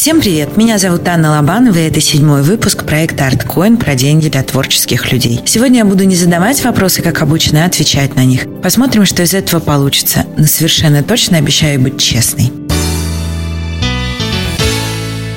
Всем 0.00 0.22
привет! 0.22 0.56
Меня 0.56 0.78
зовут 0.78 1.06
Анна 1.06 1.32
Лобанова, 1.32 1.76
и 1.76 1.86
это 1.86 2.00
седьмой 2.00 2.40
выпуск 2.40 2.86
проекта 2.86 3.28
ArtCoin 3.28 3.76
про 3.76 3.94
деньги 3.94 4.30
для 4.30 4.42
творческих 4.42 5.12
людей. 5.12 5.42
Сегодня 5.44 5.80
я 5.80 5.84
буду 5.84 6.04
не 6.04 6.14
задавать 6.14 6.64
вопросы, 6.64 7.02
как 7.02 7.20
обычно, 7.20 7.64
а 7.64 7.66
отвечать 7.66 8.16
на 8.16 8.24
них. 8.24 8.46
Посмотрим, 8.62 9.04
что 9.04 9.22
из 9.22 9.34
этого 9.34 9.60
получится. 9.60 10.24
Но 10.38 10.46
совершенно 10.46 11.02
точно 11.02 11.36
обещаю 11.36 11.82
быть 11.82 12.00
честной. 12.00 12.50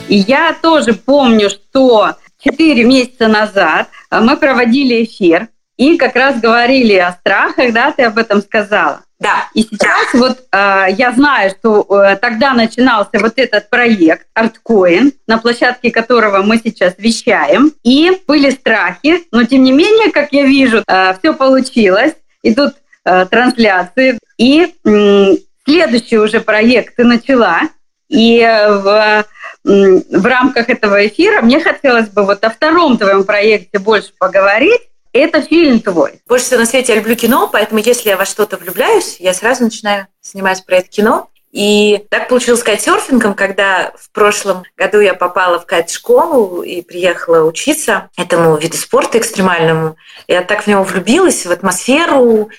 Я 0.07 0.55
тоже 0.61 0.93
помню, 0.93 1.49
что 1.49 2.15
4 2.41 2.85
месяца 2.85 3.27
назад 3.27 3.89
мы 4.09 4.37
проводили 4.37 5.03
эфир 5.03 5.49
и 5.75 5.97
как 5.97 6.15
раз 6.15 6.39
говорили 6.39 6.93
о 6.93 7.11
страхах, 7.11 7.73
да, 7.73 7.91
ты 7.91 8.03
об 8.03 8.17
этом 8.17 8.41
сказала. 8.41 9.01
Да. 9.23 9.47
И 9.53 9.63
сейчас 9.63 10.13
вот 10.13 10.37
э, 10.51 10.85
я 10.97 11.13
знаю, 11.13 11.51
что 11.51 11.87
э, 11.89 12.17
тогда 12.17 12.53
начинался 12.53 13.19
вот 13.19 13.33
этот 13.37 13.69
проект 13.69 14.27
ArtCoin, 14.37 15.13
на 15.27 15.37
площадке 15.37 15.91
которого 15.91 16.43
мы 16.43 16.57
сейчас 16.57 16.95
вещаем. 16.97 17.71
И 17.83 18.21
были 18.27 18.49
страхи, 18.49 19.23
но 19.31 19.45
тем 19.45 19.63
не 19.63 19.71
менее, 19.71 20.11
как 20.11 20.33
я 20.33 20.43
вижу, 20.43 20.83
э, 20.85 21.13
все 21.17 21.33
получилось. 21.33 22.13
Идут 22.43 22.73
э, 23.05 23.25
трансляции. 23.27 24.19
И 24.37 24.73
э, 24.83 25.35
следующий 25.63 26.17
уже 26.17 26.41
проект 26.41 26.97
ты 26.97 27.05
начала. 27.05 27.61
И 28.09 28.41
в, 28.41 29.25
в 29.63 30.25
рамках 30.25 30.69
этого 30.69 31.07
эфира 31.07 31.41
мне 31.41 31.61
хотелось 31.61 32.09
бы 32.09 32.25
вот 32.25 32.43
о 32.43 32.49
втором 32.49 32.97
твоем 32.97 33.23
проекте 33.23 33.79
больше 33.79 34.11
поговорить 34.19 34.81
это 35.13 35.41
фильм 35.41 35.79
твой. 35.79 36.21
Больше 36.27 36.45
всего 36.45 36.59
на 36.59 36.65
свете 36.65 36.93
я 36.93 36.99
люблю 36.99 37.15
кино, 37.15 37.47
поэтому 37.51 37.79
если 37.79 38.09
я 38.09 38.17
во 38.17 38.25
что-то 38.25 38.57
влюбляюсь, 38.57 39.17
я 39.19 39.33
сразу 39.33 39.63
начинаю 39.63 40.07
снимать 40.21 40.65
про 40.65 40.77
это 40.77 40.89
кино. 40.89 41.29
И 41.51 42.03
так 42.09 42.29
получилось 42.29 42.61
с 42.61 42.63
кайтсерфингом, 42.63 43.35
когда 43.35 43.93
в 43.95 44.09
прошлом 44.09 44.63
году 44.75 44.99
я 44.99 45.13
попала 45.13 45.59
в 45.59 45.67
кайт-школу 45.67 46.63
и 46.63 46.81
приехала 46.81 47.45
учиться 47.45 48.09
этому 48.17 48.57
виду 48.57 48.75
спорта 48.75 49.19
экстремальному. 49.19 49.95
Я 50.27 50.41
так 50.41 50.63
в 50.63 50.67
него 50.67 50.83
влюбилась, 50.83 51.45
в 51.45 51.51
атмосферу, 51.51 52.49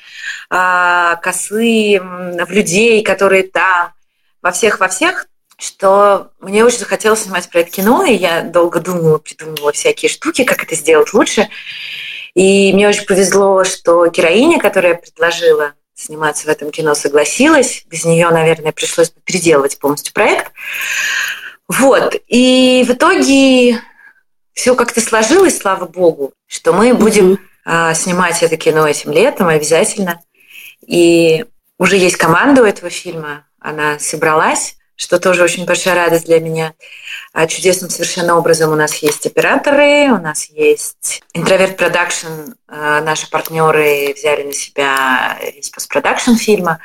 а, 0.48 1.16
косы, 1.16 2.00
в 2.00 2.50
людей, 2.50 3.02
которые 3.02 3.42
там, 3.42 3.92
во 4.42 4.52
всех, 4.52 4.78
во 4.78 4.86
всех, 4.86 5.26
что 5.58 6.30
мне 6.40 6.64
очень 6.64 6.78
захотелось 6.78 7.22
снимать 7.22 7.48
про 7.50 7.60
это 7.60 7.70
кино, 7.72 8.04
и 8.04 8.14
я 8.14 8.42
долго 8.42 8.78
думала, 8.78 9.18
придумывала 9.18 9.72
всякие 9.72 10.08
штуки, 10.08 10.44
как 10.44 10.62
это 10.62 10.76
сделать 10.76 11.12
лучше. 11.12 11.48
И 12.34 12.72
мне 12.72 12.88
очень 12.88 13.06
повезло, 13.06 13.64
что 13.64 14.06
героиня, 14.06 14.58
которая 14.58 14.94
предложила 14.94 15.72
сниматься 15.94 16.46
в 16.46 16.48
этом 16.48 16.70
кино, 16.70 16.94
согласилась. 16.94 17.84
Без 17.86 18.04
нее, 18.04 18.28
наверное, 18.30 18.72
пришлось 18.72 19.10
бы 19.10 19.20
переделывать 19.20 19.78
полностью 19.78 20.12
проект. 20.12 20.52
Вот. 21.68 22.16
И 22.26 22.84
в 22.86 22.92
итоге 22.92 23.80
все 24.52 24.74
как-то 24.74 25.00
сложилось, 25.00 25.58
слава 25.58 25.86
богу, 25.86 26.32
что 26.46 26.72
мы 26.72 26.94
будем 26.94 27.38
mm-hmm. 27.66 27.94
снимать 27.94 28.42
это 28.42 28.56
кино 28.56 28.86
этим 28.88 29.12
летом 29.12 29.48
обязательно. 29.48 30.20
И 30.86 31.44
уже 31.78 31.96
есть 31.96 32.16
команда 32.16 32.62
у 32.62 32.66
этого 32.66 32.90
фильма, 32.90 33.46
она 33.58 33.98
собралась 33.98 34.76
что 34.96 35.18
тоже 35.18 35.42
очень 35.42 35.64
большая 35.66 35.94
радость 35.94 36.26
для 36.26 36.40
меня. 36.40 36.74
А 37.32 37.46
чудесным 37.46 37.90
совершенно 37.90 38.36
образом 38.36 38.72
у 38.72 38.76
нас 38.76 38.94
есть 38.96 39.26
операторы, 39.26 40.12
у 40.12 40.18
нас 40.18 40.46
есть 40.50 41.22
Introvert 41.32 41.76
Production, 41.76 42.52
наши 42.68 43.28
партнеры 43.28 44.14
взяли 44.16 44.44
на 44.44 44.52
себя 44.52 45.38
весь 45.54 45.70
постпродакшн 45.70 46.34
фильма. 46.34 46.78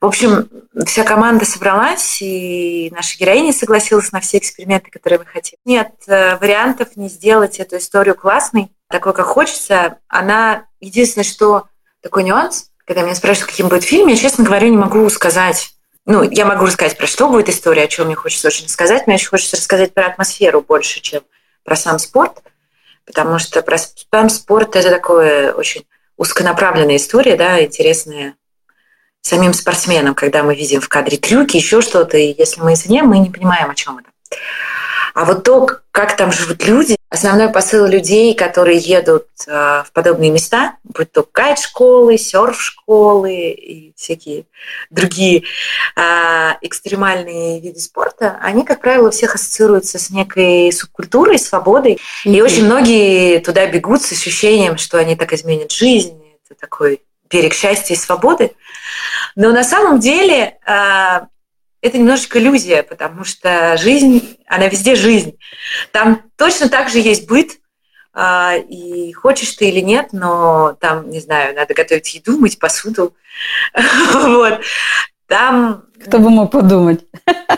В 0.00 0.06
общем, 0.06 0.48
вся 0.86 1.02
команда 1.02 1.44
собралась, 1.44 2.22
и 2.22 2.88
наша 2.94 3.18
героиня 3.18 3.52
согласилась 3.52 4.12
на 4.12 4.20
все 4.20 4.38
эксперименты, 4.38 4.92
которые 4.92 5.18
мы 5.18 5.26
хотим. 5.26 5.58
Нет 5.64 5.90
э, 6.06 6.36
вариантов 6.36 6.90
не 6.94 7.08
сделать 7.08 7.58
эту 7.58 7.78
историю 7.78 8.14
классной, 8.14 8.70
такой, 8.88 9.12
как 9.12 9.26
хочется. 9.26 9.98
Она 10.06 10.66
единственное, 10.78 11.24
что 11.24 11.66
такой 12.00 12.22
нюанс, 12.22 12.70
когда 12.84 13.02
меня 13.02 13.16
спрашивают, 13.16 13.50
каким 13.50 13.68
будет 13.68 13.82
фильм, 13.82 14.06
я, 14.06 14.16
честно 14.16 14.44
говоря, 14.44 14.68
не 14.68 14.76
могу 14.76 15.08
сказать 15.10 15.72
ну, 16.08 16.22
я 16.22 16.46
могу 16.46 16.64
рассказать, 16.64 16.96
про 16.96 17.06
что 17.06 17.28
будет 17.28 17.50
история, 17.50 17.82
о 17.82 17.86
чем 17.86 18.06
мне 18.06 18.14
хочется 18.14 18.48
очень 18.48 18.66
сказать. 18.68 19.06
Мне 19.06 19.16
очень 19.16 19.28
хочется 19.28 19.58
рассказать 19.58 19.92
про 19.92 20.06
атмосферу 20.06 20.62
больше, 20.62 21.00
чем 21.00 21.20
про 21.64 21.76
сам 21.76 21.98
спорт, 21.98 22.42
потому 23.04 23.38
что 23.38 23.60
про 23.60 23.76
сам 23.76 24.30
спорт– 24.30 24.74
это 24.76 24.88
такое 24.88 25.52
очень 25.52 25.84
узконаправленная 26.16 26.96
история, 26.96 27.36
да, 27.36 27.62
интересная 27.62 28.36
самим 29.20 29.52
спортсменам, 29.52 30.14
когда 30.14 30.42
мы 30.42 30.54
видим 30.54 30.80
в 30.80 30.88
кадре 30.88 31.18
трюки, 31.18 31.58
еще 31.58 31.82
что-то, 31.82 32.16
и 32.16 32.34
если 32.38 32.62
мы 32.62 32.72
извне, 32.72 33.02
мы 33.02 33.18
не 33.18 33.28
понимаем, 33.28 33.68
о 33.68 33.74
чем 33.74 33.98
это. 33.98 34.08
А 35.18 35.24
вот 35.24 35.42
то, 35.42 35.66
как 35.90 36.14
там 36.14 36.30
живут 36.30 36.64
люди, 36.64 36.96
основной 37.08 37.48
посыл 37.48 37.86
людей, 37.86 38.34
которые 38.34 38.78
едут 38.78 39.26
э, 39.48 39.82
в 39.84 39.90
подобные 39.92 40.30
места, 40.30 40.76
будь 40.84 41.10
то 41.10 41.24
кайт-школы, 41.24 42.16
серф-школы 42.16 43.50
и 43.50 43.92
всякие 43.96 44.44
другие 44.90 45.42
э, 45.96 46.50
экстремальные 46.62 47.58
виды 47.58 47.80
спорта, 47.80 48.38
они, 48.40 48.62
как 48.62 48.80
правило, 48.80 49.10
всех 49.10 49.34
ассоциируются 49.34 49.98
с 49.98 50.10
некой 50.10 50.70
субкультурой, 50.70 51.40
свободой. 51.40 51.94
Mm-hmm. 52.24 52.36
И 52.36 52.40
очень 52.40 52.66
многие 52.66 53.40
туда 53.40 53.66
бегут 53.66 54.02
с 54.02 54.12
ощущением, 54.12 54.78
что 54.78 54.98
они 54.98 55.16
так 55.16 55.32
изменят 55.32 55.72
жизнь. 55.72 56.16
Это 56.48 56.60
такой 56.60 57.02
берег 57.28 57.54
счастья 57.54 57.94
и 57.94 57.98
свободы. 57.98 58.52
Но 59.34 59.50
на 59.50 59.64
самом 59.64 59.98
деле 59.98 60.58
э, 60.64 61.20
это 61.80 61.98
немножечко 61.98 62.38
иллюзия, 62.38 62.82
потому 62.82 63.24
что 63.24 63.76
жизнь, 63.76 64.36
она 64.46 64.68
везде 64.68 64.94
жизнь. 64.94 65.38
Там 65.92 66.22
точно 66.36 66.68
так 66.68 66.88
же 66.88 66.98
есть 66.98 67.28
быт, 67.28 67.58
а, 68.12 68.54
и 68.56 69.12
хочешь 69.12 69.52
ты 69.52 69.68
или 69.68 69.80
нет, 69.80 70.08
но 70.12 70.76
там, 70.80 71.08
не 71.08 71.20
знаю, 71.20 71.54
надо 71.54 71.74
готовить 71.74 72.14
еду, 72.14 72.38
мыть 72.38 72.58
посуду. 72.58 73.14
Вот. 74.12 74.60
Там... 75.28 75.84
Кто 76.06 76.18
бы 76.18 76.30
мог 76.30 76.50
подумать? 76.50 77.04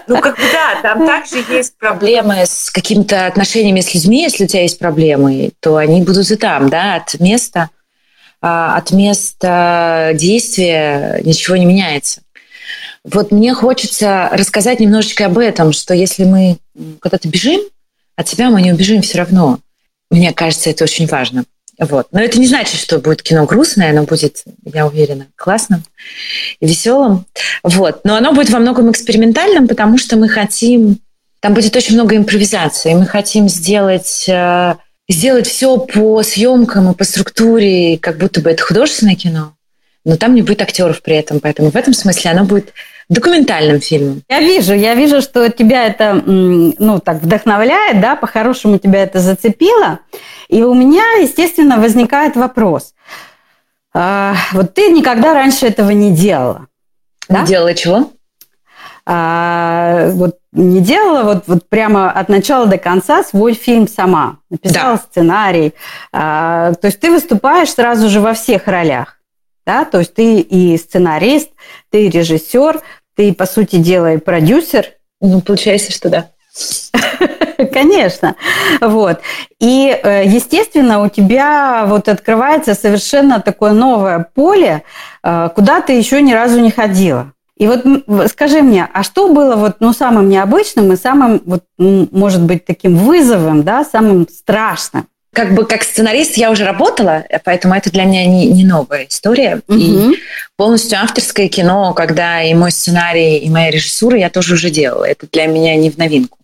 Ну, 0.09 0.21
как 0.21 0.37
бы 0.37 0.43
да, 0.53 0.83
там 0.83 1.07
также 1.07 1.37
есть 1.49 1.79
проблемы 1.79 2.45
с 2.45 2.69
какими-то 2.71 3.27
отношениями 3.27 3.81
с 3.81 3.95
людьми. 3.95 4.23
Если 4.23 4.45
у 4.45 4.47
тебя 4.49 4.63
есть 4.63 4.79
проблемы, 4.79 5.53
то 5.61 5.77
они 5.77 6.03
будут 6.03 6.31
и 6.31 6.37
там, 6.37 6.69
да, 6.69 6.97
от 6.97 7.21
места, 7.21 7.71
а, 8.43 8.77
от 8.77 8.91
места 8.91 10.11
действия 10.15 11.21
ничего 11.25 11.57
не 11.57 11.65
меняется. 11.65 12.23
Вот 13.05 13.33
мне 13.33 13.55
хочется 13.55 14.29
рассказать 14.33 14.81
немножечко 14.81 15.27
об 15.27 15.39
этом, 15.39 15.73
что 15.73 15.95
если 15.95 16.25
мы 16.25 16.59
куда-то 17.01 17.29
бежим, 17.29 17.61
от 18.17 18.29
себя 18.29 18.51
мы 18.51 18.61
не 18.61 18.73
убежим 18.73 19.01
все 19.01 19.19
равно. 19.19 19.59
Мне 20.11 20.33
кажется, 20.33 20.69
это 20.69 20.85
очень 20.85 21.07
важно. 21.07 21.45
Вот. 21.79 22.09
Но 22.13 22.21
это 22.21 22.39
не 22.39 22.47
значит, 22.47 22.79
что 22.79 22.99
будет 22.99 23.23
кино 23.23 23.47
грустное, 23.47 23.91
оно 23.91 24.03
будет, 24.03 24.45
я 24.65 24.87
уверена, 24.87 25.29
классным 25.35 25.83
и 26.61 26.67
веселым. 26.67 27.25
Вот. 27.63 28.05
Но 28.05 28.17
оно 28.17 28.35
будет 28.35 28.51
во 28.51 28.59
многом 28.59 28.91
экспериментальным, 28.91 29.67
потому 29.67 29.97
что 29.97 30.17
мы 30.17 30.29
хотим... 30.29 30.99
Там 31.41 31.55
будет 31.55 31.75
очень 31.75 31.95
много 31.95 32.17
импровизации. 32.17 32.93
Мы 32.93 33.07
хотим 33.07 33.49
сделать, 33.49 34.29
э, 34.29 34.75
сделать 35.09 35.47
все 35.47 35.79
по 35.79 36.23
съемкам 36.23 36.91
и 36.91 36.95
по 36.95 37.05
структуре, 37.05 37.97
как 37.97 38.19
будто 38.19 38.43
бы 38.43 38.51
это 38.51 38.63
художественное 38.63 39.15
кино 39.15 39.55
но 40.05 40.17
там 40.17 40.35
не 40.35 40.43
будет 40.43 40.63
актеров 40.63 41.03
при 41.03 41.17
этом, 41.17 41.41
поэтому 41.41 41.71
в 41.71 41.77
этом 41.77 41.93
смысле 41.93 42.31
оно 42.31 42.45
будет 42.45 42.73
документальным 43.09 43.81
фильмом. 43.81 44.23
Я 44.29 44.41
вижу, 44.41 44.73
я 44.73 44.95
вижу, 44.95 45.21
что 45.21 45.51
тебя 45.51 45.87
это, 45.87 46.15
ну, 46.15 47.01
так 47.01 47.23
вдохновляет, 47.23 48.01
да, 48.01 48.17
по-хорошему 48.17 48.79
тебя 48.79 49.03
это 49.03 49.19
зацепило, 49.19 49.99
и 50.49 50.63
у 50.63 50.75
меня, 50.75 51.05
естественно, 51.21 51.79
возникает 51.79 52.37
вопрос. 52.37 52.95
А, 53.93 54.35
вот 54.53 54.75
ты 54.75 54.91
никогда 54.91 55.35
раньше 55.35 55.67
этого 55.67 55.91
не 55.91 56.13
делала, 56.13 56.69
да? 57.29 57.45
Делала 57.45 57.75
чего? 57.75 58.11
А, 59.07 60.11
вот 60.13 60.39
не 60.53 60.81
делала 60.81 61.25
вот, 61.25 61.45
вот 61.47 61.69
прямо 61.69 62.11
от 62.11 62.29
начала 62.29 62.67
до 62.67 62.79
конца 62.79 63.25
свой 63.25 63.55
фильм 63.55 63.89
сама. 63.89 64.39
Написала 64.51 64.97
да. 64.97 65.03
сценарий. 65.03 65.75
А, 66.13 66.75
то 66.75 66.87
есть 66.87 67.01
ты 67.01 67.11
выступаешь 67.11 67.71
сразу 67.71 68.09
же 68.09 68.21
во 68.21 68.35
всех 68.35 68.67
ролях 68.67 69.20
да, 69.71 69.85
то 69.85 70.01
есть 70.01 70.15
ты 70.15 70.41
и 70.41 70.77
сценарист, 70.77 71.51
ты 71.91 72.07
и 72.07 72.11
режиссер, 72.11 72.81
ты, 73.15 73.33
по 73.33 73.47
сути 73.47 73.77
дела, 73.77 74.15
и 74.15 74.19
продюсер. 74.19 74.87
Ну, 75.21 75.41
получается, 75.41 75.93
что 75.93 76.09
да. 76.09 76.31
Конечно. 77.73 78.35
Вот. 78.81 79.21
И, 79.61 79.97
э, 80.03 80.25
естественно, 80.27 81.05
у 81.05 81.09
тебя 81.09 81.85
вот 81.87 82.09
открывается 82.09 82.75
совершенно 82.75 83.41
такое 83.41 83.73
новое 83.73 84.27
поле, 84.35 84.83
э, 85.23 85.49
куда 85.55 85.81
ты 85.83 85.93
еще 85.93 86.21
ни 86.21 86.33
разу 86.33 86.59
не 86.59 86.73
ходила. 86.73 87.33
И 87.57 87.69
вот 87.69 87.85
скажи 88.29 88.63
мне, 88.63 88.89
а 88.93 89.05
что 89.05 89.33
было 89.33 89.55
вот, 89.55 89.77
ну, 89.79 89.93
самым 89.93 90.29
необычным 90.29 90.93
и 90.93 90.97
самым, 90.97 91.43
вот, 91.45 91.63
может 91.79 92.43
быть, 92.43 92.65
таким 92.65 92.97
вызовом, 92.97 93.63
да, 93.63 93.85
самым 93.85 94.27
страшным? 94.29 95.07
Как 95.33 95.55
бы 95.55 95.65
как 95.65 95.85
сценарист 95.85 96.37
я 96.37 96.51
уже 96.51 96.65
работала, 96.65 97.25
поэтому 97.45 97.75
это 97.75 97.91
для 97.91 98.05
меня 98.05 98.27
не, 98.27 98.47
не 98.49 98.65
новая 98.65 99.07
история. 99.09 99.61
Угу. 99.69 99.79
И 99.79 100.19
полностью 100.57 100.99
авторское 100.99 101.49
кино, 101.49 101.95
когда 101.95 102.43
и 102.43 102.53
мой 102.55 102.73
сценарий, 102.73 103.39
и 103.39 103.49
моя 103.49 103.71
режиссура 103.71 104.19
я 104.19 104.29
тоже 104.29 104.55
уже 104.55 104.71
делала. 104.71 105.05
Это 105.05 105.27
для 105.31 105.47
меня 105.47 105.77
не 105.77 105.91
в 105.91 105.99
новинку. 105.99 106.39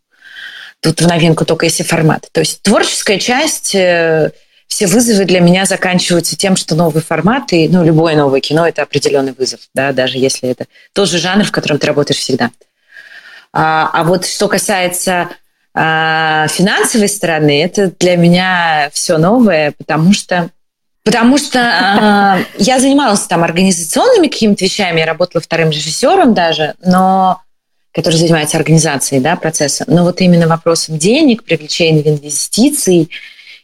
тут 0.81 1.01
в 1.01 1.07
новинку 1.07 1.45
только 1.45 1.67
если 1.67 1.83
формат. 1.83 2.29
То 2.31 2.41
есть 2.41 2.63
творческая 2.63 3.19
часть, 3.19 3.75
э, 3.75 4.31
все 4.69 4.87
вызовы 4.87 5.25
для 5.25 5.41
меня 5.41 5.65
заканчиваются 5.65 6.37
тем, 6.37 6.55
что 6.57 6.75
новый 6.75 7.03
формат 7.03 7.53
и 7.53 7.69
ну, 7.69 7.85
любое 7.85 8.15
новое 8.15 8.41
кино– 8.41 8.69
это 8.69 8.83
определенный 8.83 9.33
вызов, 9.33 9.61
да, 9.75 9.93
даже 9.93 10.19
если 10.19 10.49
это 10.49 10.67
тот 10.93 11.09
же 11.09 11.19
жанр, 11.19 11.45
в 11.45 11.53
котором 11.53 11.79
ты 11.79 11.87
работаешь 11.87 12.21
всегда. 12.21 12.51
А, 13.53 13.91
а 13.93 14.05
вот 14.05 14.27
что 14.27 14.49
касается 14.49 15.31
а, 15.79 16.49
финансовой 16.49 17.09
стороны, 17.09 17.63
это 17.63 17.93
для 18.01 18.17
меня 18.17 18.89
все 18.93 19.19
новое, 19.19 19.75
потому 19.77 20.13
что 20.13 20.51
Потому 21.05 21.39
что 21.39 21.61
э, 21.61 22.45
я 22.59 22.81
занималась 22.81 23.21
там 23.21 23.45
организационными 23.45 24.27
какими-то 24.27 24.65
вещами, 24.65 24.99
я 24.99 25.07
работала 25.07 25.41
вторым 25.41 25.71
режиссером 25.71 26.35
даже, 26.35 26.75
но 26.85 27.41
который 27.93 28.17
занимается 28.17 28.57
организацией 28.57 29.21
да, 29.21 29.37
процесса. 29.37 29.85
Но 29.87 30.03
вот 30.03 30.21
именно 30.21 30.49
вопросом 30.49 30.99
денег, 30.99 31.45
привлечения 31.45 32.03
инвестиций, 32.09 33.09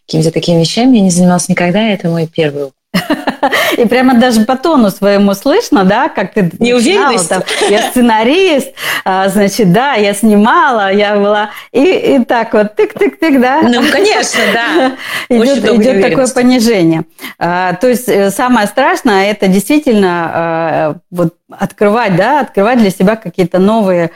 какими-то 0.07 0.31
такими 0.31 0.61
вещами 0.61 0.99
я 0.99 1.03
не 1.03 1.11
занималась 1.11 1.49
никогда, 1.49 1.83
это 1.89 2.09
мой 2.09 2.29
первый 2.29 2.67
опыт. 2.67 2.77
И 3.77 3.87
прямо 3.87 4.15
даже 4.15 4.45
по 4.45 4.57
тону 4.57 4.91
своему 4.91 5.35
слышно, 5.35 5.85
да, 5.85 6.09
как 6.09 6.35
ты... 6.35 6.51
Неуверенность. 6.59 7.29
Там, 7.29 7.43
я 7.69 7.83
сценарист, 7.91 8.73
а, 9.05 9.29
значит, 9.29 9.73
да, 9.73 9.95
я 9.95 10.15
снимала, 10.15 10.93
я 10.93 11.17
была... 11.17 11.51
И, 11.73 11.85
и 11.85 12.25
так 12.25 12.53
вот, 12.53 12.79
тык-тык-тык, 12.79 13.41
да. 13.41 13.63
Ну, 13.63 13.83
конечно, 13.91 14.41
да. 14.53 14.97
идет 15.29 15.65
идет 15.65 16.03
такое 16.03 16.27
понижение. 16.29 17.05
А, 17.39 17.75
то 17.75 17.89
есть 17.89 18.09
э, 18.09 18.31
самое 18.31 18.67
страшное, 18.67 19.31
это 19.31 19.49
действительно 19.49 20.31
а, 20.33 20.97
вот 21.11 21.35
открывать, 21.51 22.17
да, 22.17 22.41
открывать 22.41 22.79
для 22.79 22.91
себя 22.91 23.17
какие-то 23.17 23.59
новые 23.59 24.11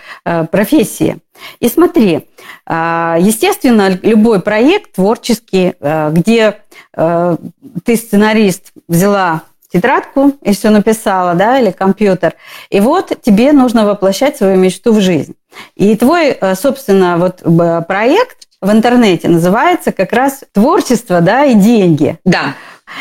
профессии. 0.50 1.18
И 1.60 1.68
смотри, 1.68 2.28
естественно, 2.68 3.90
любой 4.02 4.40
проект 4.40 4.92
творческий, 4.92 5.74
где 5.80 6.56
Э, 6.96 7.36
ты 7.84 7.96
сценарист, 7.96 8.72
взяла 8.88 9.42
тетрадку 9.70 10.32
и 10.42 10.54
все 10.54 10.70
написала, 10.70 11.34
да, 11.34 11.58
или 11.58 11.70
компьютер, 11.70 12.34
и 12.70 12.80
вот 12.80 13.12
тебе 13.22 13.52
нужно 13.52 13.84
воплощать 13.84 14.36
свою 14.36 14.56
мечту 14.56 14.92
в 14.92 15.00
жизнь. 15.00 15.34
И 15.74 15.96
твой, 15.96 16.30
э, 16.30 16.54
собственно, 16.54 17.18
вот 17.18 17.42
проект 17.86 18.48
в 18.62 18.70
интернете 18.70 19.28
называется 19.28 19.92
как 19.92 20.12
раз 20.12 20.44
творчество, 20.52 21.20
да, 21.20 21.44
и 21.44 21.54
деньги. 21.54 22.18
Да. 22.24 22.54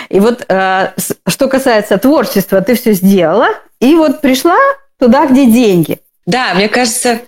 И 0.09 0.19
вот 0.19 0.45
э, 0.49 0.91
что 1.27 1.47
касается 1.47 1.97
творчества, 1.97 2.61
ты 2.61 2.75
все 2.75 2.93
сделала, 2.93 3.47
и 3.79 3.95
вот 3.95 4.19
пришла 4.19 4.57
туда, 4.99 5.27
где 5.27 5.45
деньги. 5.45 5.99
Да, 6.25 6.53
мне 6.55 6.67
кажется, 6.67 7.19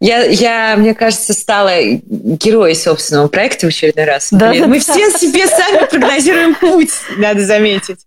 я, 0.00 0.24
я, 0.24 0.76
мне 0.76 0.94
кажется, 0.94 1.32
стала 1.32 1.80
героем 1.82 2.74
собственного 2.74 3.28
проекта 3.28 3.66
в 3.66 3.68
очередной 3.70 4.04
раз. 4.04 4.28
Да, 4.30 4.50
Блин, 4.50 4.68
мы 4.68 4.78
все 4.78 5.10
себе 5.10 5.46
сами 5.46 5.86
прогнозируем 5.86 6.54
путь, 6.54 6.92
надо 7.16 7.44
заметить. 7.44 8.00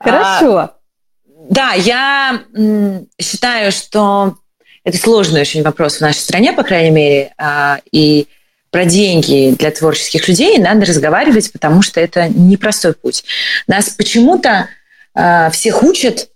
Хорошо. 0.00 0.58
А, 0.58 0.74
да, 1.48 1.72
я 1.74 2.42
считаю, 3.20 3.70
что 3.70 4.36
это 4.84 4.98
сложный 4.98 5.42
очень 5.42 5.62
вопрос 5.62 5.98
в 5.98 6.00
нашей 6.00 6.18
стране, 6.18 6.52
по 6.52 6.64
крайней 6.64 6.90
мере, 6.90 7.32
а, 7.38 7.78
и 7.92 8.26
про 8.70 8.84
деньги 8.84 9.54
для 9.56 9.70
творческих 9.70 10.26
людей 10.26 10.58
надо 10.58 10.86
разговаривать, 10.86 11.52
потому 11.52 11.82
что 11.82 12.00
это 12.00 12.28
непростой 12.28 12.94
путь. 12.94 13.22
Нас 13.68 13.90
почему-то 13.90 14.68
а, 15.14 15.50
всех 15.50 15.82
учат 15.82 16.30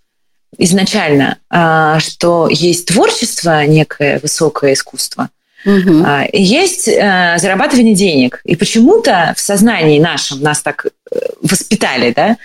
изначально, 0.58 1.38
а, 1.50 1.98
что 2.00 2.48
есть 2.50 2.86
творчество, 2.86 3.64
некое 3.66 4.18
высокое 4.20 4.72
искусство, 4.72 5.28
угу. 5.64 6.06
есть 6.32 6.88
а, 6.88 7.38
зарабатывание 7.38 7.94
денег. 7.94 8.40
И 8.44 8.56
почему-то 8.56 9.34
в 9.36 9.40
сознании 9.40 9.98
нашем 9.98 10.40
нас 10.40 10.62
так 10.62 10.86
э, 10.86 11.18
воспитали, 11.42 12.12
да, 12.12 12.36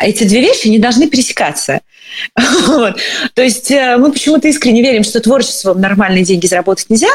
эти 0.00 0.24
две 0.24 0.40
вещи 0.40 0.68
не 0.68 0.78
должны 0.78 1.08
пересекаться. 1.08 1.80
Вот. 2.66 2.98
То 3.34 3.42
есть 3.42 3.70
э, 3.70 3.96
мы 3.96 4.12
почему-то 4.12 4.48
искренне 4.48 4.82
верим, 4.82 5.04
что 5.04 5.20
творчеством 5.20 5.80
нормальные 5.80 6.24
деньги 6.24 6.46
заработать 6.46 6.90
нельзя. 6.90 7.10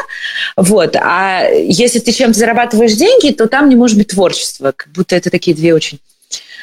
Вот. 0.56 0.96
А 0.96 1.48
если 1.50 1.98
ты 1.98 2.12
чем-то 2.12 2.38
зарабатываешь 2.38 2.94
деньги, 2.94 3.32
то 3.32 3.46
там 3.46 3.68
не 3.68 3.76
может 3.76 3.96
быть 3.96 4.08
творчества. 4.08 4.72
Как 4.74 4.90
будто 4.92 5.14
это 5.14 5.30
такие 5.30 5.56
две 5.56 5.74
очень 5.74 5.98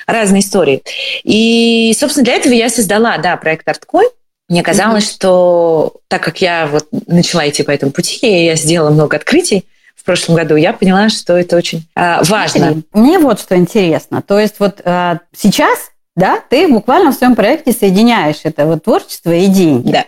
разные 0.05 0.41
истории. 0.41 0.81
И, 1.23 1.93
собственно, 1.97 2.25
для 2.25 2.35
этого 2.35 2.53
я 2.53 2.69
создала, 2.69 3.17
да, 3.17 3.37
проект 3.37 3.67
ArtCoin. 3.67 4.09
Мне 4.49 4.61
казалось, 4.61 5.05
mm-hmm. 5.05 5.15
что 5.15 5.93
так 6.07 6.21
как 6.21 6.41
я 6.41 6.67
вот 6.67 6.87
начала 7.07 7.47
идти 7.47 7.63
по 7.63 7.71
этому 7.71 7.91
пути, 7.91 8.45
я 8.45 8.55
сделала 8.55 8.89
много 8.89 9.15
открытий 9.17 9.65
в 9.95 10.05
прошлом 10.05 10.35
году, 10.35 10.57
я 10.57 10.73
поняла, 10.73 11.07
что 11.07 11.37
это 11.37 11.55
очень 11.55 11.87
э, 11.95 12.23
важно. 12.23 12.59
Смотри, 12.59 12.83
мне 12.91 13.19
вот 13.19 13.39
что 13.39 13.55
интересно. 13.55 14.21
То 14.21 14.37
есть 14.37 14.55
вот 14.59 14.81
э, 14.83 15.17
сейчас, 15.33 15.91
да, 16.17 16.41
ты 16.49 16.67
буквально 16.67 17.11
в 17.11 17.15
своем 17.15 17.35
проекте 17.35 17.71
соединяешь 17.71 18.41
это 18.43 18.65
вот 18.65 18.83
творчество 18.83 19.31
и 19.31 19.47
деньги. 19.47 19.91
Да. 19.91 20.05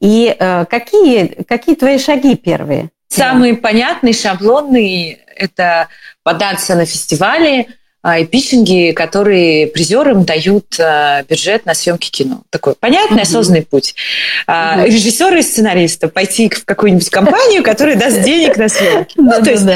И 0.00 0.34
э, 0.36 0.64
какие, 0.68 1.44
какие 1.44 1.76
твои 1.76 1.98
шаги 1.98 2.34
первые? 2.34 2.90
Самый 3.08 3.52
да. 3.52 3.60
понятный, 3.60 4.12
шаблонный– 4.12 5.20
это 5.36 5.86
податься 6.24 6.74
на 6.74 6.84
фестивали, 6.84 7.68
и 8.04 8.24
питчинги, 8.24 8.92
которые 8.92 9.66
призерам 9.66 10.24
дают 10.24 10.78
а, 10.78 11.24
бюджет 11.24 11.66
на 11.66 11.74
съемки 11.74 12.10
кино. 12.10 12.42
Такой 12.50 12.74
понятный, 12.74 13.22
осознанный 13.22 13.62
путь. 13.62 13.94
А, 14.46 14.84
режиссеры 14.84 15.40
и 15.40 15.42
сценаристы 15.42 16.08
пойти 16.08 16.48
в 16.48 16.64
какую-нибудь 16.64 17.10
компанию, 17.10 17.62
которая 17.62 17.96
даст 17.96 18.22
денег 18.22 18.56
на 18.56 18.68
съемки. 18.68 19.14
Ну, 19.28 19.42
то 19.42 19.50
есть 19.50 19.66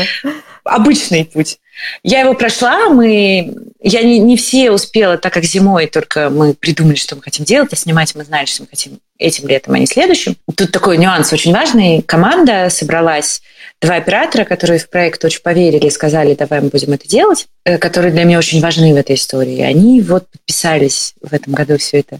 обычный 0.64 1.24
путь. 1.24 1.58
Я 2.02 2.20
его 2.20 2.34
прошла, 2.34 2.88
мы... 2.88 3.54
Я 3.80 4.02
не, 4.02 4.18
не 4.18 4.36
все 4.36 4.70
успела, 4.70 5.18
так 5.18 5.32
как 5.32 5.44
зимой 5.44 5.86
только 5.86 6.30
мы 6.30 6.54
придумали, 6.54 6.94
что 6.94 7.16
мы 7.16 7.22
хотим 7.22 7.44
делать, 7.44 7.72
а 7.72 7.76
снимать 7.76 8.14
мы 8.14 8.24
знали, 8.24 8.46
что 8.46 8.62
мы 8.62 8.68
хотим 8.68 8.98
этим 9.18 9.48
летом, 9.48 9.74
а 9.74 9.78
не 9.78 9.86
следующим. 9.86 10.36
Тут 10.56 10.70
такой 10.70 10.98
нюанс 10.98 11.32
очень 11.32 11.52
важный. 11.52 12.02
Команда 12.02 12.68
собралась, 12.70 13.42
два 13.80 13.96
оператора, 13.96 14.44
которые 14.44 14.78
в 14.78 14.88
проект 14.88 15.24
очень 15.24 15.42
поверили 15.42 15.88
сказали, 15.88 16.34
давай 16.34 16.60
мы 16.60 16.68
будем 16.68 16.92
это 16.92 17.08
делать, 17.08 17.46
э, 17.64 17.78
которые 17.78 18.12
для 18.12 18.24
меня 18.24 18.38
очень 18.38 18.60
важны 18.60 18.94
в 18.94 18.96
этой 18.96 19.16
истории. 19.16 19.60
Они 19.60 20.00
вот 20.00 20.28
подписались 20.30 21.14
в 21.20 21.32
этом 21.32 21.52
году 21.52 21.78
все 21.78 22.00
это 22.00 22.18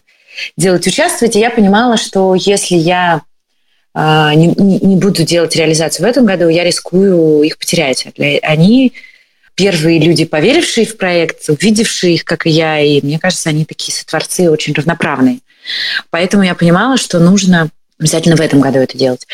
делать, 0.56 0.86
участвовать. 0.86 1.36
И 1.36 1.40
я 1.40 1.50
понимала, 1.50 1.96
что 1.96 2.34
если 2.34 2.76
я 2.76 3.22
а, 3.94 4.34
не, 4.34 4.46
не 4.46 4.96
буду 4.96 5.22
делать 5.24 5.54
реализацию 5.54 6.06
в 6.06 6.08
этом 6.08 6.24
году, 6.24 6.48
я 6.48 6.64
рискую 6.64 7.42
их 7.42 7.58
потерять. 7.58 8.06
Они 8.42 8.92
первые 9.54 9.98
люди, 9.98 10.24
поверившие 10.24 10.86
в 10.86 10.96
проект, 10.96 11.48
увидевшие 11.48 12.14
их, 12.14 12.24
как 12.24 12.46
и 12.46 12.50
я, 12.50 12.80
и 12.80 13.00
мне 13.02 13.18
кажется, 13.18 13.50
они 13.50 13.64
такие 13.64 13.92
сотворцы 13.92 14.50
очень 14.50 14.74
равноправные. 14.74 15.40
Поэтому 16.10 16.42
я 16.42 16.54
понимала, 16.54 16.96
что 16.96 17.18
нужно 17.20 17.70
обязательно 17.98 18.36
в 18.36 18.40
этом 18.40 18.60
году 18.60 18.78
это 18.78 18.98
делать. 18.98 19.26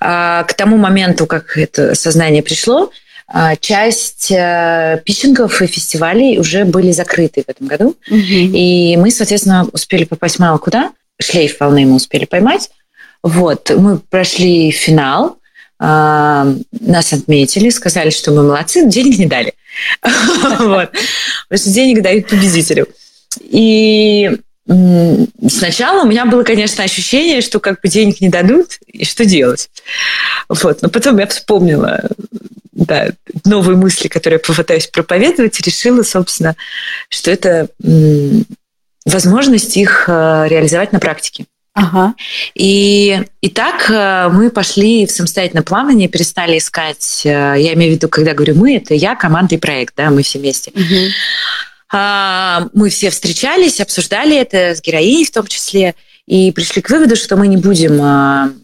А, 0.00 0.44
к 0.44 0.54
тому 0.54 0.76
моменту, 0.76 1.26
как 1.26 1.58
это 1.58 1.94
сознание 1.94 2.42
пришло, 2.42 2.90
а, 3.26 3.56
часть 3.56 4.30
э, 4.30 5.00
питчингов 5.04 5.62
и 5.62 5.66
фестивалей 5.66 6.38
уже 6.38 6.64
были 6.64 6.92
закрыты 6.92 7.42
в 7.46 7.50
этом 7.50 7.66
году. 7.66 7.96
Угу. 8.08 8.16
И 8.18 8.96
мы, 8.98 9.10
соответственно, 9.10 9.66
успели 9.72 10.04
попасть 10.04 10.38
мало 10.38 10.58
куда. 10.58 10.92
Шлейф 11.20 11.58
волны 11.60 11.86
мы 11.86 11.96
успели 11.96 12.26
поймать. 12.26 12.70
Вот, 13.22 13.70
мы 13.70 13.98
прошли 13.98 14.70
финал, 14.70 15.38
а, 15.78 16.46
нас 16.80 17.12
отметили, 17.12 17.70
сказали, 17.70 18.10
что 18.10 18.30
мы 18.32 18.42
молодцы, 18.42 18.86
денег 18.86 19.18
не 19.18 19.26
дали. 19.26 19.54
Потому 20.00 20.88
что 21.58 21.70
денег 21.70 22.02
дают 22.02 22.28
победителю. 22.28 22.88
И 23.40 24.30
сначала 24.66 26.04
у 26.04 26.06
меня 26.06 26.24
было, 26.24 26.42
конечно, 26.42 26.84
ощущение, 26.84 27.42
что 27.42 27.60
как 27.60 27.80
бы 27.80 27.88
денег 27.88 28.20
не 28.20 28.28
дадут, 28.28 28.78
и 28.86 29.04
что 29.04 29.24
делать. 29.24 29.70
Вот. 30.48 30.82
Но 30.82 30.88
потом 30.88 31.18
я 31.18 31.26
вспомнила 31.26 32.08
да, 32.72 33.10
новые 33.44 33.76
мысли, 33.76 34.08
которые 34.08 34.40
я 34.42 34.46
попытаюсь 34.46 34.86
проповедовать, 34.86 35.60
и 35.60 35.62
решила, 35.62 36.02
собственно, 36.02 36.56
что 37.08 37.30
это 37.30 37.68
возможность 39.04 39.76
их 39.76 40.04
э, 40.08 40.46
реализовать 40.48 40.92
на 40.92 40.98
практике. 40.98 41.44
Ага. 41.74 42.14
И, 42.54 43.20
и 43.40 43.48
так 43.50 43.90
э, 43.90 44.28
мы 44.32 44.50
пошли 44.50 45.06
в 45.06 45.10
самостоятельное 45.10 45.64
плавание, 45.64 46.08
перестали 46.08 46.58
искать, 46.58 47.22
э, 47.24 47.28
я 47.28 47.74
имею 47.74 47.92
в 47.92 47.96
виду, 47.96 48.08
когда 48.08 48.32
говорю 48.32 48.54
мы, 48.54 48.76
это 48.76 48.94
я, 48.94 49.16
команда 49.16 49.56
и 49.56 49.58
проект, 49.58 49.94
да, 49.96 50.10
мы 50.10 50.22
все 50.22 50.38
вместе. 50.38 50.70
Угу. 50.70 51.10
Мы 52.72 52.88
все 52.90 53.10
встречались, 53.10 53.80
обсуждали 53.80 54.36
это 54.36 54.74
с 54.74 54.82
героиней 54.82 55.24
в 55.24 55.30
том 55.30 55.46
числе, 55.46 55.94
и 56.26 56.50
пришли 56.50 56.82
к 56.82 56.90
выводу, 56.90 57.14
что 57.14 57.36
мы 57.36 57.46
не 57.46 57.56
будем 57.56 58.54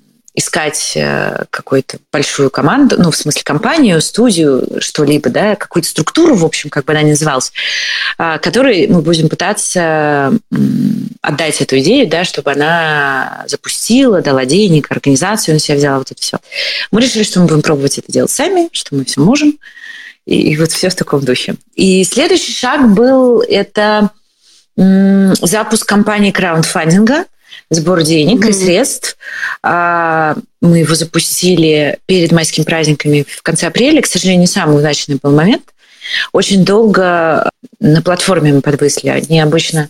искать 0.41 0.93
э, 0.97 1.45
какую-то 1.51 1.99
большую 2.13 2.51
команду, 2.51 2.97
ну, 2.99 3.11
в 3.11 3.17
смысле 3.17 3.43
компанию, 3.45 4.01
студию, 4.01 4.81
что-либо, 4.81 5.31
да, 5.31 5.55
какую-то 5.55 5.89
структуру, 5.89 6.35
в 6.35 6.45
общем, 6.45 6.69
как 6.71 6.85
бы 6.85 6.93
она 6.93 7.03
ни 7.03 7.11
называлась, 7.11 7.53
а, 8.19 8.39
которой 8.39 8.89
мы 8.89 9.03
будем 9.03 9.29
пытаться 9.29 10.33
отдать 11.21 11.61
эту 11.61 11.79
идею, 11.79 12.09
да, 12.09 12.25
чтобы 12.25 12.53
она 12.53 13.45
запустила, 13.47 14.21
дала 14.21 14.45
денег, 14.45 14.91
организацию 14.91 15.55
на 15.55 15.61
себя 15.61 15.77
взяла, 15.77 15.99
вот 15.99 16.11
это 16.11 16.21
все. 16.21 16.39
Мы 16.91 17.01
решили, 17.01 17.23
что 17.23 17.41
мы 17.41 17.47
будем 17.47 17.63
пробовать 17.63 17.99
это 17.99 18.11
делать 18.11 18.31
сами, 18.31 18.69
что 18.73 18.97
мы 18.97 19.05
все 19.05 19.21
можем, 19.21 19.59
и, 20.27 20.53
и 20.53 20.57
вот 20.57 20.73
все 20.73 20.89
в 20.89 20.95
таком 20.95 21.21
духе. 21.21 21.55
И 21.75 22.03
следующий 22.05 22.53
шаг 22.53 22.93
был 22.93 23.43
это 23.43 24.11
запуск 24.77 25.87
компании 25.87 26.31
краундфандинга, 26.31 27.27
сбор 27.71 28.03
денег 28.03 28.45
mm-hmm. 28.45 28.51
и 28.51 28.53
средств. 28.53 29.17
А, 29.63 30.37
мы 30.61 30.79
его 30.79 30.95
запустили 30.95 31.99
перед 32.07 32.33
майскими 32.33 32.65
праздниками 32.65 33.25
в 33.29 33.43
конце 33.43 33.67
апреля. 33.67 34.03
К 34.03 34.07
сожалению, 34.07 34.41
не 34.41 34.47
самый 34.47 34.79
удачный 34.79 35.19
был 35.23 35.33
момент. 35.33 35.63
Очень 36.33 36.65
долго 36.65 37.51
на 37.79 38.03
платформе 38.03 38.53
мы 38.53 38.61
подвысли. 38.61 39.09
Они 39.09 39.41
обычно 39.41 39.89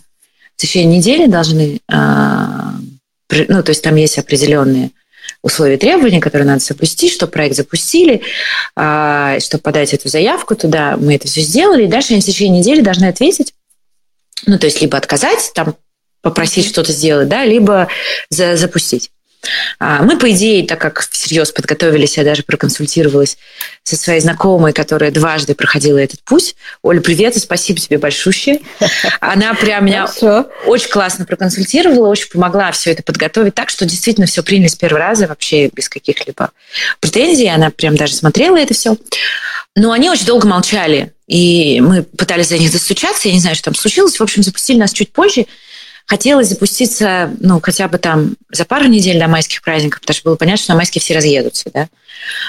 в 0.55 0.61
течение 0.61 0.97
недели 0.97 1.27
должны... 1.27 1.79
А, 1.89 2.73
ну, 3.47 3.63
то 3.63 3.69
есть 3.69 3.81
там 3.81 3.95
есть 3.95 4.17
определенные 4.17 4.91
условия 5.41 5.77
требования, 5.77 6.19
которые 6.19 6.47
надо 6.47 6.59
соблюсти, 6.59 7.09
чтобы 7.09 7.31
проект 7.31 7.55
запустили, 7.55 8.21
а, 8.75 9.39
чтобы 9.39 9.61
подать 9.61 9.93
эту 9.93 10.09
заявку 10.09 10.55
туда. 10.55 10.97
Мы 10.97 11.15
это 11.15 11.27
все 11.27 11.41
сделали. 11.41 11.85
И 11.85 11.87
дальше 11.87 12.13
они 12.13 12.21
в 12.21 12.25
течение 12.25 12.59
недели 12.59 12.81
должны 12.81 13.05
ответить. 13.05 13.53
Ну, 14.45 14.57
то 14.57 14.65
есть 14.65 14.81
либо 14.81 14.97
отказать, 14.97 15.51
там, 15.53 15.75
попросить 16.21 16.67
что-то 16.67 16.91
сделать, 16.91 17.27
да, 17.27 17.45
либо 17.45 17.87
за, 18.29 18.55
запустить. 18.55 19.11
А, 19.79 20.03
мы, 20.03 20.17
по 20.17 20.29
идее, 20.31 20.67
так 20.67 20.79
как 20.79 21.01
всерьез 21.09 21.51
подготовились, 21.51 22.17
я 22.17 22.23
даже 22.23 22.43
проконсультировалась 22.43 23.37
со 23.83 23.95
своей 23.95 24.19
знакомой, 24.19 24.71
которая 24.71 25.09
дважды 25.09 25.55
проходила 25.55 25.97
этот 25.97 26.21
путь. 26.23 26.55
Оля, 26.83 27.01
привет 27.01 27.35
и 27.35 27.39
спасибо 27.39 27.79
тебе 27.79 27.97
большущее. 27.97 28.59
Она 29.19 29.55
прям 29.55 29.85
меня 29.85 30.07
очень 30.65 30.89
классно 30.89 31.25
проконсультировала, 31.25 32.07
очень 32.07 32.29
помогла 32.29 32.71
все 32.71 32.91
это 32.91 33.01
подготовить 33.01 33.55
так, 33.55 33.69
что 33.69 33.85
действительно 33.85 34.27
все 34.27 34.43
приняли 34.43 34.67
с 34.67 34.75
первого 34.75 34.99
раза, 34.99 35.27
вообще 35.27 35.69
без 35.69 35.89
каких-либо 35.89 36.51
претензий. 36.99 37.47
Она 37.47 37.71
прям 37.71 37.95
даже 37.95 38.13
смотрела 38.13 38.57
это 38.57 38.75
все. 38.75 38.95
Но 39.75 39.91
они 39.91 40.09
очень 40.09 40.25
долго 40.25 40.47
молчали, 40.47 41.13
и 41.27 41.79
мы 41.81 42.03
пытались 42.03 42.49
за 42.49 42.57
них 42.57 42.71
достучаться, 42.71 43.29
я 43.29 43.33
не 43.33 43.39
знаю, 43.39 43.55
что 43.55 43.65
там 43.65 43.75
случилось. 43.75 44.19
В 44.19 44.23
общем, 44.23 44.43
запустили 44.43 44.77
нас 44.77 44.91
чуть 44.91 45.13
позже, 45.13 45.45
Хотелось 46.11 46.49
запуститься, 46.49 47.31
ну, 47.39 47.61
хотя 47.61 47.87
бы 47.87 47.97
там 47.97 48.35
за 48.51 48.65
пару 48.65 48.87
недель 48.87 49.17
до 49.17 49.29
майских 49.29 49.61
праздников, 49.61 50.01
потому 50.01 50.13
что 50.13 50.23
было 50.25 50.35
понятно, 50.35 50.61
что 50.61 50.73
на 50.73 50.77
майские 50.77 51.01
все 51.01 51.15
разъедутся, 51.15 51.71
да. 51.73 51.87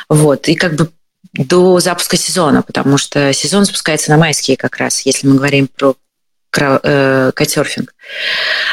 Вот. 0.09 0.49
И 0.49 0.57
как 0.57 0.75
бы 0.75 0.91
до 1.33 1.79
запуска 1.79 2.17
сезона, 2.17 2.63
потому 2.63 2.99
что 2.99 3.33
сезон 3.33 3.65
запускается 3.65 4.11
на 4.11 4.17
майские 4.17 4.57
как 4.57 4.79
раз, 4.79 5.03
если 5.03 5.29
мы 5.29 5.37
говорим 5.37 5.69
про 5.69 5.95
э, 6.83 7.31
кайтсерфинг. 7.37 7.95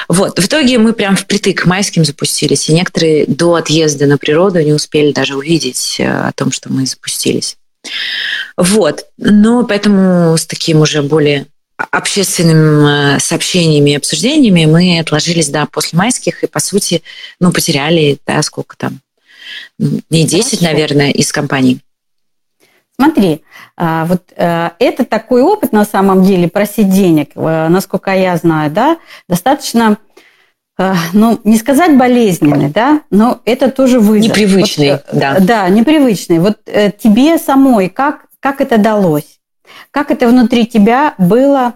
Вот. 0.08 0.40
В 0.40 0.48
итоге 0.48 0.80
мы 0.80 0.94
прям 0.94 1.16
впритык 1.16 1.62
к 1.62 1.66
майским 1.68 2.04
запустились, 2.04 2.68
и 2.68 2.74
некоторые 2.74 3.28
до 3.28 3.54
отъезда 3.54 4.08
на 4.08 4.18
природу 4.18 4.60
не 4.60 4.74
успели 4.74 5.12
даже 5.12 5.38
увидеть 5.38 5.98
э, 6.00 6.10
о 6.10 6.32
том, 6.32 6.52
что 6.52 6.74
мы 6.74 6.88
запустились. 6.88 7.58
Вот. 8.58 9.06
Но 9.20 9.64
поэтому 9.68 10.36
с 10.36 10.48
таким 10.48 10.82
уже 10.82 11.04
более 11.04 11.46
общественными 11.92 13.16
э, 13.16 13.20
сообщениями 13.20 13.92
и 13.92 13.96
обсуждениями 13.96 14.66
мы 14.66 15.00
отложились, 15.00 15.50
да, 15.50 15.66
после 15.66 15.98
майских, 15.98 16.44
и, 16.44 16.48
по 16.48 16.60
сути, 16.60 17.04
ну, 17.40 17.52
потеряли, 17.52 18.18
да, 18.26 18.42
сколько 18.42 18.76
там, 18.78 19.00
не 19.78 20.26
10, 20.26 20.60
Хорошо. 20.60 20.66
наверное, 20.66 21.12
из 21.12 21.32
компаний. 21.32 21.80
Смотри, 22.96 23.44
а, 23.78 24.06
вот 24.06 24.24
э, 24.36 24.72
это 24.80 25.06
такой 25.06 25.42
опыт, 25.42 25.72
на 25.72 25.86
самом 25.86 26.24
деле, 26.26 26.50
просить 26.50 26.90
денег, 26.90 27.32
э, 27.36 27.68
насколько 27.70 28.12
я 28.14 28.36
знаю, 28.36 28.72
да, 28.72 28.98
достаточно 29.28 29.98
ну, 31.12 31.38
не 31.44 31.58
сказать 31.58 31.98
болезненный, 31.98 32.70
да, 32.70 33.02
но 33.10 33.42
это 33.44 33.70
тоже 33.70 34.00
вызов. 34.00 34.30
Непривычный, 34.30 34.92
вот, 34.92 35.04
да. 35.12 35.38
Да, 35.42 35.68
непривычный. 35.68 36.40
Вот 36.40 36.64
тебе 36.64 37.38
самой 37.38 37.90
как, 37.90 38.28
как 38.40 38.62
это 38.62 38.78
далось? 38.78 39.39
Как 39.92 40.12
это 40.12 40.28
внутри 40.28 40.66
тебя 40.66 41.16
было 41.18 41.74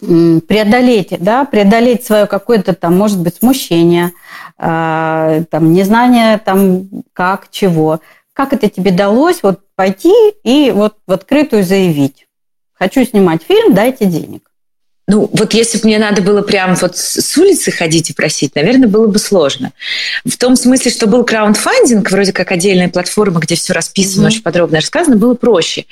преодолеть, 0.00 1.14
да, 1.18 1.44
преодолеть 1.44 2.04
свое 2.04 2.26
какое-то 2.26 2.74
там, 2.74 2.96
может 2.96 3.20
быть, 3.20 3.36
смущение, 3.36 4.12
э, 4.58 5.44
там, 5.50 5.72
незнание 5.72 6.38
там 6.38 6.88
как, 7.12 7.50
чего. 7.50 8.00
Как 8.32 8.52
это 8.52 8.70
тебе 8.70 8.92
далось 8.92 9.42
вот 9.42 9.60
пойти 9.74 10.14
и 10.42 10.72
вот 10.74 10.96
в 11.06 11.12
открытую 11.12 11.64
заявить? 11.64 12.26
Хочу 12.72 13.04
снимать 13.04 13.42
фильм, 13.42 13.74
дайте 13.74 14.06
денег. 14.06 14.49
Ну, 15.10 15.28
вот 15.32 15.54
если 15.54 15.78
бы 15.78 15.86
мне 15.86 15.98
надо 15.98 16.22
было 16.22 16.40
прям 16.40 16.76
вот 16.76 16.96
с 16.96 17.36
улицы 17.36 17.72
ходить 17.72 18.10
и 18.10 18.12
просить, 18.12 18.54
наверное, 18.54 18.86
было 18.86 19.08
бы 19.08 19.18
сложно. 19.18 19.72
В 20.24 20.36
том 20.38 20.54
смысле, 20.54 20.92
что 20.92 21.08
был 21.08 21.24
краундфандинг, 21.24 22.08
вроде 22.12 22.32
как 22.32 22.52
отдельная 22.52 22.88
платформа, 22.88 23.40
где 23.40 23.56
все 23.56 23.72
расписано, 23.72 24.22
mm-hmm. 24.22 24.28
очень 24.28 24.42
подробно 24.42 24.76
рассказано, 24.76 25.16
было 25.16 25.34
проще 25.34 25.86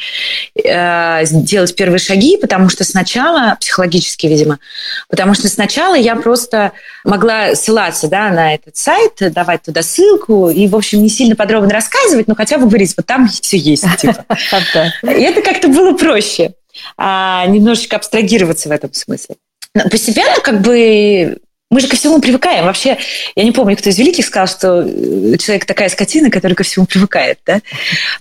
э, 0.54 1.24
делать 1.30 1.74
первые 1.74 1.98
шаги, 1.98 2.36
потому 2.36 2.68
что 2.68 2.84
сначала, 2.84 3.56
психологически, 3.60 4.28
видимо, 4.28 4.60
потому 5.08 5.34
что 5.34 5.48
сначала 5.48 5.96
я 5.96 6.14
просто 6.14 6.70
могла 7.02 7.56
ссылаться 7.56 8.06
да, 8.06 8.30
на 8.30 8.54
этот 8.54 8.76
сайт, 8.76 9.14
давать 9.18 9.62
туда 9.62 9.82
ссылку 9.82 10.48
и, 10.48 10.68
в 10.68 10.76
общем, 10.76 11.02
не 11.02 11.08
сильно 11.08 11.34
подробно 11.34 11.70
рассказывать, 11.70 12.28
но 12.28 12.36
хотя 12.36 12.58
бы 12.58 12.68
говорить, 12.68 12.94
вот 12.96 13.06
там 13.06 13.28
все 13.28 13.56
есть. 13.56 13.84
Типа. 13.98 14.24
И 15.02 15.22
это 15.22 15.42
как-то 15.42 15.66
было 15.66 15.94
проще 15.94 16.52
а, 16.96 17.46
немножечко 17.46 17.96
абстрагироваться 17.96 18.68
в 18.68 18.72
этом 18.72 18.92
смысле. 18.92 19.36
Но 19.74 19.88
постепенно 19.88 20.40
как 20.42 20.60
бы 20.62 21.38
мы 21.70 21.80
же 21.80 21.88
ко 21.88 21.96
всему 21.96 22.20
привыкаем. 22.20 22.64
Вообще, 22.64 22.96
я 23.36 23.44
не 23.44 23.52
помню, 23.52 23.76
кто 23.76 23.90
из 23.90 23.98
великих 23.98 24.24
сказал, 24.24 24.46
что 24.46 24.82
э, 24.82 25.36
человек 25.36 25.66
такая 25.66 25.90
скотина, 25.90 26.30
которая 26.30 26.54
ко 26.54 26.62
всему 26.62 26.86
привыкает. 26.86 27.40
Да? 27.44 27.60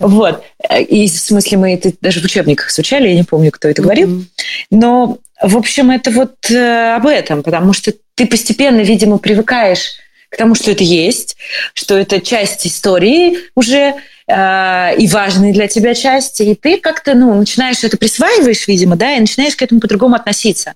Вот. 0.00 0.44
И 0.88 1.08
в 1.08 1.18
смысле 1.18 1.58
мы 1.58 1.74
это 1.74 1.92
даже 2.00 2.20
в 2.20 2.24
учебниках 2.24 2.70
изучали, 2.70 3.08
я 3.08 3.14
не 3.14 3.24
помню, 3.24 3.50
кто 3.50 3.68
это 3.68 3.80
говорил. 3.80 4.24
Но, 4.70 5.18
в 5.42 5.56
общем, 5.56 5.90
это 5.90 6.10
вот 6.10 6.50
э, 6.50 6.94
об 6.94 7.06
этом, 7.06 7.42
потому 7.42 7.72
что 7.72 7.94
ты 8.14 8.26
постепенно, 8.26 8.80
видимо, 8.80 9.16
привыкаешь 9.18 9.92
к 10.28 10.36
тому, 10.36 10.54
что 10.54 10.70
это 10.70 10.84
есть, 10.84 11.36
что 11.72 11.96
это 11.96 12.20
часть 12.20 12.66
истории 12.66 13.38
уже, 13.54 13.94
Э, 14.28 14.94
и 14.98 15.08
важные 15.08 15.54
для 15.54 15.68
тебя 15.68 15.94
части, 15.94 16.42
и 16.42 16.54
ты 16.54 16.78
как-то 16.78 17.14
ну, 17.14 17.34
начинаешь 17.34 17.82
это 17.82 17.96
присваиваешь, 17.96 18.68
видимо, 18.68 18.94
да, 18.94 19.14
и 19.14 19.20
начинаешь 19.20 19.56
к 19.56 19.62
этому 19.62 19.80
по-другому 19.80 20.16
относиться, 20.16 20.74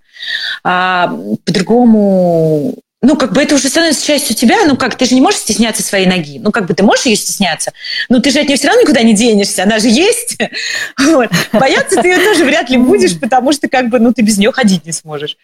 а, 0.65 1.15
по-другому 1.45 2.75
ну, 3.03 3.17
как 3.17 3.33
бы 3.33 3.43
это 3.43 3.57
уже 3.57 3.69
становится 3.69 4.07
частью 4.07 4.37
тебя, 4.37 4.65
ну, 4.65 4.77
как, 4.77 4.97
ты 4.97 5.05
же 5.05 5.15
не 5.15 5.21
можешь 5.21 5.41
стесняться 5.41 5.83
своей 5.83 6.07
ноги, 6.07 6.39
ну, 6.39 6.51
как 6.51 6.67
бы 6.67 6.73
ты 6.73 6.83
можешь 6.83 7.05
ее 7.05 7.17
стесняться, 7.17 7.73
но 8.09 8.21
ты 8.21 8.31
же 8.31 8.41
от 8.41 8.47
нее 8.47 8.57
все 8.57 8.69
равно 8.69 8.83
никуда 8.83 9.03
не 9.03 9.13
денешься, 9.13 9.65
она 9.65 9.81
же 9.81 9.89
есть, 9.89 10.39
вот. 10.99 11.29
бояться 11.53 12.01
ты 12.01 12.09
ее 12.09 12.25
тоже 12.25 12.45
вряд 12.45 12.71
ли 12.71 12.79
будешь, 12.79 13.21
потому 13.21 13.53
что, 13.53 13.69
как 13.69 13.91
бы, 13.91 13.99
ну, 13.99 14.15
ты 14.15 14.23
без 14.23 14.39
нее 14.39 14.53
ходить 14.53 14.87
не 14.87 14.93
сможешь. 14.93 15.37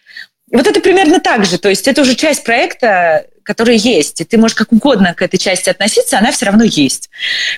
Вот 0.51 0.65
это 0.65 0.79
примерно 0.79 1.19
так 1.19 1.45
же, 1.45 1.59
то 1.59 1.69
есть 1.69 1.87
это 1.87 2.01
уже 2.01 2.15
часть 2.15 2.43
проекта, 2.43 3.27
которая 3.49 3.77
есть, 3.77 4.21
и 4.21 4.25
ты 4.25 4.37
можешь 4.37 4.53
как 4.53 4.71
угодно 4.71 5.15
к 5.15 5.23
этой 5.23 5.37
части 5.37 5.71
относиться, 5.71 6.19
она 6.19 6.31
все 6.31 6.45
равно 6.45 6.63
есть. 6.63 7.09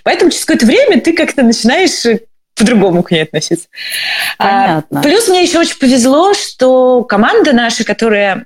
Поэтому 0.03 0.31
через 0.31 0.45
какое-то 0.45 0.65
время 0.65 1.01
ты 1.01 1.12
как-то 1.12 1.43
начинаешь 1.43 2.05
э, 2.05 2.21
по-другому 2.55 3.03
к 3.03 3.12
ней 3.12 3.24
относиться. 3.24 3.67
А, 4.38 4.45
Понятно. 4.45 5.00
А, 5.01 5.03
плюс 5.03 5.27
мне 5.27 5.43
еще 5.43 5.60
очень 5.60 5.77
повезло, 5.77 6.33
что 6.33 7.03
команда 7.03 7.51
наша, 7.51 7.83
которая 7.83 8.45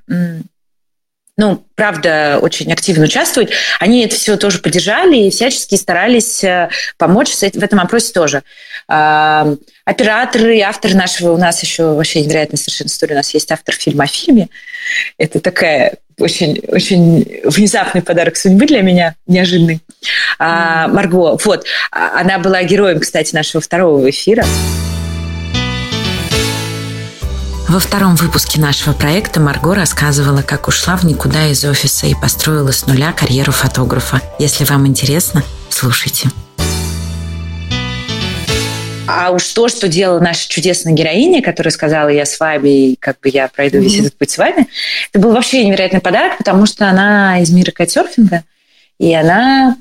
ну, 1.38 1.64
правда, 1.76 2.40
очень 2.42 2.72
активно 2.74 3.04
участвуют, 3.04 3.52
они 3.80 4.06
это 4.06 4.16
все 4.16 4.38
тоже 4.38 4.58
поддержали 4.60 5.18
и 5.18 5.30
всячески 5.30 5.76
старались 5.76 6.44
э, 6.44 6.70
помочь 6.98 7.30
в 7.30 7.44
этом 7.44 7.80
опросе 7.80 8.12
тоже. 8.12 8.42
А, 8.88 9.56
операторы 9.84 10.58
и 10.58 10.62
авторы 10.62 10.96
нашего, 10.96 11.32
у 11.32 11.38
нас 11.38 11.62
еще 11.64 11.94
вообще 11.94 12.22
невероятная 12.22 12.58
совершенно 12.58 12.88
история, 12.88 13.14
у 13.14 13.18
нас 13.18 13.34
есть 13.34 13.52
автор 13.52 13.74
фильма 13.76 14.04
о 14.04 14.08
фильме. 14.08 14.50
Это 15.18 15.40
такая 15.40 15.98
очень, 16.20 16.62
очень 16.68 17.42
внезапный 17.44 18.02
подарок 18.02 18.38
судьбы 18.38 18.66
для 18.66 18.82
меня, 18.82 19.16
неожиданный. 19.28 19.82
А, 20.40 20.88
Марго, 20.88 21.38
вот, 21.44 21.66
а, 21.92 22.22
она 22.22 22.40
была 22.40 22.64
героем, 22.64 23.00
кстати, 23.00 23.34
нашего 23.34 23.62
второго 23.62 24.10
эфира. 24.10 24.46
Во 27.68 27.80
втором 27.80 28.16
выпуске 28.16 28.62
нашего 28.62 28.94
проекта 28.94 29.40
Марго 29.40 29.74
рассказывала, 29.74 30.44
как 30.44 30.68
ушла 30.68 30.96
в 30.96 31.04
никуда 31.04 31.48
из 31.48 31.66
офиса 31.66 32.06
и 32.06 32.14
построила 32.14 32.72
с 32.72 32.86
нуля 32.86 33.12
карьеру 33.12 33.52
фотографа. 33.52 34.22
Если 34.40 34.64
вам 34.66 34.86
интересно, 34.88 35.44
слушайте. 35.70 36.30
А 39.08 39.32
уж 39.32 39.46
то, 39.50 39.68
что 39.68 39.88
делала 39.88 40.20
наша 40.20 40.50
чудесная 40.50 40.94
героиня, 40.94 41.42
которая 41.42 41.72
сказала, 41.72 42.10
я 42.10 42.26
с 42.26 42.40
вами, 42.40 42.92
и 42.92 42.96
как 42.96 43.20
бы 43.20 43.30
я 43.30 43.48
пройду 43.48 43.80
весь 43.80 43.98
mm-hmm. 43.98 44.02
этот 44.02 44.18
путь 44.18 44.32
с 44.32 44.38
вами, 44.38 44.68
это 45.12 45.20
был 45.20 45.32
вообще 45.32 45.64
невероятный 45.66 46.02
подарок, 46.02 46.38
потому 46.38 46.66
что 46.66 46.90
она 46.90 47.40
из 47.40 47.52
мира 47.52 47.72
кайтсерфинга, 47.72 48.44
и 49.00 49.14
она 49.14 49.78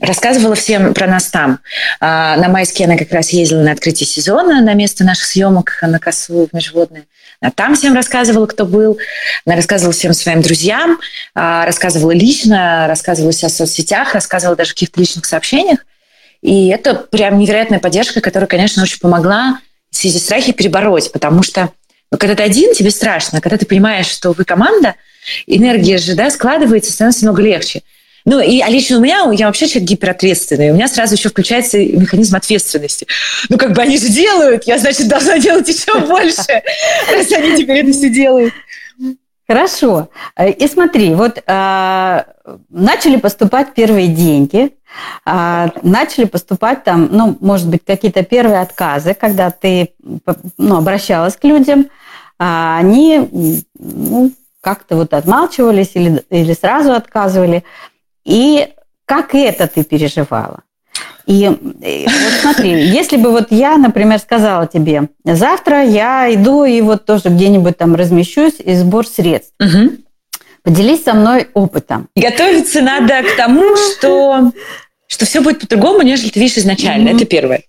рассказывала 0.00 0.54
всем 0.54 0.94
про 0.94 1.08
нас 1.08 1.26
там. 1.26 1.58
А, 2.00 2.36
на 2.36 2.48
майске 2.48 2.84
она 2.84 2.96
как 2.96 3.10
раз 3.12 3.30
ездила 3.30 3.62
на 3.62 3.72
открытие 3.72 4.06
сезона 4.06 4.60
на 4.60 4.74
место 4.74 5.04
наших 5.04 5.24
съемок 5.24 5.78
на 5.82 5.98
косу 5.98 6.48
в 6.50 6.54
Межводное. 6.54 7.06
Она 7.40 7.50
там 7.50 7.74
всем 7.74 7.94
рассказывала, 7.94 8.46
кто 8.46 8.64
был. 8.64 8.98
Она 9.44 9.56
рассказывала 9.56 9.92
всем 9.92 10.12
своим 10.12 10.40
друзьям, 10.40 10.98
а, 11.34 11.66
рассказывала 11.66 12.12
лично, 12.12 12.86
рассказывала 12.86 13.32
в 13.32 13.34
соцсетях, 13.34 14.14
рассказывала 14.14 14.56
даже 14.56 14.70
в 14.70 14.74
каких-то 14.74 15.00
личных 15.00 15.24
сообщениях. 15.24 15.80
И 16.42 16.68
это 16.68 16.94
прям 16.94 17.38
невероятная 17.38 17.80
поддержка, 17.80 18.20
которая, 18.20 18.48
конечно, 18.48 18.82
очень 18.82 19.00
помогла 19.00 19.60
все 19.90 20.08
эти 20.08 20.18
страхи 20.18 20.52
перебороть, 20.52 21.10
потому 21.12 21.42
что 21.42 21.70
ну, 22.10 22.18
когда 22.18 22.34
ты 22.34 22.42
один, 22.42 22.74
тебе 22.74 22.90
страшно. 22.90 23.40
Когда 23.40 23.56
ты 23.58 23.66
понимаешь, 23.66 24.06
что 24.06 24.32
вы 24.32 24.44
команда, 24.44 24.94
энергия 25.46 25.98
же 25.98 26.14
да, 26.14 26.30
складывается, 26.30 26.92
становится 26.92 27.24
много 27.24 27.42
легче. 27.42 27.82
Ну, 28.24 28.40
и, 28.40 28.60
а 28.60 28.68
лично 28.68 28.98
у 28.98 29.00
меня, 29.00 29.26
я 29.32 29.46
вообще 29.46 29.66
человек 29.66 29.88
гиперответственный. 29.88 30.70
У 30.70 30.74
меня 30.74 30.88
сразу 30.88 31.14
еще 31.14 31.28
включается 31.28 31.78
механизм 31.78 32.36
ответственности. 32.36 33.06
Ну, 33.48 33.56
как 33.56 33.72
бы 33.72 33.82
они 33.82 33.98
же 33.98 34.08
делают, 34.08 34.64
я, 34.64 34.78
значит, 34.78 35.08
должна 35.08 35.38
делать 35.38 35.68
еще 35.68 35.98
больше, 36.06 36.62
раз 37.10 37.32
они 37.32 37.56
теперь 37.56 37.84
это 37.84 37.92
все 37.92 38.10
делают. 38.10 38.54
Хорошо. 39.46 40.10
И 40.38 40.68
смотри, 40.68 41.14
вот 41.14 41.42
э, 41.46 42.22
начали 42.68 43.16
поступать 43.16 43.72
первые 43.72 44.08
деньги, 44.08 44.66
э, 44.66 44.68
начали 45.24 46.24
поступать 46.24 46.84
там, 46.84 47.08
ну, 47.12 47.36
может 47.40 47.68
быть, 47.68 47.84
какие-то 47.84 48.22
первые 48.24 48.60
отказы, 48.60 49.14
когда 49.14 49.50
ты 49.50 49.92
ну, 50.56 50.76
обращалась 50.76 51.36
к 51.36 51.44
людям, 51.44 51.88
а 52.38 52.78
они 52.78 53.62
ну, 53.78 54.32
как-то 54.60 54.96
вот 54.96 55.14
отмалчивались 55.14 55.90
или, 55.94 56.22
или 56.30 56.52
сразу 56.52 56.92
отказывали. 56.92 57.64
И 58.24 58.68
как 59.04 59.34
это 59.34 59.66
ты 59.66 59.84
переживала? 59.84 60.60
И, 61.26 61.42
и 61.42 62.06
вот 62.06 62.32
смотри, 62.40 62.86
если 62.86 63.18
бы 63.18 63.30
вот 63.30 63.48
я, 63.50 63.76
например, 63.76 64.18
сказала 64.18 64.66
тебе, 64.66 65.08
завтра 65.24 65.84
я 65.84 66.32
иду 66.32 66.64
и 66.64 66.80
вот 66.80 67.04
тоже 67.04 67.28
где-нибудь 67.28 67.76
там 67.76 67.94
размещусь 67.94 68.60
и 68.60 68.74
сбор 68.74 69.06
средств. 69.06 69.52
Угу. 69.60 69.90
Поделись 70.68 71.04
со 71.04 71.14
мной 71.14 71.48
опытом. 71.54 72.08
Готовиться 72.14 72.82
надо 72.82 73.22
к 73.22 73.36
тому, 73.36 73.74
что, 73.76 74.52
что 75.06 75.24
все 75.24 75.40
будет 75.40 75.60
по-другому, 75.60 76.02
нежели 76.02 76.28
ты 76.28 76.40
видишь 76.40 76.58
изначально. 76.58 77.10
Угу. 77.10 77.16
Это 77.16 77.24
первое. 77.24 77.62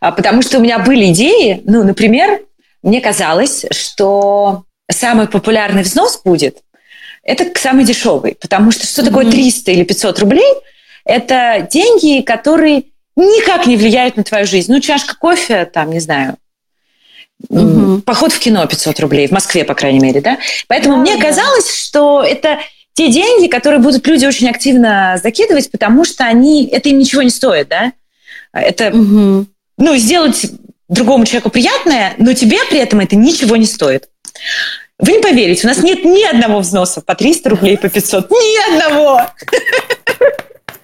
А, 0.00 0.12
потому 0.12 0.42
что 0.42 0.58
у 0.58 0.60
меня 0.60 0.78
были 0.78 1.10
идеи, 1.10 1.60
ну, 1.64 1.82
например, 1.82 2.40
мне 2.84 3.00
казалось, 3.00 3.66
что 3.72 4.62
самый 4.88 5.26
популярный 5.26 5.82
взнос 5.82 6.20
будет– 6.24 6.58
это 7.24 7.50
самый 7.58 7.84
дешевый. 7.84 8.36
Потому 8.40 8.70
что 8.70 8.86
что 8.86 9.04
такое 9.04 9.28
300 9.28 9.72
или 9.72 9.82
500 9.82 10.18
рублей? 10.20 10.54
Это 11.04 11.66
деньги, 11.68 12.22
которые 12.22 12.84
никак 13.16 13.66
не 13.66 13.76
влияют 13.76 14.16
на 14.16 14.22
твою 14.22 14.46
жизнь. 14.46 14.72
Ну, 14.72 14.80
чашка 14.80 15.16
кофе, 15.16 15.64
там, 15.64 15.90
не 15.90 16.00
знаю, 16.00 16.36
угу. 17.48 18.00
поход 18.02 18.32
в 18.32 18.38
кино 18.38 18.66
500 18.66 19.00
рублей, 19.00 19.28
в 19.28 19.32
Москве, 19.32 19.64
по 19.64 19.74
крайней 19.74 20.00
мере, 20.00 20.20
да? 20.20 20.38
Поэтому 20.68 20.96
да, 20.96 21.00
мне 21.02 21.16
да. 21.16 21.22
казалось, 21.22 21.74
что 21.74 22.22
это 22.22 22.58
те 22.94 23.08
деньги, 23.08 23.48
которые 23.48 23.80
будут 23.80 24.06
люди 24.06 24.26
очень 24.26 24.48
активно 24.48 25.18
закидывать, 25.22 25.70
потому 25.70 26.04
что 26.04 26.24
они, 26.24 26.66
это 26.66 26.88
им 26.88 26.98
ничего 26.98 27.22
не 27.22 27.30
стоит, 27.30 27.68
да? 27.68 27.92
Это, 28.52 28.88
угу. 28.88 29.46
ну, 29.78 29.96
сделать 29.96 30.46
другому 30.88 31.24
человеку 31.24 31.50
приятное, 31.50 32.14
но 32.18 32.32
тебе 32.34 32.58
при 32.68 32.78
этом 32.78 33.00
это 33.00 33.16
ничего 33.16 33.56
не 33.56 33.66
стоит. 33.66 34.08
Вы 34.98 35.12
не 35.12 35.20
поверите, 35.20 35.66
у 35.66 35.70
нас 35.70 35.78
нет 35.78 36.04
ни 36.04 36.22
одного 36.24 36.60
взноса 36.60 37.00
по 37.00 37.14
300 37.14 37.48
рублей, 37.48 37.78
по 37.78 37.88
500. 37.88 38.30
Ни 38.30 38.74
одного! 38.74 39.22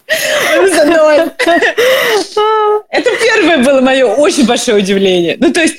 За 0.09 0.85
ноль. 0.85 1.31
Это 2.91 3.11
первое 3.23 3.59
было 3.59 3.81
мое 3.81 4.07
очень 4.07 4.47
большое 4.47 4.79
удивление. 4.79 5.37
Ну, 5.39 5.53
то 5.53 5.61
есть 5.61 5.75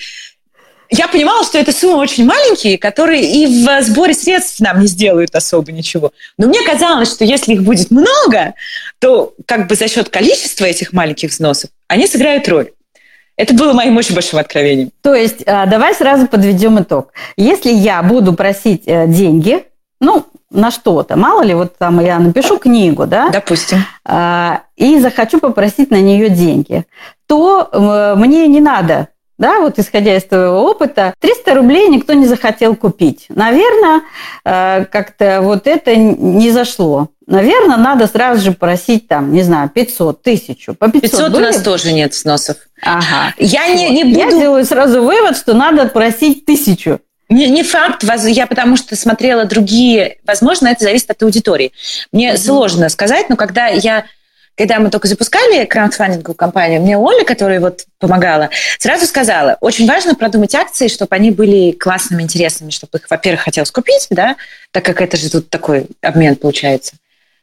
я 0.89 1.07
понимала, 1.07 1.43
что 1.43 1.57
это 1.57 1.71
суммы 1.71 1.97
очень 1.97 2.25
маленькие, 2.25 2.77
которые 2.77 3.23
и 3.23 3.45
в 3.45 3.81
сборе 3.83 4.13
средств 4.13 4.59
нам 4.59 4.79
не 4.79 4.87
сделают 4.87 5.35
особо 5.35 5.71
ничего. 5.71 6.11
Но 6.37 6.47
мне 6.47 6.61
казалось, 6.63 7.11
что 7.11 7.25
если 7.25 7.53
их 7.53 7.63
будет 7.63 7.91
много, 7.91 8.53
то 8.99 9.33
как 9.45 9.67
бы 9.67 9.75
за 9.75 9.87
счет 9.87 10.09
количества 10.09 10.65
этих 10.65 10.93
маленьких 10.93 11.31
взносов 11.31 11.69
они 11.87 12.07
сыграют 12.07 12.47
роль. 12.47 12.71
Это 13.35 13.53
было 13.53 13.73
моим 13.73 13.95
очень 13.97 14.15
большим 14.15 14.39
откровением. 14.39 14.91
То 15.01 15.13
есть 15.13 15.43
а, 15.45 15.67
давай 15.67 15.93
сразу 15.93 16.27
подведем 16.27 16.81
итог. 16.81 17.13
Если 17.37 17.71
я 17.71 18.01
буду 18.01 18.33
просить 18.33 18.83
э, 18.87 19.05
деньги, 19.07 19.63
ну, 19.99 20.25
на 20.49 20.71
что-то, 20.71 21.15
мало 21.15 21.43
ли, 21.43 21.53
вот 21.53 21.77
там 21.77 21.99
я 21.99 22.17
напишу 22.19 22.57
книгу, 22.57 23.05
да? 23.05 23.29
Допустим. 23.29 23.79
А, 24.05 24.61
и 24.75 24.99
захочу 24.99 25.39
попросить 25.39 25.91
на 25.91 26.01
нее 26.01 26.29
деньги, 26.29 26.85
то 27.27 27.69
э, 27.71 28.15
мне 28.17 28.47
не 28.47 28.59
надо 28.59 29.09
да, 29.37 29.59
вот 29.59 29.77
исходя 29.79 30.15
из 30.15 30.23
твоего 30.23 30.63
опыта, 30.63 31.13
300 31.19 31.53
рублей 31.53 31.87
никто 31.89 32.13
не 32.13 32.25
захотел 32.25 32.75
купить. 32.75 33.25
Наверное, 33.29 34.01
э, 34.43 34.85
как-то 34.85 35.41
вот 35.41 35.67
это 35.67 35.95
не 35.95 36.51
зашло. 36.51 37.09
Наверное, 37.27 37.77
надо 37.77 38.07
сразу 38.07 38.41
же 38.41 38.51
просить 38.53 39.07
там, 39.07 39.33
не 39.33 39.43
знаю, 39.43 39.69
500, 39.69 40.21
тысячу. 40.21 40.73
По 40.73 40.89
500, 40.89 41.01
500 41.01 41.33
у 41.35 41.39
нас 41.39 41.61
тоже 41.61 41.91
нет 41.91 42.13
сносов. 42.13 42.57
Ага. 42.81 43.33
Я 43.37 43.67
не, 43.67 43.89
не 43.89 44.03
буду... 44.05 44.17
Я 44.17 44.31
делаю 44.31 44.65
сразу 44.65 45.03
вывод, 45.03 45.37
что 45.37 45.53
надо 45.53 45.87
просить 45.87 46.45
тысячу. 46.45 46.99
Не, 47.29 47.49
не 47.49 47.63
факт, 47.63 48.05
я 48.23 48.47
потому 48.47 48.77
что 48.77 48.95
смотрела 48.95 49.43
другие, 49.43 50.19
возможно, 50.25 50.69
это 50.69 50.85
зависит 50.85 51.11
от 51.11 51.21
аудитории. 51.21 51.73
Мне 52.13 52.31
mm-hmm. 52.31 52.37
сложно 52.37 52.87
сказать, 52.87 53.29
но 53.29 53.35
когда 53.35 53.67
я 53.67 54.05
когда 54.57 54.79
мы 54.79 54.89
только 54.89 55.07
запускали 55.07 55.65
краундфандинговую 55.65 56.35
компанию, 56.35 56.81
мне 56.81 56.97
Оля, 56.97 57.23
которая 57.23 57.59
вот 57.59 57.85
помогала, 57.99 58.49
сразу 58.79 59.05
сказала, 59.05 59.57
очень 59.61 59.87
важно 59.87 60.15
продумать 60.15 60.55
акции, 60.55 60.87
чтобы 60.87 61.15
они 61.15 61.31
были 61.31 61.71
классными, 61.71 62.23
интересными, 62.23 62.71
чтобы 62.71 62.97
их, 62.97 63.09
во-первых, 63.09 63.41
хотелось 63.41 63.71
купить, 63.71 64.07
да, 64.09 64.35
так 64.71 64.83
как 64.83 65.01
это 65.01 65.15
же 65.15 65.29
тут 65.29 65.49
такой 65.49 65.87
обмен 66.01 66.35
получается. 66.35 66.95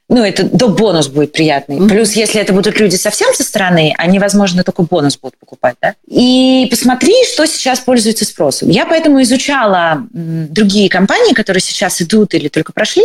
Ну, 0.09 0.23
это 0.23 0.43
до 0.43 0.69
бонус 0.69 1.09
будет 1.09 1.33
приятный. 1.33 1.79
Mm-hmm. 1.79 1.89
Плюс, 1.89 2.13
если 2.13 2.39
это 2.39 2.53
будут 2.53 2.79
люди 2.79 2.97
совсем 2.97 3.33
со 3.33 3.43
стороны, 3.43 3.95
они, 3.97 4.19
возможно, 4.19 4.63
только 4.63 4.83
бонус 4.83 5.17
будут 5.17 5.39
покупать, 5.39 5.77
да? 5.81 5.95
И 6.07 6.67
посмотри, 6.71 7.15
что 7.33 7.47
сейчас 7.47 7.81
пользуется 7.81 8.27
спросом. 8.27 8.69
Я 8.69 8.85
поэтому 8.85 9.23
изучала 9.23 10.07
другие 10.13 10.91
компании, 10.91 11.33
которые 11.33 11.63
сейчас 11.63 12.03
идут 12.03 12.35
или 12.35 12.49
только 12.49 12.75
прошли, 12.75 13.03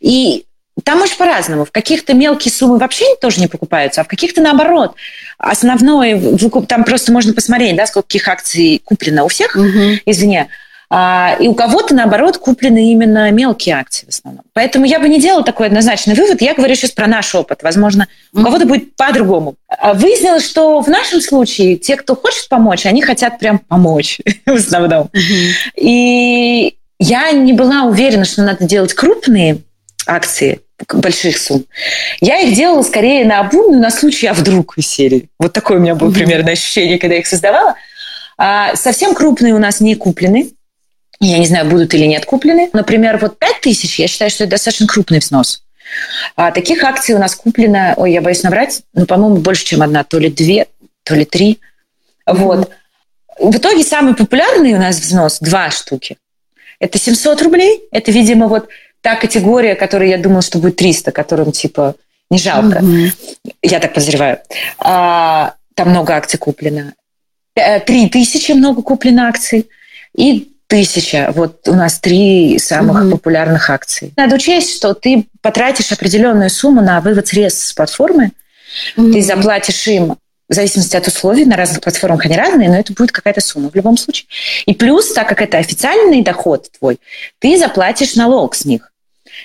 и 0.00 0.44
там 0.84 1.00
очень 1.00 1.16
по-разному. 1.16 1.64
В 1.64 1.72
каких-то 1.72 2.14
мелкие 2.14 2.52
суммы 2.52 2.78
вообще 2.78 3.04
тоже 3.20 3.40
не 3.40 3.46
покупаются, 3.46 4.00
а 4.00 4.04
в 4.04 4.08
каких-то 4.08 4.40
наоборот. 4.40 4.94
Основное, 5.38 6.20
там 6.68 6.84
просто 6.84 7.12
можно 7.12 7.32
посмотреть, 7.32 7.76
да, 7.76 7.86
сколько 7.86 8.06
каких 8.06 8.28
акций 8.28 8.80
куплено 8.84 9.24
у 9.24 9.28
всех, 9.28 9.56
угу. 9.56 9.98
извини. 10.06 10.46
А, 10.90 11.36
и 11.40 11.48
у 11.48 11.54
кого-то, 11.54 11.94
наоборот, 11.94 12.38
куплены 12.38 12.92
именно 12.92 13.30
мелкие 13.30 13.76
акции 13.76 14.06
в 14.06 14.10
основном. 14.10 14.44
Поэтому 14.52 14.84
я 14.84 15.00
бы 15.00 15.08
не 15.08 15.20
делала 15.20 15.42
такой 15.42 15.66
однозначный 15.66 16.14
вывод. 16.14 16.40
Я 16.40 16.54
говорю 16.54 16.74
сейчас 16.74 16.92
про 16.92 17.06
наш 17.06 17.34
опыт. 17.34 17.62
Возможно, 17.62 18.06
у 18.32 18.42
кого-то 18.42 18.66
будет 18.66 18.94
по-другому. 18.94 19.56
А 19.66 19.94
выяснилось, 19.94 20.46
что 20.46 20.80
в 20.80 20.88
нашем 20.88 21.20
случае 21.20 21.76
те, 21.76 21.96
кто 21.96 22.14
хочет 22.14 22.48
помочь, 22.48 22.86
они 22.86 23.02
хотят 23.02 23.38
прям 23.38 23.58
помочь 23.58 24.20
в 24.46 24.52
основном. 24.54 25.10
И 25.76 26.76
я 27.00 27.32
не 27.32 27.52
была 27.54 27.84
уверена, 27.84 28.24
что 28.24 28.42
надо 28.42 28.64
делать 28.64 28.94
крупные 28.94 29.62
акции, 30.06 30.60
больших 30.92 31.38
сумм. 31.38 31.64
Я 32.20 32.40
их 32.40 32.54
делала 32.54 32.82
скорее 32.82 33.24
на 33.24 33.40
обум, 33.40 33.80
на 33.80 33.90
случай, 33.90 34.26
а 34.26 34.34
вдруг 34.34 34.76
из 34.76 34.88
серии. 34.88 35.28
Вот 35.38 35.52
такое 35.52 35.78
у 35.78 35.80
меня 35.80 35.94
было 35.94 36.10
примерно 36.10 36.52
ощущение, 36.52 36.98
когда 36.98 37.14
я 37.14 37.20
их 37.20 37.26
создавала. 37.26 37.74
А 38.36 38.74
совсем 38.74 39.14
крупные 39.14 39.54
у 39.54 39.58
нас 39.58 39.80
не 39.80 39.94
куплены. 39.94 40.50
Я 41.20 41.38
не 41.38 41.46
знаю, 41.46 41.66
будут 41.66 41.94
или 41.94 42.06
нет 42.06 42.26
куплены. 42.26 42.70
Например, 42.72 43.18
вот 43.18 43.38
5 43.38 43.60
тысяч, 43.60 43.98
я 43.98 44.08
считаю, 44.08 44.30
что 44.30 44.44
это 44.44 44.52
достаточно 44.52 44.86
крупный 44.86 45.20
взнос. 45.20 45.62
А 46.34 46.50
таких 46.50 46.82
акций 46.82 47.14
у 47.14 47.18
нас 47.18 47.34
куплено, 47.36 47.94
ой, 47.96 48.12
я 48.12 48.20
боюсь 48.20 48.42
наврать, 48.42 48.82
ну, 48.94 49.06
по-моему, 49.06 49.36
больше, 49.36 49.64
чем 49.64 49.82
одна, 49.82 50.02
то 50.02 50.18
ли 50.18 50.28
две, 50.28 50.66
то 51.04 51.14
ли 51.14 51.24
три. 51.24 51.60
Mm-hmm. 52.26 52.34
Вот. 52.34 52.70
В 53.38 53.56
итоге 53.56 53.84
самый 53.84 54.14
популярный 54.14 54.74
у 54.74 54.78
нас 54.78 54.98
взнос 54.98 55.38
два 55.40 55.70
штуки. 55.70 56.16
Это 56.80 56.98
700 56.98 57.42
рублей. 57.42 57.82
Это, 57.92 58.10
видимо, 58.10 58.48
вот 58.48 58.68
та 59.04 59.16
категория, 59.16 59.74
которая 59.74 60.08
я 60.08 60.18
думала, 60.18 60.40
что 60.40 60.58
будет 60.58 60.76
300, 60.76 61.12
которым 61.12 61.52
типа 61.52 61.94
не 62.30 62.38
жалко. 62.38 62.78
Mm-hmm. 62.78 63.12
Я 63.60 63.78
так 63.78 63.92
подозреваю. 63.92 64.38
А, 64.78 65.56
там 65.74 65.90
много 65.90 66.16
акций 66.16 66.38
куплено. 66.38 66.94
Э, 67.54 67.80
три 67.80 68.08
тысячи 68.08 68.52
много 68.52 68.80
куплено 68.80 69.28
акций. 69.28 69.68
И 70.16 70.54
тысяча. 70.68 71.32
Вот 71.36 71.68
у 71.68 71.74
нас 71.74 72.00
три 72.00 72.58
самых 72.58 73.02
mm-hmm. 73.02 73.10
популярных 73.10 73.68
акций. 73.68 74.14
Надо 74.16 74.36
учесть, 74.36 74.74
что 74.74 74.94
ты 74.94 75.26
потратишь 75.42 75.92
определенную 75.92 76.48
сумму 76.48 76.80
на 76.80 77.02
вывод 77.02 77.28
средств 77.28 77.66
с 77.66 77.74
платформы. 77.74 78.30
Mm-hmm. 78.96 79.12
Ты 79.12 79.20
заплатишь 79.20 79.86
им 79.86 80.16
в 80.48 80.54
зависимости 80.54 80.96
от 80.96 81.06
условий, 81.06 81.44
на 81.44 81.56
разных 81.56 81.82
платформах 81.82 82.24
они 82.24 82.36
разные, 82.36 82.70
но 82.70 82.76
это 82.76 82.94
будет 82.94 83.12
какая-то 83.12 83.42
сумма 83.42 83.68
в 83.68 83.74
любом 83.74 83.98
случае. 83.98 84.28
И 84.64 84.74
плюс, 84.74 85.12
так 85.12 85.28
как 85.28 85.42
это 85.42 85.58
официальный 85.58 86.22
доход 86.22 86.70
твой, 86.78 86.98
ты 87.38 87.58
заплатишь 87.58 88.14
налог 88.14 88.54
с 88.54 88.64
них. 88.64 88.90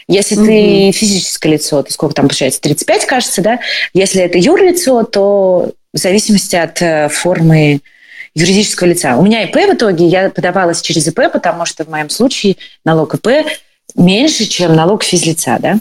Если 0.10 0.36
угу. 0.36 0.46
ты 0.46 0.92
физическое 0.92 1.50
лицо, 1.50 1.84
то 1.84 1.94
сколько 1.94 2.16
там 2.16 2.28
получается? 2.28 2.60
35, 2.62 3.06
кажется, 3.06 3.44
да? 3.44 3.60
Если 3.94 4.24
это 4.24 4.40
юрлицо, 4.40 5.04
то 5.04 5.72
в 5.94 5.98
зависимости 5.98 6.56
от 6.56 6.82
э, 6.82 7.10
формы 7.10 7.82
юридического 8.34 8.88
лица. 8.88 9.18
У 9.18 9.22
меня 9.22 9.44
ИП 9.44 9.56
в 9.56 9.74
итоге, 9.76 10.08
я 10.08 10.32
подавалась 10.32 10.82
через 10.82 11.08
ИП, 11.08 11.32
потому 11.32 11.66
что 11.66 11.86
в 11.86 11.90
моем 11.90 12.10
случае 12.10 12.56
налог 12.84 13.14
ИП 13.14 13.46
меньше, 13.94 14.46
чем 14.46 14.76
налог 14.76 15.04
физлица, 15.04 15.58
да? 15.60 15.78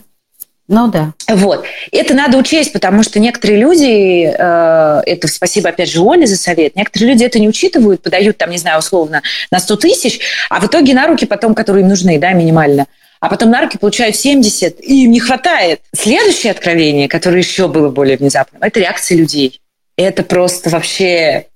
Ну 0.69 0.88
да. 0.88 1.14
Вот. 1.27 1.64
Это 1.91 2.12
надо 2.12 2.37
учесть, 2.37 2.75
потому 2.75 3.03
что 3.03 3.19
некоторые 3.19 3.59
люди, 3.59 4.31
э, 4.31 5.03
это 5.07 5.27
спасибо 5.27 5.71
опять 5.71 5.91
же 5.91 6.03
Оле 6.03 6.27
за 6.27 6.37
совет, 6.37 6.77
некоторые 6.77 7.12
люди 7.12 7.25
это 7.25 7.38
не 7.38 7.49
учитывают, 7.49 8.03
подают 8.03 8.37
там, 8.37 8.51
не 8.51 8.59
знаю, 8.59 8.81
условно 8.81 9.23
на 9.51 9.59
100 9.59 9.77
тысяч, 9.77 10.21
а 10.51 10.61
в 10.61 10.67
итоге 10.67 10.93
на 10.93 11.07
руки 11.07 11.25
потом, 11.25 11.55
которые 11.55 11.85
им 11.85 11.88
нужны, 11.88 12.19
да, 12.19 12.33
минимально, 12.33 12.87
а 13.21 13.29
потом 13.29 13.51
на 13.51 13.63
руки 13.63 13.79
получают 13.79 14.17
70, 14.17 14.81
и 14.81 15.05
им 15.05 15.11
не 15.11 15.21
хватает. 15.21 15.81
Следующее 15.95 16.53
откровение, 16.53 17.09
которое 17.09 17.39
еще 17.39 17.69
было 17.69 17.89
более 17.89 18.17
внезапным, 18.17 18.63
это 18.63 18.81
реакция 18.81 19.19
людей. 19.19 19.61
Это 19.97 20.23
просто 20.23 20.71
вообще... 20.71 21.47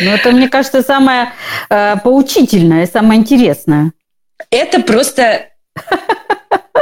Ну, 0.00 0.10
это, 0.10 0.32
мне 0.32 0.48
кажется, 0.48 0.82
самое 0.82 1.32
э, 1.70 1.94
поучительное, 2.02 2.86
самое 2.86 3.20
интересное. 3.20 3.92
Это 4.50 4.80
просто 4.80 5.46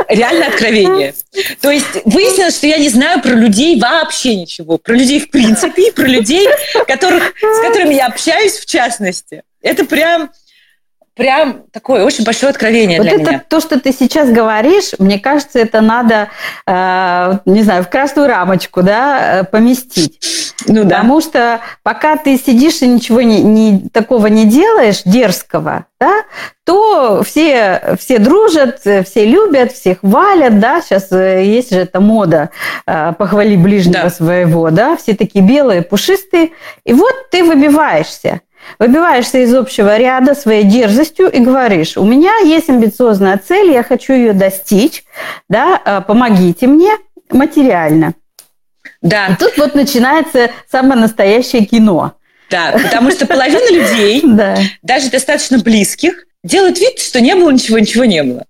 реально 0.09 0.47
откровение. 0.47 1.15
То 1.61 1.71
есть 1.71 2.05
выяснилось, 2.05 2.57
что 2.57 2.67
я 2.67 2.79
не 2.79 2.89
знаю 2.89 3.21
про 3.21 3.33
людей 3.33 3.79
вообще 3.79 4.37
ничего. 4.37 4.79
Про 4.79 4.95
людей 4.95 5.21
в 5.21 5.31
принципе 5.31 5.89
и 5.89 5.91
про 5.93 6.07
людей, 6.07 6.49
которых, 6.87 7.35
с 7.41 7.61
которыми 7.61 7.95
я 7.95 8.07
общаюсь 8.07 8.59
в 8.59 8.67
частности. 8.67 9.43
Это 9.63 9.85
прям 9.85 10.31
прям 11.15 11.65
такое 11.73 12.05
очень 12.05 12.25
большое 12.25 12.51
откровение 12.51 12.99
вот 12.99 13.05
для 13.09 13.17
это 13.17 13.31
меня. 13.31 13.45
То, 13.49 13.61
что 13.61 13.79
ты 13.79 13.93
сейчас 13.93 14.31
говоришь, 14.31 14.93
мне 14.99 15.19
кажется, 15.19 15.59
это 15.59 15.81
надо, 15.81 16.29
э, 16.67 17.39
не 17.45 17.63
знаю, 17.63 17.85
в 17.85 17.89
красную 17.89 18.29
рамочку, 18.29 18.83
да, 18.83 19.41
э, 19.41 19.45
поместить. 19.45 20.55
Ну 20.67 20.85
да. 20.85 20.97
Потому 20.97 21.21
что 21.21 21.61
пока 21.83 22.17
ты 22.17 22.37
сидишь 22.39 22.83
и 22.83 22.87
ничего 22.87 23.23
не, 23.23 23.43
не 23.43 23.89
такого 23.93 24.27
не 24.29 24.47
делаешь 24.47 25.03
дерзкого, 25.05 25.87
да, 26.01 26.23
то 26.65 27.23
все, 27.23 27.97
все 27.99 28.19
дружат, 28.19 28.81
все 28.81 29.27
любят, 29.27 29.73
всех 29.73 30.01
хвалят, 30.01 30.59
да, 30.59 30.81
сейчас 30.81 31.11
э, 31.13 31.45
есть 31.45 31.71
же 31.71 31.81
эта 31.81 32.01
мода 32.01 32.51
э, 32.87 33.13
похвали 33.19 33.57
ближнего 33.57 34.05
да. 34.05 34.11
своего, 34.11 34.71
да, 34.71 34.97
все 34.97 35.15
такие 35.15 35.45
белые, 35.45 35.83
пушистые, 35.83 36.51
и 36.85 36.93
вот 36.93 37.15
ты 37.31 37.45
выбиваешься. 37.45 38.41
Выбиваешься 38.79 39.39
из 39.39 39.55
общего 39.55 39.97
ряда 39.97 40.35
своей 40.35 40.65
дерзостью 40.65 41.31
и 41.31 41.41
говоришь, 41.41 41.97
у 41.97 42.05
меня 42.05 42.39
есть 42.45 42.69
амбициозная 42.69 43.39
цель, 43.39 43.73
я 43.73 43.83
хочу 43.83 44.13
ее 44.13 44.33
достичь, 44.33 45.05
да, 45.49 45.81
э, 45.85 46.01
помогите 46.07 46.67
мне 46.67 46.91
материально. 47.31 48.15
Да. 49.03 49.29
И 49.29 49.37
тут 49.37 49.57
вот 49.57 49.75
начинается 49.75 50.51
самое 50.71 51.01
настоящее 51.01 51.65
кино. 51.65 52.15
Да, 52.51 52.73
потому 52.73 53.11
что 53.11 53.27
половина 53.27 53.71
людей, 53.73 54.23
даже 54.83 55.11
достаточно 55.11 55.59
близких, 55.59 56.25
делают 56.43 56.79
вид, 56.79 56.99
что 56.99 57.21
не 57.21 57.35
было 57.35 57.51
ничего, 57.51 57.79
ничего 57.79 58.05
не 58.05 58.23
было. 58.23 58.45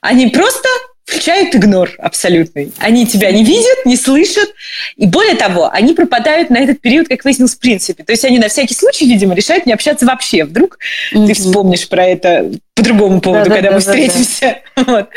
Они 0.00 0.28
просто 0.28 0.68
включают 1.04 1.54
игнор 1.54 1.90
абсолютный. 1.98 2.72
Они 2.78 3.06
тебя 3.06 3.30
не 3.30 3.44
видят, 3.44 3.84
не 3.84 3.96
слышат. 3.96 4.54
И 4.96 5.06
более 5.06 5.34
того, 5.34 5.70
они 5.70 5.92
пропадают 5.94 6.50
на 6.50 6.58
этот 6.58 6.80
период, 6.80 7.08
как 7.08 7.24
выяснилось, 7.24 7.54
в 7.54 7.58
принципе. 7.58 8.04
То 8.04 8.12
есть 8.12 8.24
они 8.24 8.38
на 8.38 8.48
всякий 8.48 8.74
случай, 8.74 9.06
видимо, 9.06 9.34
решают 9.34 9.66
не 9.66 9.72
общаться 9.72 10.06
вообще. 10.06 10.44
Вдруг 10.44 10.78
mm-hmm. 11.12 11.26
ты 11.26 11.34
вспомнишь 11.34 11.88
про 11.88 12.06
это 12.06 12.50
по 12.74 12.82
другому 12.82 13.20
поводу, 13.20 13.50
да, 13.50 13.56
когда 13.56 13.70
да, 13.70 13.76
мы 13.76 13.82
да, 13.82 13.90
встретимся. 13.90 14.58
Да. 14.76 14.84
Вот. 14.86 15.08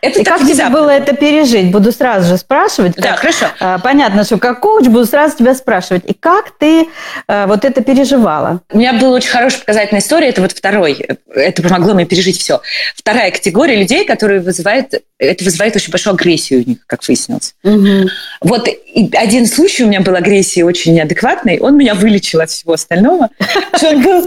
Это 0.00 0.20
и 0.20 0.24
как 0.24 0.40
внезапно. 0.40 0.54
тебе 0.54 0.80
было 0.80 0.90
это 0.90 1.14
пережить? 1.14 1.70
Буду 1.70 1.92
сразу 1.92 2.28
же 2.28 2.38
спрашивать. 2.38 2.94
Да, 2.96 3.10
как, 3.10 3.18
хорошо. 3.20 3.46
А, 3.60 3.78
понятно, 3.78 4.24
что 4.24 4.38
как 4.38 4.60
коуч 4.60 4.86
буду 4.86 5.04
сразу 5.06 5.36
тебя 5.36 5.54
спрашивать. 5.54 6.04
И 6.06 6.14
как 6.14 6.56
ты 6.58 6.88
а, 7.26 7.46
вот 7.46 7.64
это 7.64 7.82
переживала? 7.82 8.60
У 8.72 8.78
меня 8.78 8.94
была 8.94 9.16
очень 9.16 9.30
хорошая 9.30 9.60
показательная 9.60 10.00
история. 10.00 10.28
Это 10.28 10.40
вот 10.40 10.52
второй. 10.52 11.06
Это 11.34 11.62
помогло 11.62 11.94
мне 11.94 12.06
пережить 12.06 12.38
все. 12.38 12.60
Вторая 12.94 13.30
категория 13.30 13.76
людей, 13.76 14.04
которые 14.04 14.40
вызывают... 14.40 14.94
Это 15.18 15.44
вызывает 15.44 15.76
очень 15.76 15.90
большую 15.90 16.14
агрессию 16.14 16.64
у 16.64 16.68
них, 16.68 16.78
как 16.86 17.06
выяснилось. 17.06 17.54
Угу. 17.62 18.08
Вот 18.40 18.68
и 18.68 19.10
один 19.12 19.46
случай 19.46 19.84
у 19.84 19.86
меня 19.86 20.00
был 20.00 20.16
агрессии 20.16 20.62
очень 20.62 20.94
неадекватной. 20.94 21.58
Он 21.58 21.76
меня 21.76 21.94
вылечил 21.94 22.40
от 22.40 22.50
всего 22.50 22.72
остального. 22.72 23.28
Он 23.82 24.02
был, 24.02 24.20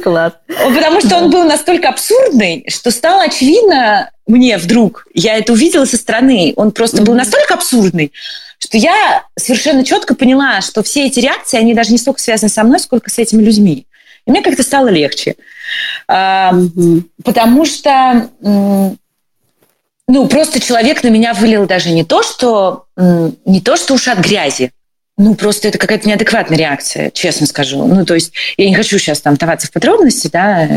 потому 0.83 1.01
что 1.01 1.17
он 1.17 1.29
был 1.29 1.43
настолько 1.43 1.89
абсурдный, 1.89 2.65
что 2.67 2.91
стало 2.91 3.23
очевидно, 3.23 4.09
мне 4.27 4.57
вдруг, 4.57 5.07
я 5.13 5.38
это 5.38 5.53
увидела 5.53 5.86
со 5.86 5.97
стороны, 5.97 6.53
он 6.55 6.71
просто 6.71 6.97
mm-hmm. 6.97 7.05
был 7.05 7.15
настолько 7.15 7.53
абсурдный, 7.55 8.12
что 8.57 8.77
я 8.77 9.23
совершенно 9.38 9.83
четко 9.83 10.15
поняла, 10.15 10.62
что 10.62 10.83
все 10.83 11.07
эти 11.07 11.19
реакции, 11.19 11.57
они 11.57 11.73
даже 11.73 11.91
не 11.91 11.97
столько 11.97 12.21
связаны 12.21 12.49
со 12.49 12.63
мной, 12.63 12.79
сколько 12.79 13.09
с 13.09 13.19
этими 13.19 13.43
людьми. 13.43 13.86
И 14.25 14.31
мне 14.31 14.41
как-то 14.41 14.63
стало 14.63 14.88
легче. 14.88 15.36
Mm-hmm. 16.09 17.03
Потому 17.23 17.65
что 17.65 18.29
ну, 20.07 20.27
просто 20.27 20.59
человек 20.59 21.03
на 21.03 21.09
меня 21.09 21.33
вылил 21.33 21.65
даже 21.65 21.89
не 21.89 22.03
то, 22.03 22.23
что 22.23 22.86
не 22.95 23.62
то, 23.62 23.75
что 23.75 23.95
уж 23.95 24.07
от 24.07 24.19
грязи. 24.19 24.71
Ну, 25.17 25.36
просто 25.36 25.67
это 25.67 25.77
какая-то 25.77 26.07
неадекватная 26.07 26.57
реакция, 26.57 27.12
честно 27.12 27.45
скажу. 27.45 27.86
Ну, 27.86 28.05
то 28.05 28.15
есть 28.15 28.33
я 28.57 28.67
не 28.67 28.75
хочу 28.75 28.97
сейчас 28.97 29.21
там 29.21 29.36
даваться 29.36 29.67
в 29.67 29.71
подробности, 29.71 30.29
да, 30.31 30.67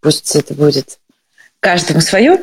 пусть 0.00 0.34
это 0.34 0.54
будет 0.54 0.99
каждому 1.60 2.00
свое. 2.00 2.40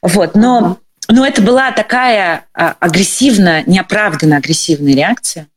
Вот. 0.00 0.34
Но, 0.34 0.78
но 1.08 1.26
это 1.26 1.42
была 1.42 1.72
такая 1.72 2.46
а, 2.54 2.76
агрессивно, 2.80 3.62
неоправданно 3.66 4.36
агрессивная 4.36 4.94
реакция. 4.94 5.48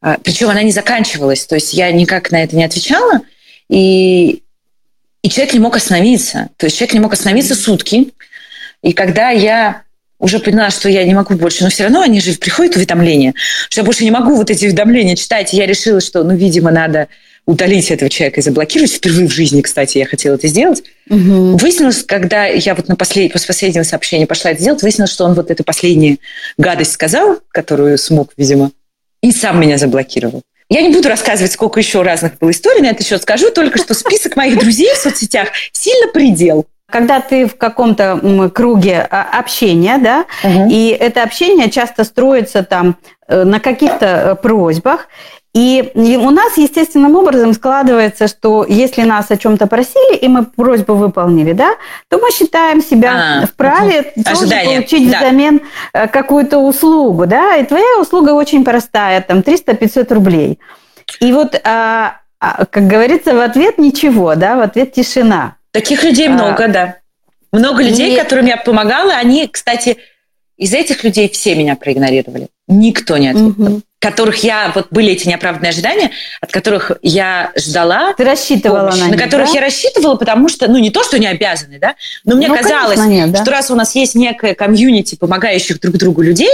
А, 0.00 0.18
Причем 0.22 0.50
она 0.50 0.62
не 0.62 0.72
заканчивалась. 0.72 1.46
То 1.46 1.56
есть 1.56 1.74
я 1.74 1.90
никак 1.90 2.30
на 2.30 2.42
это 2.42 2.54
не 2.54 2.64
отвечала. 2.64 3.22
И, 3.68 4.42
и 5.22 5.28
человек 5.28 5.54
не 5.54 5.60
мог 5.60 5.74
остановиться. 5.76 6.50
То 6.56 6.66
есть 6.66 6.76
человек 6.76 6.94
не 6.94 7.00
мог 7.00 7.12
остановиться 7.12 7.54
сутки. 7.54 8.12
И 8.82 8.92
когда 8.92 9.30
я 9.30 9.82
уже 10.18 10.38
поняла, 10.38 10.70
что 10.70 10.88
я 10.88 11.04
не 11.04 11.14
могу 11.14 11.34
больше, 11.34 11.64
но 11.64 11.70
все 11.70 11.84
равно 11.84 12.00
они 12.00 12.20
же 12.20 12.34
приходят 12.34 12.76
уведомления, 12.76 13.34
что 13.68 13.80
я 13.80 13.84
больше 13.84 14.04
не 14.04 14.10
могу 14.10 14.36
вот 14.36 14.50
эти 14.50 14.66
уведомления 14.66 15.16
читать. 15.16 15.52
И 15.52 15.56
я 15.56 15.66
решила, 15.66 16.00
что, 16.00 16.22
ну, 16.22 16.34
видимо, 16.36 16.70
надо 16.70 17.08
удалить 17.46 17.90
этого 17.90 18.08
человека 18.08 18.40
и 18.40 18.42
заблокировать. 18.42 18.92
Впервые 18.92 19.28
в 19.28 19.32
жизни, 19.32 19.60
кстати, 19.60 19.98
я 19.98 20.06
хотела 20.06 20.34
это 20.34 20.48
сделать. 20.48 20.82
Угу. 21.10 21.56
Выяснилось, 21.58 22.02
когда 22.02 22.46
я 22.46 22.74
вот 22.74 22.88
на 22.88 22.96
послед... 22.96 23.32
после 23.32 23.46
последнего 23.46 23.82
сообщения 23.82 24.26
пошла 24.26 24.50
это 24.52 24.60
сделать, 24.60 24.82
выяснилось, 24.82 25.10
что 25.10 25.24
он 25.24 25.34
вот 25.34 25.50
эту 25.50 25.64
последнюю 25.64 26.18
гадость 26.56 26.92
сказал, 26.92 27.38
которую 27.50 27.98
смог, 27.98 28.32
видимо, 28.36 28.70
и 29.20 29.32
сам 29.32 29.60
меня 29.60 29.78
заблокировал. 29.78 30.42
Я 30.70 30.80
не 30.80 30.88
буду 30.88 31.08
рассказывать, 31.08 31.52
сколько 31.52 31.78
еще 31.80 32.02
разных 32.02 32.38
было 32.38 32.50
историй 32.50 32.80
на 32.80 32.86
этот 32.86 33.06
счет. 33.06 33.22
Скажу 33.22 33.50
только, 33.50 33.78
что 33.78 33.92
список 33.92 34.36
моих 34.36 34.58
друзей 34.58 34.92
в 34.94 34.96
соцсетях 34.96 35.48
сильно 35.72 36.10
предел. 36.12 36.66
Когда 36.90 37.20
ты 37.20 37.46
в 37.46 37.56
каком-то 37.56 38.50
круге 38.54 39.06
а, 39.10 39.38
общения, 39.38 39.98
да, 39.98 40.26
угу. 40.42 40.68
и 40.70 40.88
это 40.88 41.22
общение 41.22 41.70
часто 41.70 42.04
строится 42.04 42.62
там 42.62 42.96
э, 43.26 43.44
на 43.44 43.58
каких-то 43.58 44.06
э, 44.06 44.34
просьбах, 44.36 45.08
и 45.54 45.92
у 45.94 46.30
нас 46.30 46.56
естественным 46.56 47.14
образом 47.14 47.52
складывается, 47.52 48.26
что 48.26 48.66
если 48.68 49.02
нас 49.02 49.30
о 49.30 49.36
чем-то 49.36 49.68
просили, 49.68 50.16
и 50.16 50.26
мы 50.26 50.44
просьбу 50.44 50.94
выполнили, 50.94 51.52
да, 51.52 51.76
то 52.08 52.18
мы 52.18 52.32
считаем 52.32 52.82
себя 52.82 53.42
а, 53.42 53.46
вправе 53.46 54.00
угу. 54.00 54.24
тоже 54.24 54.42
Ожидание. 54.42 54.80
получить 54.80 55.10
да. 55.12 55.18
взамен 55.18 55.60
э, 55.92 56.08
какую-то 56.08 56.58
услугу, 56.58 57.26
да, 57.26 57.56
и 57.56 57.64
твоя 57.64 58.00
услуга 58.00 58.30
очень 58.30 58.64
простая, 58.64 59.20
там 59.20 59.38
300-500 59.38 60.12
рублей. 60.12 60.58
И 61.20 61.32
вот, 61.32 61.54
а, 61.62 62.16
а, 62.40 62.64
как 62.64 62.88
говорится, 62.88 63.32
в 63.32 63.40
ответ 63.40 63.78
ничего, 63.78 64.34
да, 64.34 64.56
в 64.56 64.60
ответ 64.60 64.92
тишина. 64.92 65.56
Таких 65.70 66.02
людей 66.02 66.26
а, 66.26 66.32
много, 66.32 66.66
да. 66.66 66.96
Много 67.52 67.80
людей, 67.80 68.14
и... 68.14 68.18
которым 68.18 68.46
я 68.46 68.56
помогала, 68.56 69.12
они, 69.12 69.46
кстати, 69.46 69.98
из 70.56 70.74
этих 70.74 71.04
людей 71.04 71.28
все 71.28 71.54
меня 71.54 71.76
проигнорировали. 71.76 72.48
Никто 72.66 73.16
не 73.18 73.28
ответил. 73.28 73.74
Угу 73.76 73.82
которых 74.04 74.44
я, 74.44 74.70
вот 74.74 74.88
были 74.90 75.12
эти 75.12 75.26
неоправданные 75.26 75.70
ожидания, 75.70 76.10
от 76.42 76.52
которых 76.52 76.92
я 77.00 77.52
ждала 77.56 78.12
Ты 78.12 78.24
рассчитывала 78.24 78.90
помощь, 78.90 79.00
на, 79.00 79.06
них, 79.06 79.16
на 79.16 79.22
которых 79.22 79.46
да? 79.48 79.54
я 79.54 79.60
рассчитывала, 79.62 80.16
потому 80.16 80.50
что, 80.50 80.68
ну, 80.68 80.78
не 80.78 80.90
то, 80.90 81.02
что 81.02 81.16
они 81.16 81.26
обязаны, 81.26 81.78
да, 81.78 81.94
но 82.24 82.36
мне 82.36 82.48
ну, 82.48 82.56
казалось, 82.56 83.00
конечно, 83.00 83.26
нет, 83.26 83.32
да? 83.32 83.42
что 83.42 83.50
раз 83.50 83.70
у 83.70 83.74
нас 83.74 83.94
есть 83.94 84.14
некая 84.14 84.54
комьюнити 84.54 85.14
помогающих 85.14 85.80
друг 85.80 85.96
другу 85.96 86.20
людей, 86.20 86.50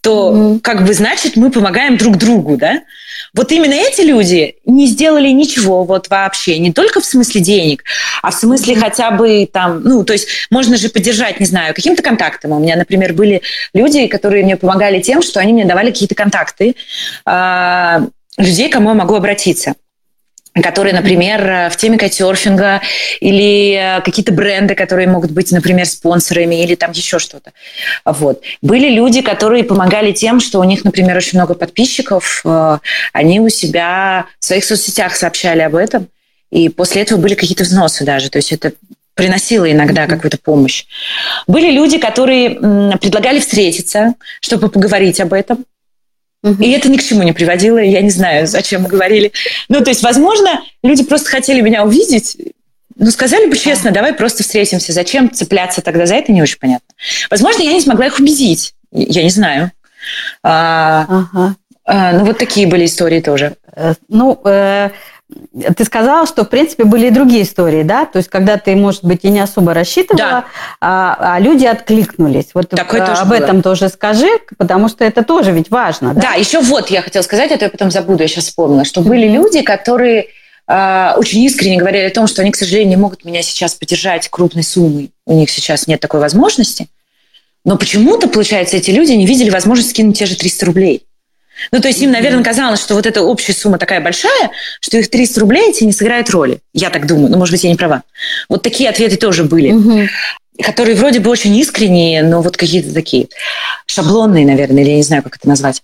то 0.00 0.32
mm 0.32 0.60
как 0.60 0.84
бы 0.84 0.92
значит 0.92 1.36
мы 1.36 1.50
помогаем 1.50 1.96
друг 1.96 2.16
другу, 2.16 2.56
да? 2.56 2.82
Вот 3.34 3.52
именно 3.52 3.74
эти 3.74 4.00
люди 4.02 4.56
не 4.64 4.86
сделали 4.86 5.28
ничего 5.28 5.84
вот 5.84 6.08
вообще, 6.08 6.58
не 6.58 6.72
только 6.72 7.00
в 7.00 7.04
смысле 7.04 7.40
денег, 7.40 7.84
а 8.22 8.30
в 8.30 8.34
смысле 8.34 8.74
mm 8.74 8.80
хотя 8.80 9.10
бы 9.10 9.48
там, 9.50 9.82
ну, 9.82 10.04
то 10.04 10.12
есть 10.12 10.28
можно 10.50 10.76
же 10.76 10.88
поддержать, 10.88 11.40
не 11.40 11.46
знаю, 11.46 11.74
каким-то 11.74 12.02
контактом. 12.02 12.52
У 12.52 12.58
меня, 12.58 12.76
например, 12.76 13.12
были 13.12 13.42
люди, 13.74 14.06
которые 14.06 14.44
мне 14.44 14.56
помогали 14.56 15.00
тем, 15.00 15.22
что 15.22 15.40
они 15.40 15.52
мне 15.52 15.64
давали 15.64 15.90
какие-то 15.90 16.14
контакты 16.14 16.74
э, 17.26 18.00
людей, 18.36 18.68
к 18.68 18.72
кому 18.72 18.90
я 18.90 18.94
могу 18.94 19.14
обратиться. 19.14 19.74
Которые, 20.62 20.94
например, 20.94 21.70
в 21.70 21.76
теме 21.76 21.98
кайтсерфинга 21.98 22.80
или 23.20 24.00
какие-то 24.04 24.32
бренды, 24.32 24.74
которые 24.74 25.08
могут 25.08 25.30
быть, 25.30 25.52
например, 25.52 25.86
спонсорами 25.86 26.62
или 26.62 26.74
там 26.74 26.92
еще 26.92 27.18
что-то. 27.18 27.52
Вот. 28.04 28.42
Были 28.62 28.90
люди, 28.90 29.22
которые 29.22 29.64
помогали 29.64 30.12
тем, 30.12 30.40
что 30.40 30.60
у 30.60 30.64
них, 30.64 30.84
например, 30.84 31.16
очень 31.16 31.38
много 31.38 31.54
подписчиков, 31.54 32.42
э, 32.44 32.78
они 33.12 33.40
у 33.40 33.48
себя 33.48 34.26
в 34.38 34.44
своих 34.44 34.64
соцсетях 34.64 35.16
сообщали 35.16 35.60
об 35.60 35.74
этом, 35.74 36.08
и 36.50 36.68
после 36.68 37.02
этого 37.02 37.18
были 37.18 37.34
какие-то 37.34 37.64
взносы 37.64 38.04
даже, 38.04 38.30
то 38.30 38.38
есть 38.38 38.52
это 38.52 38.72
приносило 39.14 39.70
иногда 39.70 40.04
mm-hmm. 40.04 40.08
какую-то 40.08 40.38
помощь. 40.38 40.84
Были 41.48 41.72
люди, 41.72 41.98
которые 41.98 42.50
предлагали 42.98 43.40
встретиться, 43.40 44.14
чтобы 44.40 44.68
поговорить 44.68 45.20
об 45.20 45.32
этом. 45.32 45.64
Угу. 46.42 46.62
И 46.62 46.70
это 46.70 46.88
ни 46.88 46.96
к 46.96 47.02
чему 47.02 47.22
не 47.22 47.32
приводило, 47.32 47.78
я 47.78 48.00
не 48.00 48.10
знаю, 48.10 48.46
зачем 48.46 48.82
мы 48.82 48.88
говорили. 48.88 49.32
Ну, 49.68 49.82
то 49.82 49.90
есть, 49.90 50.02
возможно, 50.02 50.62
люди 50.82 51.02
просто 51.02 51.30
хотели 51.30 51.60
меня 51.60 51.84
увидеть, 51.84 52.36
ну, 52.98 53.10
сказали 53.10 53.46
бы 53.46 53.56
честно, 53.56 53.92
давай 53.92 54.12
просто 54.12 54.42
встретимся. 54.42 54.92
Зачем 54.92 55.32
цепляться 55.32 55.80
тогда 55.82 56.06
за 56.06 56.16
это, 56.16 56.32
не 56.32 56.42
очень 56.42 56.58
понятно. 56.58 56.88
Возможно, 57.30 57.62
я 57.62 57.72
не 57.72 57.80
смогла 57.80 58.06
их 58.06 58.18
убедить. 58.18 58.74
Я 58.90 59.22
не 59.22 59.30
знаю. 59.30 59.70
А, 60.42 61.06
ага. 61.08 61.56
а, 61.84 62.12
ну, 62.12 62.24
вот 62.24 62.38
такие 62.38 62.66
были 62.66 62.86
истории 62.86 63.20
тоже. 63.20 63.56
Э, 63.76 63.94
ну, 64.08 64.40
э, 64.44 64.90
ты 65.76 65.84
сказала, 65.84 66.26
что, 66.26 66.44
в 66.44 66.48
принципе, 66.48 66.84
были 66.84 67.08
и 67.08 67.10
другие 67.10 67.42
истории, 67.42 67.82
да? 67.82 68.06
То 68.06 68.18
есть, 68.18 68.30
когда 68.30 68.56
ты, 68.56 68.74
может 68.76 69.04
быть, 69.04 69.24
и 69.24 69.30
не 69.30 69.40
особо 69.40 69.74
рассчитывала, 69.74 70.18
да. 70.18 70.44
а, 70.80 71.34
а 71.34 71.40
люди 71.40 71.66
откликнулись. 71.66 72.48
Вот 72.54 72.70
Такое 72.70 73.04
тоже 73.04 73.22
об 73.22 73.28
было. 73.28 73.36
этом 73.36 73.62
тоже 73.62 73.88
скажи, 73.90 74.28
потому 74.56 74.88
что 74.88 75.04
это 75.04 75.22
тоже 75.22 75.52
ведь 75.52 75.70
важно. 75.70 76.14
Да, 76.14 76.20
да 76.20 76.32
еще 76.34 76.60
вот 76.60 76.90
я 76.90 77.02
хотела 77.02 77.22
сказать, 77.22 77.50
это 77.50 77.66
я 77.66 77.70
потом 77.70 77.90
забуду, 77.90 78.22
я 78.22 78.28
сейчас 78.28 78.44
вспомнила, 78.44 78.84
что 78.84 79.02
были 79.02 79.28
люди, 79.28 79.60
которые 79.62 80.28
э, 80.66 81.12
очень 81.16 81.40
искренне 81.42 81.76
говорили 81.76 82.06
о 82.06 82.10
том, 82.10 82.26
что 82.26 82.40
они, 82.40 82.50
к 82.50 82.56
сожалению, 82.56 82.88
не 82.88 82.96
могут 82.96 83.24
меня 83.24 83.42
сейчас 83.42 83.74
поддержать 83.74 84.28
крупной 84.28 84.64
суммой. 84.64 85.10
У 85.26 85.34
них 85.34 85.50
сейчас 85.50 85.86
нет 85.86 86.00
такой 86.00 86.20
возможности. 86.20 86.88
Но 87.64 87.76
почему-то, 87.76 88.28
получается, 88.28 88.78
эти 88.78 88.90
люди 88.90 89.12
не 89.12 89.26
видели 89.26 89.50
возможность 89.50 89.90
скинуть 89.90 90.18
те 90.18 90.24
же 90.24 90.36
300 90.36 90.66
рублей. 90.66 91.04
Ну, 91.72 91.80
то 91.80 91.88
есть 91.88 92.00
им, 92.00 92.10
наверное, 92.10 92.42
казалось, 92.42 92.80
что 92.80 92.94
вот 92.94 93.06
эта 93.06 93.22
общая 93.22 93.52
сумма 93.52 93.78
такая 93.78 94.00
большая, 94.00 94.50
что 94.80 94.98
их 94.98 95.10
300 95.10 95.40
рублей 95.40 95.70
эти 95.70 95.84
не 95.84 95.92
сыграют 95.92 96.30
роли. 96.30 96.60
Я 96.72 96.90
так 96.90 97.06
думаю. 97.06 97.30
Ну, 97.30 97.38
может 97.38 97.52
быть, 97.52 97.64
я 97.64 97.70
не 97.70 97.76
права. 97.76 98.02
Вот 98.48 98.62
такие 98.62 98.88
ответы 98.88 99.16
тоже 99.16 99.44
были. 99.44 99.72
Угу. 99.72 100.08
Которые 100.64 100.96
вроде 100.96 101.20
бы 101.20 101.30
очень 101.30 101.56
искренние, 101.56 102.22
но 102.22 102.42
вот 102.42 102.56
какие-то 102.56 102.92
такие 102.92 103.28
шаблонные, 103.86 104.44
наверное, 104.44 104.82
или 104.82 104.90
я 104.90 104.96
не 104.96 105.02
знаю, 105.02 105.22
как 105.22 105.36
это 105.36 105.48
назвать. 105.48 105.82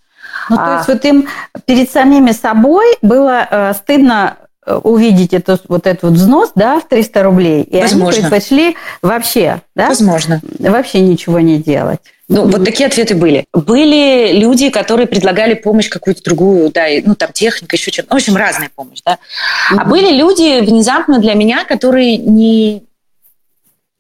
Ну, 0.51 0.57
то 0.57 0.63
а... 0.65 0.77
есть 0.77 0.89
вот 0.89 1.05
им 1.05 1.29
перед 1.65 1.91
самими 1.91 2.33
собой 2.33 2.87
было 3.01 3.47
э, 3.51 3.73
стыдно 3.75 4.37
Э, 4.67 4.81
увидеть 4.83 5.35
это, 5.35 5.59
вот 5.69 5.87
этот 5.87 6.05
вот 6.05 6.13
взнос, 6.13 6.53
да, 6.55 6.81
в 6.81 6.89
300 6.89 7.23
рублей, 7.23 7.63
и 7.63 7.81
Возможно. 7.81 8.09
они 8.09 8.21
предпочли 8.21 8.77
вообще, 9.03 9.61
да? 9.75 9.89
Возможно. 9.89 10.41
Вообще 10.59 11.01
ничего 11.01 11.41
не 11.41 11.59
делать. 11.59 12.01
Ну, 12.29 12.45
mm-hmm. 12.45 12.51
вот 12.51 12.65
такие 12.65 12.87
ответы 12.87 13.15
были. 13.15 13.45
Были 13.53 14.33
люди, 14.33 14.71
которые 14.71 15.07
предлагали 15.07 15.55
помощь 15.55 15.89
какую-то 15.89 16.23
другую, 16.23 16.71
да, 16.71 16.87
ну, 17.05 17.15
там, 17.15 17.33
техника, 17.33 17.77
еще 17.77 17.91
что-то. 17.91 18.09
В 18.09 18.17
общем, 18.17 18.37
разная 18.37 18.71
помощь, 18.75 19.01
да. 19.05 19.13
Mm-hmm. 19.13 19.77
А 19.79 19.85
были 19.85 20.17
люди 20.17 20.61
внезапно 20.61 21.19
для 21.19 21.35
меня, 21.35 21.65
которые 21.65 22.17
не 22.17 22.85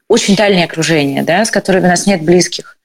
очень 0.09 0.37
дальнее 0.37 0.65
окружение, 0.65 1.23
да, 1.23 1.45
с 1.45 1.51
которыми 1.51 1.87
у 1.87 1.89
нас 1.89 2.07
нет 2.07 2.23
близких 2.23 2.79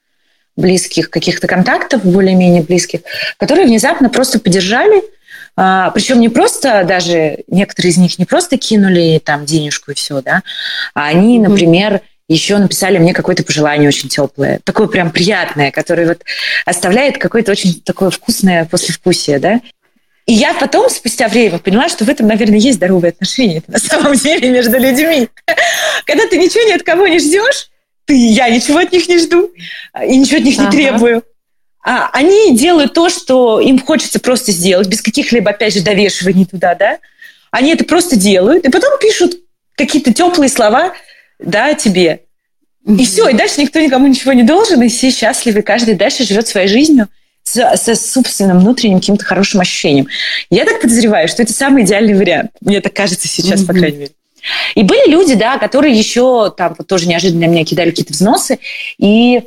близких 0.60 1.10
каких-то 1.10 1.48
контактов, 1.48 2.04
более-менее 2.04 2.62
близких, 2.62 3.02
которые 3.38 3.66
внезапно 3.66 4.10
просто 4.10 4.40
поддержали, 4.40 5.02
а, 5.56 5.90
причем 5.92 6.20
не 6.20 6.30
просто 6.30 6.84
даже, 6.88 7.40
некоторые 7.48 7.92
из 7.92 7.98
них 7.98 8.20
не 8.20 8.26
просто 8.26 8.58
кинули 8.58 9.22
там 9.24 9.46
денежку 9.46 9.92
и 9.92 9.94
все, 9.94 10.22
да, 10.22 10.44
а 10.94 11.08
они, 11.08 11.40
например, 11.40 12.02
еще 12.34 12.58
написали 12.58 12.98
мне 12.98 13.14
какое-то 13.14 13.44
пожелание 13.44 13.88
очень 13.88 14.10
теплое, 14.10 14.60
такое 14.64 14.88
прям 14.88 15.12
приятное, 15.12 15.72
которое 15.72 16.08
вот 16.08 16.22
оставляет 16.66 17.18
какое-то 17.18 17.52
очень 17.52 17.82
такое 17.82 18.10
вкусное 18.10 18.66
послевкусие, 18.66 19.40
да. 19.40 19.62
И 20.26 20.34
я 20.34 20.54
потом, 20.54 20.90
спустя 20.90 21.28
время, 21.28 21.58
поняла, 21.58 21.90
что 21.90 22.06
в 22.06 22.10
этом, 22.10 22.28
наверное, 22.28 22.60
есть 22.60 22.78
здоровые 22.78 23.10
отношения 23.10 23.64
на 23.68 23.80
самом 23.80 24.14
деле 24.14 24.50
между 24.50 24.78
людьми. 24.78 25.28
Когда 26.06 26.28
ты 26.28 26.38
ничего 26.38 26.70
ни 26.70 26.74
от 26.74 26.84
кого 26.84 27.08
не 27.08 27.20
ждешь, 27.20 27.70
ты, 28.06 28.16
я 28.16 28.48
ничего 28.50 28.78
от 28.78 28.92
них 28.92 29.08
не 29.08 29.18
жду 29.18 29.52
и 30.06 30.18
ничего 30.18 30.38
от 30.38 30.44
них 30.44 30.58
не 30.58 30.66
ага. 30.66 30.72
требую 30.72 31.24
а, 31.84 32.10
они 32.14 32.56
делают 32.56 32.94
то, 32.94 33.10
что 33.10 33.60
им 33.60 33.80
хочется 33.80 34.20
просто 34.20 34.52
сделать, 34.52 34.88
без 34.88 35.02
каких-либо, 35.02 35.52
опять 35.52 35.74
же, 35.74 35.82
довешиваний 35.82 36.46
туда, 36.46 36.76
да. 36.76 37.00
Они 37.52 37.74
это 37.74 37.84
просто 37.84 38.16
делают, 38.16 38.66
и 38.66 38.70
потом 38.70 39.00
пишут 39.00 39.38
какие-то 39.76 40.14
теплые 40.14 40.50
слова, 40.50 40.94
да, 41.40 41.74
тебе. 41.74 42.22
И 42.86 43.06
все, 43.06 43.28
и 43.30 43.34
дальше 43.34 43.62
никто 43.62 43.80
никому 43.80 44.08
ничего 44.08 44.34
не 44.34 44.44
должен, 44.44 44.82
и 44.82 44.90
все 44.90 45.12
счастливы, 45.12 45.62
каждый 45.62 45.96
дальше 45.96 46.24
живет 46.24 46.48
своей 46.48 46.68
жизнью 46.68 47.08
со, 47.44 47.76
со 47.76 47.96
собственным 47.96 48.60
внутренним 48.60 49.00
каким-то 49.00 49.26
хорошим 49.26 49.62
ощущением. 49.62 50.08
Я 50.50 50.66
так 50.66 50.82
подозреваю, 50.82 51.28
что 51.28 51.44
это 51.44 51.54
самый 51.54 51.84
идеальный 51.84 52.14
вариант. 52.14 52.52
Мне 52.62 52.82
так 52.82 52.94
кажется 52.94 53.28
сейчас, 53.28 53.62
mm-hmm. 53.62 53.68
по 53.68 53.74
крайней 53.74 53.98
мере. 53.98 54.12
И 54.76 54.84
были 54.84 55.10
люди, 55.10 55.36
да, 55.36 55.58
которые 55.58 55.98
еще 55.98 56.54
там 56.56 56.76
вот 56.78 56.88
тоже 56.88 57.08
неожиданно 57.08 57.46
меня 57.46 57.66
кидали 57.66 57.90
какие-то 57.90 58.14
взносы, 58.14 58.60
и 58.98 59.44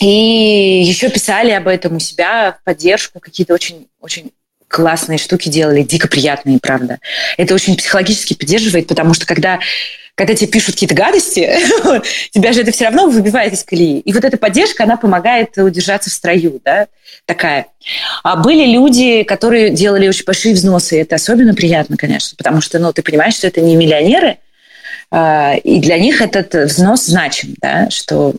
и 0.00 0.82
еще 0.82 1.10
писали 1.10 1.50
об 1.50 1.68
этом 1.68 1.96
у 1.96 2.00
себя 2.00 2.52
в 2.52 2.64
поддержку, 2.64 3.20
какие-то 3.20 3.52
очень, 3.52 3.88
очень 4.00 4.32
классные 4.70 5.18
штуки 5.18 5.48
делали, 5.48 5.82
дико 5.82 6.06
приятные, 6.06 6.60
правда. 6.60 7.00
Это 7.36 7.54
очень 7.54 7.76
психологически 7.76 8.34
поддерживает, 8.34 8.86
потому 8.86 9.12
что 9.14 9.26
когда 9.26 9.58
когда 10.16 10.34
тебе 10.34 10.48
пишут 10.48 10.74
какие-то 10.74 10.94
гадости, 10.94 11.48
тебя 12.30 12.52
же 12.52 12.60
это 12.60 12.72
все 12.72 12.84
равно 12.84 13.06
выбивает 13.08 13.54
из 13.54 13.64
колеи. 13.64 14.00
И 14.00 14.12
вот 14.12 14.22
эта 14.22 14.36
поддержка, 14.36 14.84
она 14.84 14.98
помогает 14.98 15.56
удержаться 15.56 16.10
в 16.10 16.12
строю, 16.12 16.60
да, 16.62 16.88
такая. 17.24 17.66
А 18.22 18.36
были 18.36 18.70
люди, 18.70 19.22
которые 19.22 19.70
делали 19.70 20.08
очень 20.08 20.26
большие 20.26 20.54
взносы, 20.54 20.96
и 20.98 21.00
это 21.00 21.14
особенно 21.14 21.54
приятно, 21.54 21.96
конечно, 21.96 22.36
потому 22.36 22.60
что, 22.60 22.78
ну, 22.78 22.92
ты 22.92 23.02
понимаешь, 23.02 23.34
что 23.34 23.46
это 23.46 23.62
не 23.62 23.76
миллионеры, 23.76 24.36
а, 25.10 25.54
и 25.54 25.80
для 25.80 25.98
них 25.98 26.20
этот 26.20 26.54
взнос 26.54 27.06
значим, 27.06 27.54
да, 27.58 27.88
что 27.88 28.34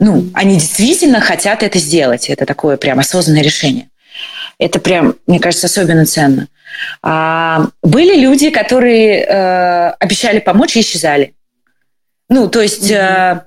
ну, 0.00 0.30
они 0.34 0.54
действительно 0.54 1.20
хотят 1.20 1.62
это 1.62 1.78
сделать. 1.78 2.30
Это 2.30 2.46
такое 2.46 2.76
прям 2.76 2.98
осознанное 2.98 3.42
решение. 3.42 3.88
Это 4.62 4.78
прям, 4.78 5.16
мне 5.26 5.40
кажется, 5.40 5.66
особенно 5.66 6.06
ценно. 6.06 6.48
А, 7.02 7.66
были 7.82 8.16
люди, 8.16 8.50
которые 8.50 9.24
э, 9.24 9.90
обещали 9.98 10.38
помочь 10.38 10.76
и 10.76 10.80
исчезали. 10.80 11.34
Ну, 12.28 12.48
то 12.48 12.60
есть... 12.60 12.90
Mm-hmm. 12.90 13.40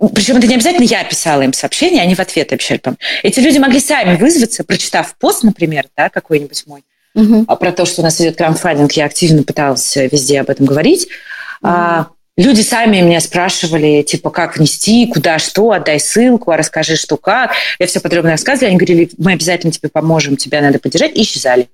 Э, 0.00 0.08
причем 0.14 0.36
это 0.36 0.46
не 0.46 0.54
обязательно 0.54 0.84
я 0.84 1.04
писала 1.04 1.42
им 1.42 1.52
сообщение, 1.52 2.02
они 2.02 2.14
в 2.14 2.20
ответ 2.20 2.52
обещали 2.52 2.78
помочь. 2.78 2.98
Эти 3.22 3.40
люди 3.40 3.58
могли 3.58 3.80
сами 3.80 4.16
вызваться, 4.16 4.64
прочитав 4.64 5.14
пост, 5.16 5.44
например, 5.44 5.86
да, 5.96 6.10
какой-нибудь 6.10 6.64
мой, 6.66 6.82
угу. 7.14 7.44
про 7.56 7.72
то, 7.72 7.86
что 7.86 8.00
у 8.00 8.04
нас 8.04 8.20
идет 8.20 8.36
краудфандинг, 8.36 8.92
я 8.92 9.06
активно 9.06 9.44
пыталась 9.44 9.96
везде 9.96 10.40
об 10.40 10.50
этом 10.50 10.66
говорить. 10.66 11.04
Угу. 11.04 11.70
А, 11.70 12.08
Люди 12.36 12.62
сами 12.62 13.00
меня 13.00 13.20
спрашивали, 13.20 14.02
типа, 14.02 14.30
как 14.30 14.56
внести, 14.56 15.06
куда, 15.06 15.38
что, 15.38 15.70
отдай 15.70 16.00
ссылку, 16.00 16.50
а 16.50 16.56
расскажи, 16.56 16.96
что, 16.96 17.16
как. 17.16 17.52
Я 17.78 17.86
все 17.86 18.00
подробно 18.00 18.32
рассказывала. 18.32 18.70
Они 18.70 18.76
говорили, 18.76 19.08
мы 19.18 19.32
обязательно 19.32 19.72
тебе 19.72 19.88
поможем, 19.88 20.36
тебя 20.36 20.60
надо 20.60 20.80
поддержать. 20.80 21.16
И 21.16 21.22
исчезали. 21.22 21.68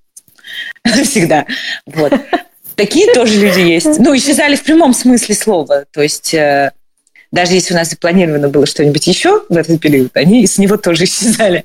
Всегда. 0.84 1.46
Вот. 1.86 2.12
Такие 2.74 3.12
тоже 3.14 3.40
люди 3.40 3.60
есть. 3.60 3.98
Ну, 3.98 4.14
исчезали 4.14 4.54
в 4.54 4.62
прямом 4.62 4.92
смысле 4.92 5.34
слова. 5.34 5.86
То 5.92 6.02
есть 6.02 6.34
э, 6.34 6.72
даже 7.32 7.54
если 7.54 7.74
у 7.74 7.76
нас 7.76 7.90
запланировано 7.90 8.48
было 8.48 8.66
что-нибудь 8.66 9.06
еще 9.06 9.44
в 9.48 9.56
этот 9.56 9.80
период, 9.80 10.16
они 10.16 10.46
с 10.46 10.58
него 10.58 10.76
тоже 10.76 11.04
исчезали. 11.04 11.64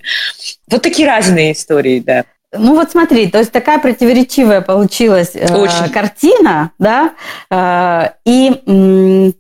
Вот 0.68 0.82
такие 0.82 1.08
разные 1.08 1.54
истории, 1.54 2.00
да. 2.00 2.26
Ну 2.58 2.76
вот 2.76 2.92
смотри, 2.92 3.30
то 3.30 3.40
есть 3.40 3.52
такая 3.52 3.80
противоречивая 3.80 4.62
получилась 4.62 5.32
э, 5.36 5.48
картина, 5.92 6.72
да, 6.80 7.14
э, 7.50 8.10
и 8.26 8.62
э, 8.66 9.32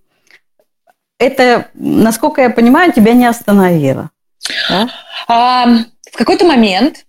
это, 1.18 1.68
насколько 1.74 2.42
я 2.42 2.50
понимаю, 2.50 2.94
тебя 2.94 3.14
не 3.14 3.26
остановило. 3.26 4.12
Да? 4.70 4.90
А, 5.28 5.66
в 6.12 6.18
какой-то 6.18 6.46
момент, 6.46 7.06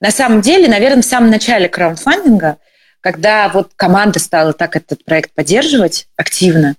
на 0.00 0.10
самом 0.10 0.40
деле, 0.40 0.68
наверное, 0.68 1.02
в 1.02 1.06
самом 1.06 1.30
начале 1.30 1.68
краундфандинга, 1.68 2.58
когда 3.00 3.48
вот 3.48 3.72
команда 3.76 4.18
стала 4.18 4.52
так 4.52 4.76
этот 4.76 5.04
проект 5.04 5.32
поддерживать 5.32 6.08
активно, 6.16 6.74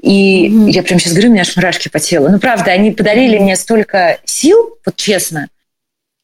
и 0.00 0.48
mm-hmm. 0.48 0.70
я 0.70 0.82
прям 0.82 0.98
сейчас 0.98 1.12
говорю, 1.12 1.28
у 1.28 1.32
меня 1.32 1.42
аж 1.42 1.56
мурашки 1.56 1.88
по 1.88 2.00
телу. 2.00 2.28
Ну, 2.30 2.38
правда, 2.38 2.70
они 2.70 2.90
подарили 2.90 3.38
мне 3.38 3.56
столько 3.56 4.18
сил, 4.24 4.78
вот 4.84 4.96
честно, 4.96 5.48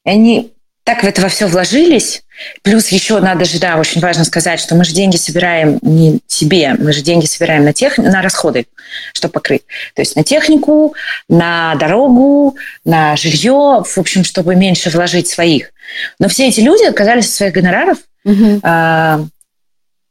и 0.05 0.11
они 0.11 0.56
так 0.87 1.03
в 1.03 1.05
это 1.05 1.20
во 1.20 1.29
все 1.29 1.49
вложились. 1.49 2.22
Плюс 2.62 2.88
еще 2.90 3.18
надо 3.18 3.44
же, 3.44 3.59
да, 3.59 3.77
очень 3.77 4.01
важно 4.01 4.25
сказать, 4.25 4.61
что 4.61 4.77
мы 4.77 4.85
же 4.85 4.92
деньги 4.92 5.16
собираем 5.16 5.81
не 5.83 6.20
себе, 6.29 6.77
мы 6.79 6.92
же 6.92 7.03
деньги 7.03 7.27
собираем 7.27 7.64
на, 7.64 7.72
тех, 7.72 7.99
на 7.99 8.22
расходы, 8.22 8.66
чтобы 9.12 9.33
покрыть. 9.33 9.62
То 9.94 10.03
есть 10.03 10.14
на 10.14 10.22
технику, 10.22 10.94
на 11.29 11.75
дорогу, 11.75 12.57
на 12.85 13.16
жилье, 13.16 13.83
в 13.85 13.99
общем, 13.99 14.22
чтобы 14.22 14.55
меньше 14.55 14.90
вложить 14.90 15.27
своих. 15.27 15.72
Но 16.20 16.29
все 16.29 16.46
эти 16.46 16.61
люди 16.61 16.85
отказались 16.85 17.27
от 17.27 17.33
своих 17.33 17.55
гонораров, 17.55 17.99
угу. 18.25 18.61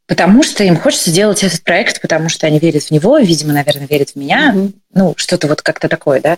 потому 0.07 0.43
что 0.43 0.65
им 0.65 0.75
хочется 0.75 1.09
делать 1.09 1.41
этот 1.41 1.63
проект, 1.63 2.01
потому 2.01 2.27
что 2.27 2.47
они 2.47 2.59
верят 2.59 2.83
в 2.83 2.91
него, 2.91 3.17
видимо, 3.17 3.53
наверное, 3.53 3.88
верят 3.88 4.09
в 4.09 4.15
меня. 4.17 4.51
Угу. 4.53 4.71
Ну, 4.93 5.13
что-то 5.15 5.47
вот 5.47 5.61
как-то 5.61 5.88
такое, 5.88 6.19
да. 6.19 6.38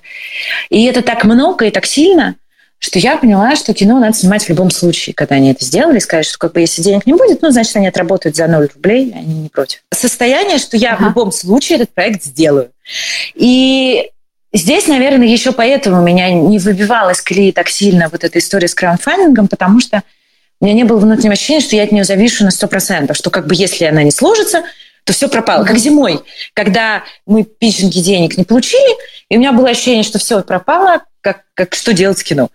И 0.70 0.86
это 0.86 1.02
так 1.02 1.24
много 1.24 1.66
и 1.66 1.72
так 1.72 1.88
сильно, 1.88 2.36
что 2.80 3.00
я 3.00 3.18
поняла, 3.18 3.56
что 3.56 3.74
кино 3.74 4.00
надо 4.00 4.16
снимать 4.16 4.44
в 4.44 4.50
любом 4.50 4.70
случае, 4.70 5.14
когда 5.14 5.36
они 5.36 5.52
это 5.52 5.66
сделали, 5.66 6.00
сказать, 6.00 6.26
что 6.26 6.38
как 6.38 6.54
бы 6.54 6.62
если 6.62 6.82
денег 6.82 7.06
не 7.06 7.14
будет, 7.14 7.42
ну, 7.42 7.50
значит, 7.50 7.76
они 7.76 7.88
отработают 7.88 8.36
за 8.36 8.48
0 8.48 8.70
рублей, 8.74 9.14
они 9.16 9.34
не 9.34 9.50
против. 9.50 9.82
Состояние, 9.94 10.58
что 10.60 10.78
я 10.78 10.94
ага. 10.94 11.04
в 11.04 11.08
любом 11.08 11.32
случае 11.32 11.78
этот 11.78 11.94
проект 11.94 12.24
сделаю. 12.24 12.72
И 13.36 14.10
Здесь, 14.54 14.88
наверное, 14.88 15.28
еще 15.28 15.52
поэтому 15.52 16.02
меня 16.02 16.32
не 16.32 16.58
выбивалась 16.58 17.22
колеи 17.22 17.52
так 17.52 17.68
сильно 17.68 18.08
вот 18.10 18.24
эта 18.24 18.40
история 18.40 18.70
с 18.70 18.74
краундфандингом, 18.74 19.50
потому 19.50 19.82
что 19.82 20.04
у 20.62 20.66
меня 20.66 20.74
не 20.74 20.84
было 20.86 21.00
внутреннего 21.00 21.34
ощущения, 21.34 21.60
что 21.60 21.76
я 21.76 21.84
от 21.84 21.92
нее 21.92 22.06
завишу 22.06 22.46
на 22.46 22.50
100%, 22.50 23.14
что 23.14 23.30
как 23.30 23.46
бы 23.46 23.54
если 23.54 23.86
она 23.86 24.04
не 24.04 24.12
сложится, 24.12 24.64
то 25.04 25.14
все 25.14 25.28
пропало. 25.28 25.66
Как 25.66 25.78
зимой, 25.78 26.22
когда 26.54 27.04
мы 27.26 27.44
пичинги 27.44 28.00
денег 28.00 28.38
не 28.38 28.46
получили, 28.46 28.96
и 29.30 29.36
у 29.36 29.40
меня 29.40 29.52
было 29.52 29.70
ощущение, 29.70 30.04
что 30.04 30.18
все 30.18 30.42
пропало, 30.42 31.04
как, 31.28 31.44
как 31.56 31.76
что 31.76 31.92
делать 31.92 32.20
с 32.20 32.24
кино. 32.24 32.50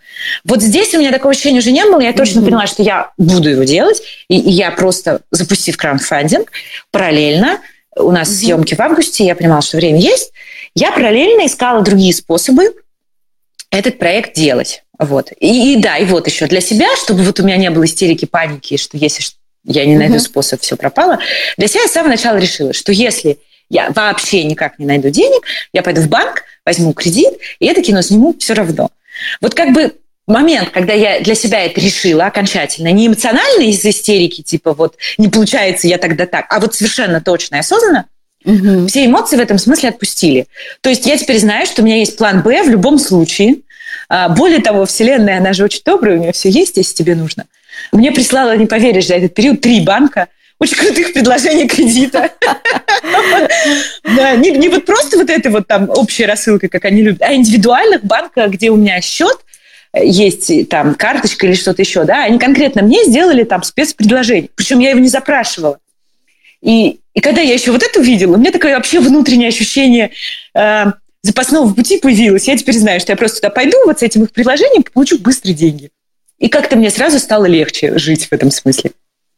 Вот 0.45 0.63
здесь 0.63 0.95
у 0.95 0.99
меня 0.99 1.13
такого 1.13 1.33
ощущения 1.33 1.59
уже 1.59 1.73
не 1.73 1.85
было, 1.85 2.01
я 2.01 2.15
точно 2.15 2.41
mm-hmm. 2.41 2.45
поняла, 2.47 2.67
что 2.67 2.83
я 2.83 3.11
буду 3.19 3.51
его 3.51 3.65
делать, 3.65 4.03
и, 4.29 4.41
и 4.41 4.51
я 4.51 4.71
просто, 4.71 5.21
запустив 5.31 5.77
краундфандинг, 5.77 6.51
параллельно, 6.91 7.61
у 7.97 8.11
нас 8.11 8.31
mm-hmm. 8.31 8.33
съемки 8.33 8.75
в 8.75 8.81
августе, 8.81 9.27
я 9.27 9.35
понимала, 9.35 9.61
что 9.61 9.77
время 9.77 10.01
есть, 10.01 10.33
я 10.75 10.91
параллельно 10.91 11.45
искала 11.45 11.83
другие 11.83 12.15
способы 12.15 12.75
этот 13.71 13.99
проект 13.99 14.35
делать. 14.35 14.85
Вот. 14.99 15.33
И, 15.39 15.75
и 15.75 15.77
да, 15.77 15.99
и 15.99 16.07
вот 16.07 16.27
еще 16.27 16.47
для 16.47 16.63
себя, 16.63 16.89
чтобы 16.97 17.25
вот 17.25 17.39
у 17.41 17.45
меня 17.45 17.59
не 17.59 17.69
было 17.69 17.85
истерики, 17.85 18.25
паники, 18.25 18.79
что 18.79 18.97
если 18.97 19.23
я 19.65 19.85
не 19.85 19.99
найду 19.99 20.15
mm-hmm. 20.15 20.21
способ, 20.21 20.63
все 20.63 20.77
пропало. 20.77 21.19
Для 21.59 21.69
себя 21.69 21.83
я 21.83 21.89
с 21.89 21.93
самого 21.93 22.13
начала 22.13 22.39
решила, 22.39 22.73
что 22.73 22.91
если 22.91 23.37
я 23.73 23.91
вообще 23.91 24.45
никак 24.45 24.79
не 24.79 24.87
найду 24.87 25.09
денег, 25.09 25.45
я 25.73 25.83
пойду 25.83 26.03
в 26.03 26.09
банк, 26.09 26.45
возьму 26.65 26.93
кредит, 26.93 27.33
и 27.59 27.67
это 27.67 27.83
кино 27.83 28.03
сниму 28.03 28.37
все 28.39 28.53
равно. 28.53 28.91
Вот 29.41 29.55
как 29.55 29.73
бы 29.73 29.95
момент, 30.27 30.71
когда 30.71 30.93
я 30.93 31.21
для 31.21 31.35
себя 31.35 31.65
это 31.65 31.81
решила 31.81 32.27
окончательно, 32.27 32.93
не 32.93 33.07
эмоционально 33.07 33.63
из 33.63 33.85
истерики, 33.85 34.43
типа 34.43 34.75
вот 34.75 34.97
не 35.17 35.29
получается, 35.29 35.89
я 35.89 35.97
тогда 35.97 36.27
так, 36.27 36.47
а 36.51 36.61
вот 36.61 36.75
совершенно 36.75 37.21
точно 37.21 37.57
и 37.57 37.59
осознанно, 37.59 38.07
Угу. 38.45 38.89
Все 38.89 39.07
эмоции 39.07 39.37
в 39.37 39.41
этом 39.41 39.57
смысле 39.57 39.91
отпустили. 39.91 40.49
То 40.81 40.91
есть 40.91 41.07
я 41.07 41.17
теперь 41.17 41.39
знаю, 41.39 41.65
что 41.65 41.81
у 41.81 41.85
меня 41.85 41.99
есть 41.99 42.17
план 42.17 42.43
Б 42.43 42.65
в 42.65 42.69
любом 42.69 42.99
случае. 42.99 43.59
А, 44.09 44.31
более 44.31 44.59
того, 44.59 44.85
Вселенная, 44.85 45.39
она 45.39 45.53
же 45.53 45.63
очень 45.63 45.83
добрая, 45.85 46.17
у 46.17 46.21
нее 46.21 46.33
все 46.33 46.51
есть, 46.51 46.77
если 46.77 46.93
тебе 46.93 47.15
нужно. 47.15 47.45
Мне 47.93 48.11
прислала, 48.11 48.57
не 48.57 48.67
поверишь, 48.67 49.07
за 49.07 49.15
этот 49.15 49.35
период 49.35 49.61
три 49.61 49.81
банка 49.83 50.27
очень 50.63 50.77
крутых 50.77 51.13
предложений 51.13 51.69
кредита. 51.69 52.31
Да, 54.05 54.37
не 54.37 54.69
вот 54.69 54.87
просто 54.87 55.19
вот 55.19 55.29
это 55.29 55.51
вот 55.51 55.67
там 55.67 55.91
общая 55.91 56.27
рассылка, 56.27 56.69
как 56.69 56.85
они 56.85 57.03
любят, 57.03 57.21
а 57.23 57.35
индивидуальных 57.35 58.05
банках, 58.05 58.51
где 58.51 58.71
у 58.71 58.77
меня 58.77 59.01
счет, 59.01 59.37
есть 59.95 60.69
там 60.69 60.95
карточка 60.95 61.47
или 61.47 61.55
что-то 61.55 61.83
еще, 61.83 62.05
да, 62.05 62.25
они 62.25 62.39
конкретно 62.39 62.83
мне 62.83 63.05
сделали 63.05 63.45
там 63.45 63.63
спецпредложение. 63.63 64.51
Причем 64.55 64.79
я 64.79 64.91
его 64.91 65.01
не 65.01 65.09
запрашивала. 65.09 65.79
И, 66.63 67.01
и 67.13 67.21
когда 67.21 67.41
я 67.41 67.55
еще 67.55 67.73
вот 67.73 67.83
это 67.83 67.99
увидела, 67.99 68.35
у 68.35 68.39
меня 68.39 68.53
такое 68.53 68.77
вообще 68.77 69.01
внутреннее 69.01 69.49
ощущение 69.49 70.13
э, 70.55 70.85
запасного 71.23 71.75
пути 71.75 71.99
появилось. 71.99 72.47
Я 72.47 72.57
теперь 72.57 72.79
знаю, 72.79 73.01
что 73.01 73.13
я 73.13 73.17
просто 73.17 73.41
туда 73.41 73.51
пойду, 73.51 73.77
вот 73.85 73.99
с 73.99 74.03
этим 74.03 74.23
их 74.23 74.31
предложением 74.31 74.85
получу 74.85 75.19
быстрые 75.19 75.55
деньги. 75.55 75.91
И 76.39 76.49
как-то 76.49 76.77
мне 76.77 76.91
сразу 76.91 77.19
стало 77.19 77.47
легче 77.47 77.99
жить 77.99 78.27
в 78.27 78.33
этом 78.33 78.51
смысле. 78.51 78.93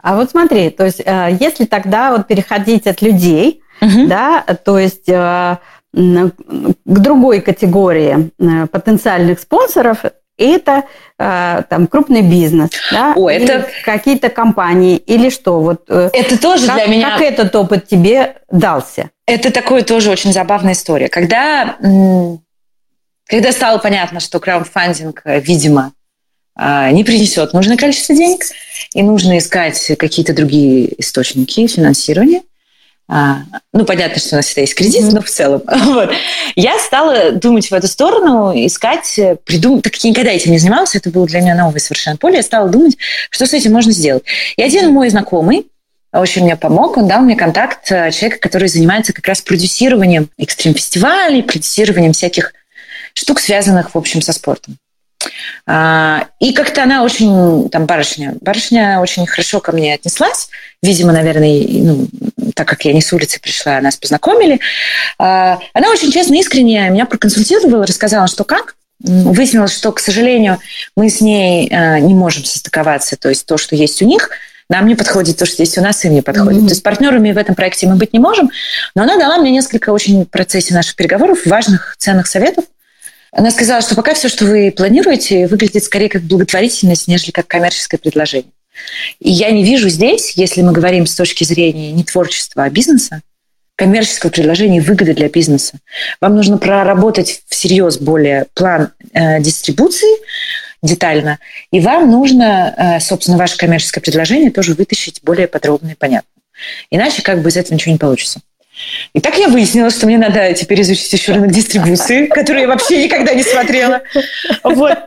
А 0.05 0.17
вот 0.17 0.31
смотри, 0.31 0.69
то 0.69 0.85
есть 0.85 1.01
э, 1.03 1.39
если 1.41 1.65
тогда 1.65 2.11
вот 2.11 2.27
переходить 2.27 2.87
от 2.87 3.01
людей, 3.01 3.63
угу. 3.81 4.07
да, 4.07 4.43
то 4.43 4.79
есть 4.79 5.09
э, 5.09 5.57
к 5.95 6.39
другой 6.85 7.41
категории 7.41 8.31
э, 8.39 8.67
потенциальных 8.67 9.41
спонсоров, 9.41 10.05
это 10.37 10.83
там 11.17 11.87
крупный 11.87 12.23
бизнес, 12.23 12.71
да, 12.91 13.13
О, 13.15 13.31
это 13.31 13.69
какие-то 13.85 14.31
компании 14.31 14.97
или 14.97 15.31
что? 15.31 15.61
Вот 15.61 15.89
это 15.89 16.43
тоже 16.43 16.67
как, 16.67 16.75
для 16.75 16.87
меня. 16.87 17.11
Как 17.13 17.21
этот 17.21 17.55
опыт 17.55 17.87
тебе 17.87 18.39
дался? 18.51 19.11
Это 19.29 19.53
такое 19.53 19.83
тоже 19.83 20.11
очень 20.11 20.33
забавная 20.33 20.73
история. 20.73 21.09
Когда 21.09 21.77
когда 23.29 23.53
стало 23.53 23.79
понятно, 23.79 24.21
что 24.21 24.39
краундфандинг, 24.39 25.23
э, 25.25 25.41
видимо, 25.41 25.93
не 26.57 27.03
принесет 27.03 27.53
нужное 27.53 27.77
количество 27.77 28.15
денег, 28.15 28.43
и 28.95 29.03
нужно 29.03 29.39
искать 29.39 29.93
какие-то 29.99 30.33
другие 30.33 31.01
источники 31.01 31.67
финансирования, 31.67 32.43
а, 33.07 33.43
ну, 33.73 33.85
понятно, 33.85 34.19
что 34.19 34.35
у 34.35 34.37
нас 34.37 34.47
всегда 34.47 34.63
есть 34.63 34.75
кредит, 34.75 35.03
mm-hmm. 35.03 35.15
но 35.15 35.21
в 35.21 35.29
целом. 35.29 35.63
Вот. 35.85 36.11
Я 36.57 36.79
стала 36.79 37.33
думать 37.33 37.71
в 37.71 37.75
эту 37.75 37.87
сторону, 37.87 38.53
искать, 38.55 39.21
придумать, 39.45 39.83
так 39.83 39.93
как 39.93 40.05
я 40.05 40.11
никогда 40.11 40.31
этим 40.31 40.53
не 40.53 40.59
занималась, 40.59 40.95
это 40.95 41.11
было 41.11 41.27
для 41.27 41.41
меня 41.41 41.55
новое 41.55 41.81
совершенно 41.81 42.17
поле, 42.17 42.37
я 42.37 42.43
стала 42.43 42.69
думать, 42.69 42.97
что 43.29 43.47
с 43.47 43.53
этим 43.53 43.73
можно 43.73 43.93
сделать. 43.93 44.25
И 44.57 44.63
один 44.63 44.91
мой 44.91 45.11
знакомый, 45.11 45.67
очень 46.13 46.45
мне 46.45 46.57
помог, 46.57 46.97
он 46.97 47.09
дал 47.09 47.21
мне 47.23 47.37
контакт 47.37 47.91
э, 47.91 48.11
человека, 48.13 48.39
который 48.41 48.69
занимается 48.69 49.13
как 49.13 49.27
раз 49.27 49.43
продюсированием 49.43 50.31
экстрим-фестивалей, 50.39 51.43
продюсированием 51.43 52.13
всяких 52.13 52.55
штук, 53.15 53.41
связанных, 53.41 53.95
в 53.95 53.99
общем, 53.99 54.23
со 54.23 54.33
спортом. 54.33 54.79
А, 55.67 56.27
и 56.41 56.53
как-то 56.53 56.83
она 56.83 57.03
очень, 57.03 57.69
там, 57.71 57.87
барышня, 57.87 58.35
барышня 58.41 59.01
очень 59.01 59.27
хорошо 59.27 59.61
ко 59.61 59.73
мне 59.73 59.95
отнеслась. 59.95 60.49
Видимо, 60.83 61.13
наверное, 61.13 61.67
ну, 61.69 62.09
так 62.55 62.69
как 62.69 62.85
я 62.85 62.93
не 62.93 63.01
с 63.01 63.13
улицы 63.13 63.41
пришла, 63.41 63.81
нас 63.81 63.97
познакомили. 63.97 64.61
А, 65.19 65.59
она 65.73 65.91
очень 65.91 66.13
честно, 66.13 66.35
искренне 66.35 66.89
меня 66.91 67.07
проконсультировала, 67.07 67.87
рассказала, 67.87 68.27
что 68.27 68.45
как. 68.45 68.77
Выяснилось, 69.01 69.75
что, 69.75 69.93
к 69.93 69.99
сожалению, 69.99 70.59
мы 70.97 71.11
с 71.11 71.21
ней 71.21 71.69
а, 71.71 71.99
не 71.99 72.15
можем 72.15 72.45
состыковаться. 72.45 73.17
То 73.17 73.29
есть 73.29 73.47
то, 73.47 73.59
что 73.59 73.77
есть 73.77 74.01
у 74.03 74.07
них, 74.07 74.31
нам 74.71 74.87
не 74.87 74.95
подходит 74.95 75.37
то, 75.37 75.47
что 75.47 75.63
есть 75.63 75.77
у 75.79 75.83
нас, 75.83 76.05
им 76.05 76.15
не 76.15 76.23
подходит. 76.23 76.63
Mm-hmm. 76.63 76.67
То 76.67 76.73
есть 76.73 76.83
партнерами 76.83 77.33
в 77.33 77.39
этом 77.39 77.55
проекте 77.55 77.87
мы 77.87 77.97
быть 77.97 78.13
не 78.13 78.19
можем. 78.19 78.51
Но 78.95 79.03
она 79.03 79.17
дала 79.17 79.37
мне 79.39 79.51
несколько 79.51 79.91
очень 79.91 80.25
в 80.25 80.31
процессе 80.31 80.75
наших 80.75 80.97
переговоров 80.97 81.45
важных, 81.47 81.97
ценных 81.99 82.27
советов. 82.27 82.65
Она 83.35 83.51
сказала, 83.51 83.83
что 83.83 83.97
пока 83.97 84.15
все, 84.15 84.29
что 84.29 84.45
вы 84.45 84.71
планируете, 84.71 85.49
выглядит 85.49 85.83
скорее 85.83 86.09
как 86.09 86.23
благотворительность, 86.23 87.09
нежели 87.09 87.33
как 87.33 87.49
коммерческое 87.49 87.99
предложение. 87.99 88.53
И 89.19 89.31
я 89.31 89.51
не 89.51 89.65
вижу 89.65 89.89
здесь, 89.89 90.33
если 90.37 90.63
мы 90.63 90.73
говорим 90.73 91.07
с 91.07 91.15
точки 91.15 91.45
зрения 91.45 91.93
не 91.93 92.05
творчества, 92.05 92.65
а 92.65 92.71
бизнеса, 92.71 93.23
коммерческого 93.77 94.31
предложения 94.31 94.81
выгоды 94.81 95.15
для 95.15 95.29
бизнеса. 95.29 95.79
Вам 96.21 96.37
нужно 96.37 96.59
проработать 96.59 97.43
всерьез 97.49 97.99
более 97.99 98.47
план 98.55 98.91
э, 99.13 99.41
дистрибуции 99.41 100.09
детально, 100.81 101.41
и 101.73 101.81
вам 101.81 102.11
нужно, 102.11 102.75
э, 102.77 103.01
собственно, 103.01 103.37
ваше 103.37 103.57
коммерческое 103.57 104.03
предложение 104.03 104.53
тоже 104.53 104.75
вытащить 104.75 105.21
более 105.25 105.49
подробно 105.49 105.91
и 105.91 105.95
понятно. 105.95 106.29
Иначе 106.91 107.23
как 107.23 107.43
бы 107.43 107.49
из 107.49 107.57
этого 107.57 107.75
ничего 107.75 107.93
не 107.93 107.99
получится. 107.99 108.41
И 109.13 109.21
так 109.21 109.37
я 109.39 109.49
выяснила, 109.49 109.91
что 109.91 110.07
мне 110.07 110.19
надо 110.19 110.53
теперь 110.55 110.83
изучить 110.83 111.13
еще 111.13 111.33
рынок 111.33 111.51
дистрибуции, 111.51 112.27
который 112.31 112.63
я 112.63 112.69
вообще 112.69 113.05
никогда 113.05 113.35
не 113.35 113.43
смотрела. 113.43 114.03
Вот. 114.63 114.99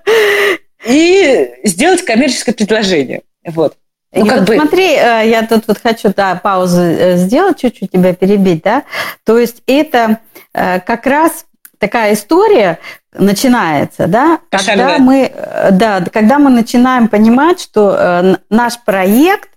И 0.87 1.49
сделать 1.63 2.05
коммерческое 2.05 2.55
предложение. 2.55 3.21
Вот. 3.45 3.75
Ну, 4.13 4.25
как 4.25 4.39
вот 4.39 4.47
бы... 4.47 4.55
Смотри, 4.55 4.93
э, 4.93 5.29
я 5.29 5.45
тут 5.47 5.67
вот 5.67 5.79
хочу 5.81 6.13
да, 6.15 6.35
паузу 6.35 6.81
э, 6.81 7.17
сделать, 7.17 7.59
чуть-чуть 7.59 7.91
тебя 7.91 8.13
перебить, 8.13 8.63
да. 8.63 8.83
То 9.25 9.37
есть 9.37 9.61
это 9.67 10.19
э, 10.53 10.79
как 10.79 11.05
раз 11.05 11.45
такая 11.77 12.13
история 12.13 12.79
начинается, 13.13 14.07
да, 14.07 14.39
когда 14.49 14.97
мы, 14.99 15.31
да, 15.71 16.03
когда 16.11 16.39
мы 16.39 16.49
начинаем 16.49 17.07
понимать, 17.07 17.59
что 17.61 18.39
наш 18.49 18.79
проект 18.83 19.49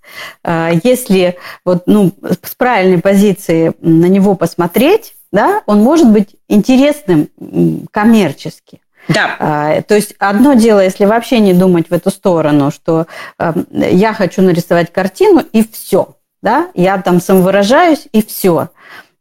если 0.44 1.36
вот, 1.64 1.84
ну, 1.86 2.12
с 2.42 2.54
правильной 2.54 3.00
позиции 3.00 3.72
на 3.80 4.06
него 4.06 4.34
посмотреть, 4.34 5.14
да, 5.32 5.62
он 5.66 5.82
может 5.82 6.10
быть 6.10 6.36
интересным 6.48 7.28
коммерчески. 7.90 8.80
Да. 9.08 9.36
А, 9.38 9.82
то 9.82 9.94
есть 9.94 10.14
одно 10.18 10.54
дело, 10.54 10.80
если 10.80 11.04
вообще 11.04 11.40
не 11.40 11.54
думать 11.54 11.88
в 11.90 11.92
эту 11.92 12.10
сторону, 12.10 12.70
что 12.70 13.06
я 13.70 14.12
хочу 14.12 14.42
нарисовать 14.42 14.92
картину 14.92 15.44
и 15.52 15.64
все, 15.66 16.16
да, 16.42 16.68
я 16.74 16.98
там 16.98 17.20
самовыражаюсь 17.20 18.08
и 18.12 18.22
все. 18.22 18.68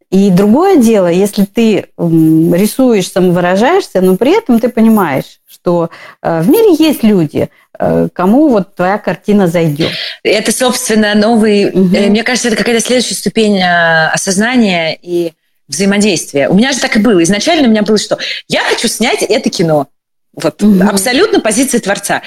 И 0.10 0.32
другое 0.32 0.78
дело, 0.78 1.08
если 1.08 1.46
ты 1.46 1.90
рисуешь, 1.98 3.12
самовыражаешься, 3.12 4.02
но 4.02 4.18
при 4.18 4.38
этом 4.38 4.60
ты 4.60 4.70
понимаешь, 4.70 5.40
что 5.70 5.92
э, 6.24 6.42
в 6.42 6.50
мире 6.50 6.76
есть 6.80 7.04
люди, 7.04 7.50
э, 7.78 8.08
кому 8.12 8.50
вот 8.50 8.76
твоя 8.76 8.98
картина 8.98 9.48
зайдет. 9.48 9.92
Это, 10.24 10.52
собственно, 10.52 11.14
новый... 11.14 11.70
Угу. 11.70 12.10
Мне 12.10 12.24
кажется, 12.24 12.48
это 12.48 12.58
какая-то 12.58 12.84
следующая 12.84 13.16
ступень 13.16 13.62
осознания 13.62 14.98
и 15.00 15.34
взаимодействия. 15.68 16.50
У 16.50 16.56
меня 16.56 16.72
же 16.72 16.80
так 16.80 16.96
и 16.96 17.00
было. 17.00 17.22
Изначально 17.24 17.68
у 17.68 17.72
меня 17.72 17.84
было, 17.84 18.00
что 18.00 18.18
я 18.48 18.62
хочу 18.62 18.88
снять 18.88 19.22
это 19.22 19.50
кино. 19.52 19.88
Вот 20.36 20.62
угу. 20.62 20.84
абсолютно 20.88 21.40
позиция 21.40 21.82
творца 21.82 22.22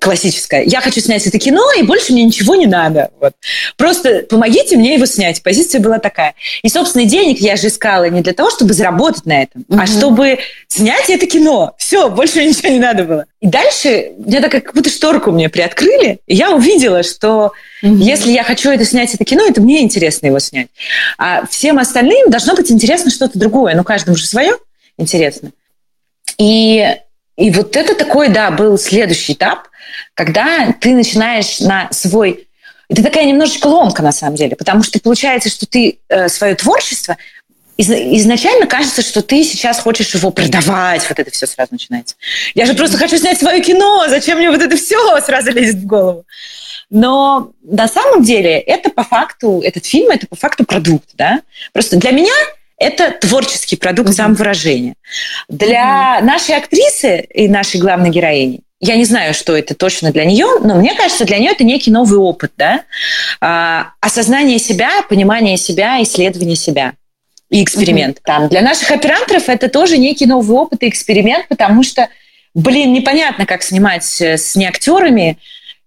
классическая. 0.00 0.64
Я 0.64 0.80
хочу 0.80 1.00
снять 1.00 1.26
это 1.26 1.38
кино, 1.38 1.62
и 1.78 1.82
больше 1.82 2.12
мне 2.12 2.24
ничего 2.24 2.56
не 2.56 2.66
надо. 2.66 3.10
Вот. 3.20 3.34
Просто 3.76 4.26
помогите 4.28 4.76
мне 4.76 4.94
его 4.94 5.06
снять. 5.06 5.42
Позиция 5.42 5.80
была 5.80 5.98
такая. 5.98 6.34
И, 6.62 6.68
собственно, 6.68 7.04
денег 7.04 7.38
я 7.40 7.56
же 7.56 7.68
искала 7.68 8.08
не 8.10 8.22
для 8.22 8.32
того, 8.32 8.50
чтобы 8.50 8.74
заработать 8.74 9.24
на 9.24 9.42
этом, 9.42 9.64
угу. 9.68 9.80
а 9.80 9.86
чтобы 9.86 10.38
снять 10.66 11.08
это 11.08 11.26
кино. 11.26 11.74
Все, 11.78 12.10
больше 12.10 12.38
мне 12.38 12.48
ничего 12.48 12.70
не 12.70 12.80
надо 12.80 13.04
было. 13.04 13.24
И 13.40 13.46
дальше 13.46 14.12
мне 14.18 14.40
так 14.40 14.50
как 14.50 14.74
будто 14.74 14.90
шторку 14.90 15.30
мне 15.30 15.48
приоткрыли, 15.48 16.18
и 16.26 16.34
я 16.34 16.50
увидела, 16.50 17.04
что 17.04 17.52
угу. 17.82 17.94
если 17.96 18.32
я 18.32 18.42
хочу 18.42 18.70
это 18.70 18.84
снять, 18.84 19.14
это 19.14 19.24
кино, 19.24 19.46
это 19.46 19.60
мне 19.60 19.82
интересно 19.82 20.26
его 20.26 20.40
снять. 20.40 20.68
А 21.18 21.46
всем 21.46 21.78
остальным 21.78 22.30
должно 22.30 22.54
быть 22.56 22.70
интересно 22.72 23.10
что-то 23.10 23.38
другое. 23.38 23.76
Ну, 23.76 23.84
каждому 23.84 24.16
же 24.16 24.26
свое 24.26 24.54
интересно. 24.98 25.52
И 26.36 26.96
и 27.38 27.52
вот 27.52 27.76
это 27.76 27.94
такой, 27.94 28.30
да, 28.30 28.50
был 28.50 28.76
следующий 28.76 29.34
этап, 29.34 29.68
когда 30.14 30.72
ты 30.80 30.92
начинаешь 30.92 31.60
на 31.60 31.88
свой... 31.92 32.48
Это 32.88 33.02
такая 33.02 33.26
немножечко 33.26 33.68
ломка, 33.68 34.02
на 34.02 34.10
самом 34.10 34.34
деле, 34.34 34.56
потому 34.56 34.82
что 34.82 34.98
получается, 34.98 35.48
что 35.48 35.64
ты 35.64 36.00
э, 36.08 36.28
свое 36.28 36.56
творчество 36.56 37.16
изначально 37.76 38.66
кажется, 38.66 39.02
что 39.02 39.22
ты 39.22 39.44
сейчас 39.44 39.78
хочешь 39.78 40.12
его 40.12 40.32
продавать, 40.32 41.08
вот 41.08 41.16
это 41.16 41.30
все 41.30 41.46
сразу 41.46 41.68
начинается. 41.70 42.16
Я 42.56 42.66
же 42.66 42.74
просто 42.74 42.96
хочу 42.96 43.16
снять 43.16 43.38
свое 43.38 43.62
кино, 43.62 44.06
зачем 44.08 44.38
мне 44.38 44.50
вот 44.50 44.60
это 44.60 44.76
все 44.76 45.20
сразу 45.20 45.52
лезет 45.52 45.76
в 45.76 45.86
голову? 45.86 46.24
Но 46.90 47.52
на 47.62 47.86
самом 47.86 48.24
деле 48.24 48.58
это 48.58 48.90
по 48.90 49.04
факту, 49.04 49.60
этот 49.62 49.86
фильм, 49.86 50.10
это 50.10 50.26
по 50.26 50.34
факту 50.34 50.64
продукт, 50.64 51.10
да? 51.14 51.42
Просто 51.72 51.98
для 51.98 52.10
меня 52.10 52.32
это 52.78 53.10
творческий 53.10 53.76
продукт 53.76 54.14
самовыражения. 54.14 54.94
Для 55.48 56.20
нашей 56.22 56.56
актрисы 56.56 57.26
и 57.32 57.48
нашей 57.48 57.80
главной 57.80 58.10
героини 58.10 58.60
я 58.80 58.94
не 58.94 59.04
знаю, 59.04 59.34
что 59.34 59.56
это 59.56 59.74
точно 59.74 60.12
для 60.12 60.24
нее, 60.24 60.46
но 60.62 60.76
мне 60.76 60.94
кажется, 60.94 61.24
для 61.24 61.38
нее 61.38 61.50
это 61.50 61.64
некий 61.64 61.90
новый 61.90 62.18
опыт, 62.18 62.52
да, 62.56 62.82
а, 63.40 63.90
осознание 64.00 64.58
себя, 64.58 65.02
понимание 65.08 65.56
себя, 65.56 66.00
исследование 66.02 66.54
себя 66.54 66.92
и 67.50 67.62
эксперимент. 67.64 68.18
Mm-hmm. 68.18 68.24
Там 68.24 68.48
для 68.48 68.62
наших 68.62 68.90
операторов 68.92 69.48
это 69.48 69.68
тоже 69.68 69.98
некий 69.98 70.26
новый 70.26 70.56
опыт 70.56 70.82
и 70.84 70.88
эксперимент, 70.88 71.48
потому 71.48 71.82
что, 71.82 72.08
блин, 72.54 72.92
непонятно, 72.92 73.46
как 73.46 73.64
снимать 73.64 74.04
с 74.04 74.54
неактерами 74.54 75.38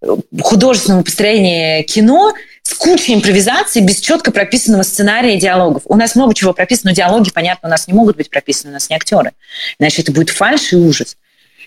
э, 0.01 0.17
художественного 0.41 1.03
построения 1.03 1.83
кино 1.83 2.33
с 2.71 2.73
кучей 2.73 3.13
импровизации, 3.13 3.81
без 3.81 3.99
четко 3.99 4.31
прописанного 4.31 4.83
сценария 4.83 5.35
и 5.35 5.39
диалогов. 5.39 5.83
У 5.85 5.95
нас 5.95 6.15
много 6.15 6.33
чего 6.33 6.53
прописано, 6.53 6.91
но 6.91 6.95
диалоги, 6.95 7.29
понятно, 7.29 7.67
у 7.67 7.71
нас 7.71 7.85
не 7.87 7.93
могут 7.93 8.15
быть 8.15 8.29
прописаны, 8.29 8.71
у 8.71 8.73
нас 8.73 8.89
не 8.89 8.95
актеры. 8.95 9.33
Иначе 9.77 10.01
это 10.01 10.13
будет 10.13 10.29
фальш 10.29 10.71
и 10.71 10.77
ужас. 10.77 11.17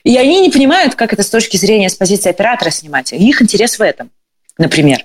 И 0.03 0.17
они 0.17 0.41
не 0.41 0.51
понимают, 0.51 0.95
как 0.95 1.13
это 1.13 1.23
с 1.23 1.29
точки 1.29 1.59
зрения, 1.59 1.91
с 1.91 1.95
позиции 1.95 2.31
оператора 2.31 2.71
снимать. 2.71 3.13
И 3.13 3.17
их 3.17 3.43
интерес 3.43 3.79
в 3.79 3.83
этом, 3.83 4.11
например 4.57 5.05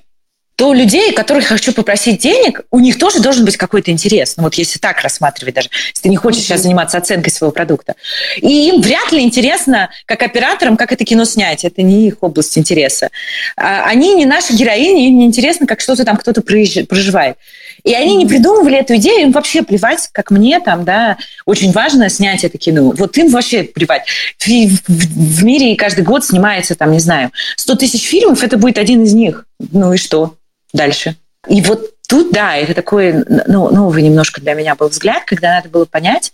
то 0.60 0.74
людей, 0.74 1.14
которых 1.14 1.46
хочу 1.46 1.72
попросить 1.72 2.20
денег, 2.20 2.64
у 2.70 2.82
них 2.82 3.00
тоже 3.00 3.22
должен 3.22 3.46
быть 3.46 3.56
какой-то 3.56 3.92
интерес. 3.92 4.36
Ну 4.36 4.44
вот 4.44 4.56
если 4.56 4.78
так 4.78 5.00
рассматривать 5.00 5.56
даже, 5.56 5.70
если 5.92 6.02
ты 6.02 6.10
не 6.10 6.18
хочешь 6.18 6.42
сейчас 6.42 6.64
заниматься 6.64 6.98
оценкой 6.98 7.32
своего 7.32 7.54
продукта. 7.54 7.96
И 8.36 8.68
им 8.68 8.82
вряд 8.82 9.10
ли 9.14 9.22
интересно, 9.22 9.90
как 10.06 10.22
операторам, 10.22 10.76
как 10.76 10.92
это 10.92 11.06
кино 11.06 11.24
снять. 11.24 11.64
Это 11.64 11.82
не 11.82 12.10
их 12.10 12.18
область 12.20 12.58
интереса. 12.58 13.08
А 13.56 13.86
они 13.86 14.14
не 14.16 14.26
наши 14.26 14.52
героини, 14.52 15.08
им 15.08 15.20
не 15.20 15.26
интересно, 15.28 15.66
как 15.66 15.80
что-то 15.80 16.04
там 16.04 16.18
кто-то 16.18 16.42
проживает. 16.42 17.38
И 17.86 17.94
они 17.94 18.18
не 18.18 18.26
придумывали 18.26 18.80
эту 18.80 18.98
идею, 18.98 19.28
им 19.28 19.32
вообще 19.32 19.62
плевать, 19.62 20.10
как 20.12 20.30
мне 20.30 20.60
там, 20.60 20.84
да, 20.84 21.16
очень 21.46 21.72
важно 21.72 22.10
снять 22.10 22.44
это 22.44 22.58
кино. 22.58 22.94
Вот 22.98 23.18
им 23.18 23.30
вообще 23.30 23.64
плевать. 23.64 24.04
В, 24.38 25.44
мире 25.46 25.78
каждый 25.78 26.04
год 26.04 26.26
снимается, 26.26 26.76
там, 26.76 26.92
не 26.92 27.00
знаю, 27.00 27.32
100 27.56 27.76
тысяч 27.76 28.04
фильмов, 28.04 28.44
это 28.44 28.58
будет 28.58 28.78
один 28.78 29.04
из 29.04 29.14
них. 29.14 29.46
Ну 29.72 29.94
и 29.94 29.98
что? 29.98 30.36
Дальше. 30.74 31.16
И 31.48 31.62
вот 31.62 31.96
тут, 32.08 32.32
да, 32.32 32.56
это 32.56 32.74
такой 32.74 33.14
ну, 33.48 33.70
новый 33.72 34.02
немножко 34.02 34.42
для 34.42 34.54
меня 34.54 34.76
был 34.76 34.90
взгляд, 34.90 35.24
когда 35.26 35.56
надо 35.56 35.70
было 35.70 35.86
понять, 35.86 36.34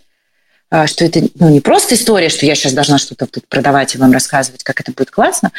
а, 0.71 0.87
что 0.87 1.05
это 1.05 1.21
ну, 1.35 1.49
не 1.49 1.61
просто 1.61 1.95
история, 1.95 2.29
что 2.29 2.45
я 2.45 2.55
сейчас 2.55 2.73
должна 2.73 2.97
что-то 2.97 3.27
тут 3.27 3.47
продавать 3.47 3.93
и 3.95 3.97
вам 3.97 4.11
рассказывать, 4.11 4.63
как 4.63 4.79
это 4.81 4.91
будет 4.91 5.11
классно, 5.11 5.51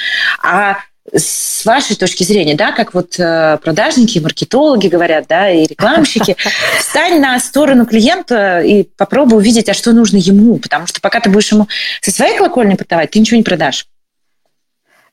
а 0.43 0.79
с 1.15 1.65
вашей 1.65 1.97
точки 1.97 2.25
зрения, 2.25 2.57
да, 2.57 2.73
как 2.73 2.95
вот 2.95 3.19
э, 3.19 3.59
продажники, 3.63 4.19
маркетологи 4.19 4.89
говорят, 4.89 5.27
да, 5.29 5.51
и 5.51 5.67
рекламщики, 5.67 6.37
встань 6.79 7.21
на 7.21 7.39
сторону 7.39 7.87
клиента 7.87 8.61
и 8.61 8.83
попробуй 8.83 9.39
увидеть, 9.39 9.69
а 9.69 9.75
что 9.75 9.93
нужно 9.93 10.17
ему, 10.17 10.59
потому 10.59 10.87
что 10.87 11.01
пока 11.01 11.21
ты 11.21 11.31
будешь 11.31 11.53
ему 11.53 11.69
со 12.01 12.11
своей 12.11 12.37
колокольни 12.37 12.75
продавать, 12.75 13.13
ты 13.13 13.21
ничего 13.21 13.37
не 13.37 13.45
продашь. 13.45 13.87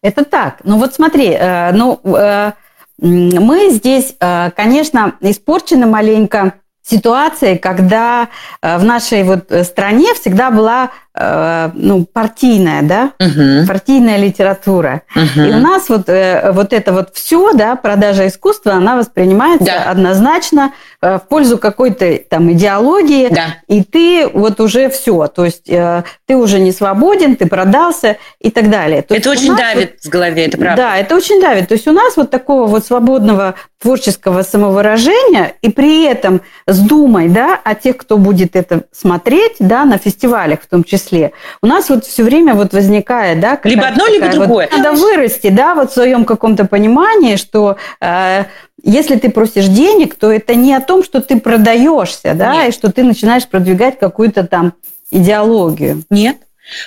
Это 0.01 0.25
так. 0.25 0.59
Ну 0.63 0.79
вот 0.79 0.95
смотри, 0.95 1.29
э, 1.29 1.71
ну 1.73 1.99
э, 2.03 2.51
мы 2.99 3.69
здесь, 3.71 4.15
э, 4.19 4.51
конечно, 4.51 5.15
испорчены 5.21 5.85
маленько 5.87 6.53
ситуацией, 6.83 7.57
когда 7.57 8.29
э, 8.61 8.77
в 8.77 8.83
нашей 8.83 9.23
вот 9.23 9.51
стране 9.65 10.13
всегда 10.13 10.51
была 10.51 10.91
Э, 11.15 11.69
ну, 11.75 12.05
партийная, 12.05 12.81
да, 12.81 13.11
угу. 13.19 13.67
партийная 13.67 14.17
литература. 14.17 15.03
Угу. 15.15 15.45
И 15.45 15.51
у 15.51 15.59
нас 15.59 15.87
вот, 15.87 16.09
э, 16.09 16.51
вот 16.51 16.73
это 16.73 16.91
вот 16.91 17.09
все, 17.13 17.53
да, 17.53 17.75
продажа 17.75 18.25
искусства, 18.27 18.73
она 18.73 18.95
воспринимается 18.95 19.65
да. 19.65 19.91
однозначно 19.91 20.73
э, 21.03 21.19
в 21.19 21.27
пользу 21.29 21.59
какой-то 21.59 22.17
там 22.27 22.51
идеологии, 22.53 23.27
да. 23.29 23.57
и 23.67 23.83
ты 23.83 24.27
вот 24.27 24.59
уже 24.59 24.89
все, 24.89 25.27
то 25.27 25.45
есть 25.45 25.65
ты 25.65 26.35
уже 26.35 26.57
не 26.57 26.71
свободен, 26.71 27.35
ты 27.35 27.45
продался 27.45 28.17
и 28.39 28.49
так 28.49 28.71
далее. 28.71 29.03
То 29.03 29.13
это 29.13 29.29
очень 29.29 29.55
давит 29.55 29.99
вот, 30.03 30.05
в 30.05 30.09
голове, 30.09 30.47
это 30.47 30.57
правда. 30.57 30.81
Да, 30.81 30.97
это 30.97 31.15
очень 31.15 31.39
давит. 31.39 31.67
То 31.67 31.75
есть 31.75 31.87
у 31.87 31.91
нас 31.91 32.17
вот 32.17 32.31
такого 32.31 32.65
вот 32.65 32.87
свободного 32.87 33.53
творческого 33.79 34.41
самовыражения, 34.41 35.53
и 35.61 35.69
при 35.69 36.05
этом 36.05 36.41
с 36.73 36.79
думой, 36.79 37.29
да, 37.29 37.59
о 37.63 37.75
тех, 37.75 37.97
кто 37.97 38.17
будет 38.17 38.55
это 38.55 38.83
смотреть, 38.91 39.55
да, 39.59 39.85
на 39.85 39.97
фестивалях 39.97 40.61
в 40.61 40.67
том 40.67 40.83
числе. 40.83 41.31
У 41.61 41.67
нас 41.67 41.89
вот 41.89 42.05
все 42.05 42.23
время 42.23 42.53
вот 42.55 42.73
возникает, 42.73 43.39
да, 43.39 43.59
либо 43.63 43.87
одно, 43.87 44.07
либо 44.07 44.29
другое. 44.29 44.67
Вот, 44.69 44.77
надо 44.77 44.97
вырасти, 44.99 45.49
да, 45.49 45.75
вот 45.75 45.91
в 45.91 45.93
своем 45.93 46.25
каком-то 46.25 46.65
понимании, 46.65 47.35
что 47.37 47.77
э, 48.01 48.45
если 48.83 49.15
ты 49.15 49.29
просишь 49.29 49.67
денег, 49.67 50.15
то 50.15 50.31
это 50.31 50.55
не 50.55 50.73
о 50.73 50.81
том, 50.81 51.03
что 51.03 51.21
ты 51.21 51.39
продаешься, 51.39 52.33
да, 52.33 52.55
Нет. 52.55 52.69
и 52.69 52.71
что 52.71 52.91
ты 52.91 53.03
начинаешь 53.03 53.47
продвигать 53.47 53.97
какую-то 53.97 54.45
там 54.45 54.73
идеологию. 55.11 56.03
Нет. 56.09 56.37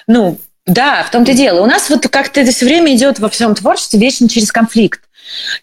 Ну, 0.07 0.39
да, 0.67 1.05
в 1.05 1.11
том-то 1.11 1.33
дело. 1.33 1.63
У 1.63 1.67
нас 1.67 1.89
вот 1.89 2.09
как-то 2.09 2.41
это 2.41 2.51
все 2.51 2.67
время 2.67 2.95
идет 2.95 3.21
во 3.21 3.29
всем 3.29 3.55
творчестве 3.55 4.01
вечно 4.01 4.29
через 4.29 4.51
конфликт. 4.51 5.01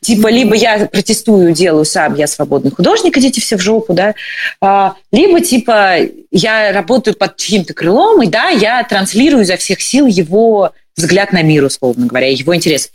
Типа, 0.01 0.27
либо 0.27 0.55
я 0.55 0.85
протестую, 0.87 1.53
делаю 1.53 1.85
сам, 1.85 2.15
я 2.15 2.27
свободный 2.27 2.71
художник, 2.71 3.17
идите 3.17 3.41
все 3.41 3.57
в 3.57 3.61
жопу, 3.61 3.93
да, 3.93 4.15
а, 4.61 4.95
либо, 5.11 5.39
типа, 5.41 5.97
я 6.31 6.71
работаю 6.71 7.15
под 7.15 7.37
чьим-то 7.37 7.73
крылом, 7.73 8.21
и, 8.21 8.27
да, 8.27 8.49
я 8.49 8.83
транслирую 8.83 9.43
изо 9.43 9.57
всех 9.57 9.81
сил 9.81 10.07
его 10.07 10.71
взгляд 10.95 11.33
на 11.33 11.41
мир, 11.41 11.63
условно 11.63 12.05
говоря, 12.05 12.27
его 12.27 12.55
интерес. 12.55 12.91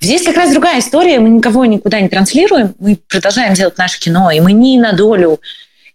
Здесь 0.00 0.22
как 0.22 0.36
раз 0.36 0.52
другая 0.52 0.80
история, 0.80 1.18
мы 1.18 1.28
никого 1.28 1.64
никуда 1.64 2.00
не 2.00 2.08
транслируем, 2.08 2.74
мы 2.78 2.98
продолжаем 3.08 3.54
делать 3.54 3.76
наше 3.78 3.98
кино, 3.98 4.30
и 4.30 4.40
мы 4.40 4.52
ни 4.52 4.78
на 4.78 4.92
долю 4.92 5.40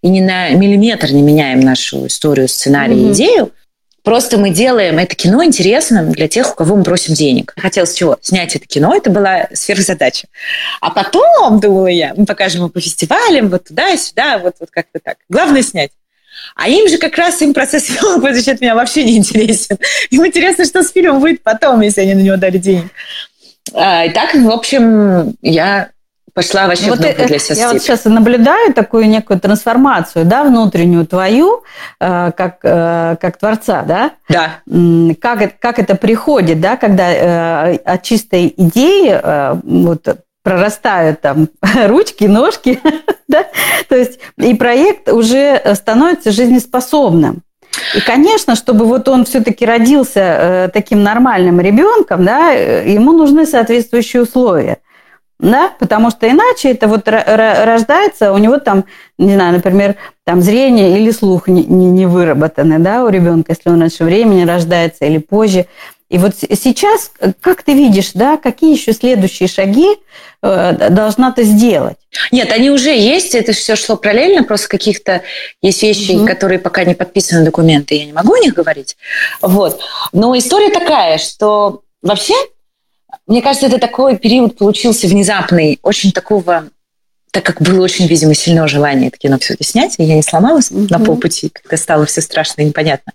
и 0.02 0.10
ни 0.10 0.20
на 0.20 0.50
миллиметр 0.50 1.12
не 1.12 1.22
меняем 1.22 1.62
нашу 1.62 2.08
историю, 2.08 2.48
сценарий, 2.48 2.96
mm-hmm. 2.96 3.14
идею, 3.14 3.52
Просто 4.06 4.38
мы 4.38 4.52
делаем 4.52 5.00
это 5.00 5.16
кино 5.16 5.44
интересным 5.44 6.12
для 6.12 6.28
тех, 6.28 6.52
у 6.52 6.56
кого 6.56 6.76
мы 6.76 6.84
просим 6.84 7.16
денег. 7.16 7.56
Хотелось 7.58 7.96
чего? 7.96 8.20
Снять 8.22 8.56
это 8.56 8.68
кино, 8.68 8.96
это 8.96 9.10
была 9.10 9.48
сверхзадача. 9.52 10.28
А 10.80 10.92
потом, 10.92 11.60
думала 11.60 11.88
я, 11.88 12.14
мы 12.16 12.28
покажем 12.28 12.62
его 12.62 12.70
по 12.70 12.80
фестивалям, 12.80 13.50
вот 13.50 13.66
туда-сюда, 13.66 14.38
вот, 14.38 14.58
вот 14.60 14.70
как-то 14.70 15.00
так. 15.00 15.18
Главное 15.28 15.64
снять. 15.64 15.90
А 16.56 16.70
им 16.70 16.88
же 16.88 17.00
как 17.00 17.18
раз 17.18 17.42
им 17.42 17.56
процесс 17.56 17.90
в 17.90 18.26
от 18.26 18.62
меня, 18.62 18.76
вообще 18.76 19.04
не 19.04 19.18
интересен. 19.18 19.80
Им 20.12 20.28
интересно, 20.28 20.66
что 20.66 20.84
с 20.84 20.92
фильмом 20.92 21.20
будет 21.20 21.42
потом, 21.42 21.82
если 21.82 22.02
они 22.02 22.14
на 22.14 22.22
него 22.22 22.38
дали 22.38 22.60
денег. 22.60 22.92
А, 23.74 24.06
и 24.06 24.12
так, 24.12 24.36
в 24.36 24.52
общем, 24.52 25.36
я 25.42 25.90
пошла 26.36 26.68
вообще 26.68 26.90
вот 26.90 27.00
в 27.00 27.02
новую 27.02 27.28
для 27.28 27.40
себя 27.40 27.56
Я 27.56 27.72
вот 27.72 27.82
сейчас 27.82 28.04
наблюдаю 28.04 28.74
такую 28.74 29.08
некую 29.08 29.40
трансформацию, 29.40 30.26
да, 30.26 30.44
внутреннюю 30.44 31.08
твою, 31.08 31.64
э, 32.00 32.32
как, 32.36 32.58
э, 32.62 33.16
как 33.20 33.38
творца, 33.38 33.84
да? 33.84 34.12
Да. 34.28 34.60
Как, 35.22 35.58
как 35.60 35.80
это 35.80 35.96
приходит, 35.96 36.60
да, 36.60 36.76
когда 36.76 37.10
э, 37.10 37.76
от 37.78 38.04
чистой 38.04 38.54
идеи 38.56 39.20
вот 39.64 40.08
прорастают 40.44 41.22
там 41.22 41.48
ручки, 41.88 42.26
ножки, 42.26 42.82
да? 43.30 43.46
то 43.88 43.96
есть 43.96 44.20
и 44.38 44.54
проект 44.56 45.08
уже 45.10 45.62
становится 45.74 46.32
жизнеспособным. 46.32 47.44
И, 47.96 48.02
конечно, 48.02 48.56
чтобы 48.56 48.86
вот 48.86 49.08
он 49.08 49.26
все-таки 49.26 49.66
родился 49.66 50.70
таким 50.74 51.04
нормальным 51.04 51.60
ребенком, 51.60 52.24
да, 52.26 52.52
ему 52.52 53.12
нужны 53.14 53.46
соответствующие 53.46 54.24
условия. 54.24 54.80
Да, 55.38 55.74
потому 55.80 56.12
что 56.12 56.30
иначе 56.30 56.72
это 56.72 56.88
вот 56.88 57.08
рождается, 57.08 58.32
у 58.32 58.38
него 58.38 58.58
там, 58.58 58.86
не 59.18 59.34
знаю, 59.34 59.54
например, 59.54 59.96
там 60.24 60.42
зрение 60.42 60.98
или 60.98 61.12
слух 61.12 61.50
не, 61.50 61.66
не, 61.66 61.88
не 61.88 62.06
выработаны, 62.06 62.80
да, 62.80 63.04
у 63.04 63.10
ребенка, 63.10 63.52
если 63.52 63.70
он 63.70 63.82
раньше 63.82 64.06
времени 64.06 64.46
рождается 64.46 65.04
или 65.04 65.18
позже. 65.18 65.66
И 66.10 66.18
вот 66.18 66.36
сейчас, 66.38 67.12
как 67.42 67.64
ты 67.64 67.74
видишь, 67.74 68.12
да, 68.14 68.38
какие 68.38 68.74
еще 68.74 68.94
следующие 68.94 69.50
шаги 69.50 69.88
э, 70.42 70.90
должна 70.90 71.32
ты 71.32 71.44
сделать? 71.44 71.98
Нет, 72.32 72.52
они 72.52 72.70
уже 72.70 72.96
есть, 72.96 73.36
это 73.36 73.52
все 73.52 73.76
шло 73.76 73.98
параллельно, 73.98 74.44
просто 74.44 74.70
каких-то 74.70 75.24
есть 75.62 75.84
вещи, 75.84 76.12
угу. 76.12 76.28
которые 76.28 76.60
пока 76.60 76.86
не 76.86 76.94
подписаны 76.94 77.44
документы, 77.44 77.96
я 77.96 78.06
не 78.06 78.14
могу 78.14 78.34
о 78.36 78.40
них 78.40 78.54
говорить. 78.54 78.96
Вот. 79.42 79.82
Но 80.14 80.38
история 80.38 80.70
такая, 80.70 81.18
что 81.18 81.82
вообще, 82.02 82.36
мне 83.28 83.42
кажется, 83.42 83.68
это 83.68 83.80
такой 83.80 84.18
период 84.18 84.58
получился 84.58 85.08
внезапный, 85.08 85.80
очень 85.82 86.12
такого 86.12 86.70
так 87.32 87.44
как 87.44 87.62
было 87.62 87.84
очень, 87.84 88.08
видимо, 88.08 88.34
сильное 88.34 88.66
желание 88.66 89.10
это 89.10 89.18
кино 89.18 89.38
все 89.38 89.56
это 89.56 89.64
снять, 89.66 89.96
и 89.98 90.04
я 90.04 90.16
не 90.16 90.24
сломалась 90.24 90.72
mm-hmm. 90.72 90.88
на 90.90 91.00
полпути, 91.00 91.50
когда 91.50 91.76
стало 91.76 92.06
все 92.06 92.22
страшно 92.22 92.62
и 92.62 92.66
непонятно, 92.66 93.12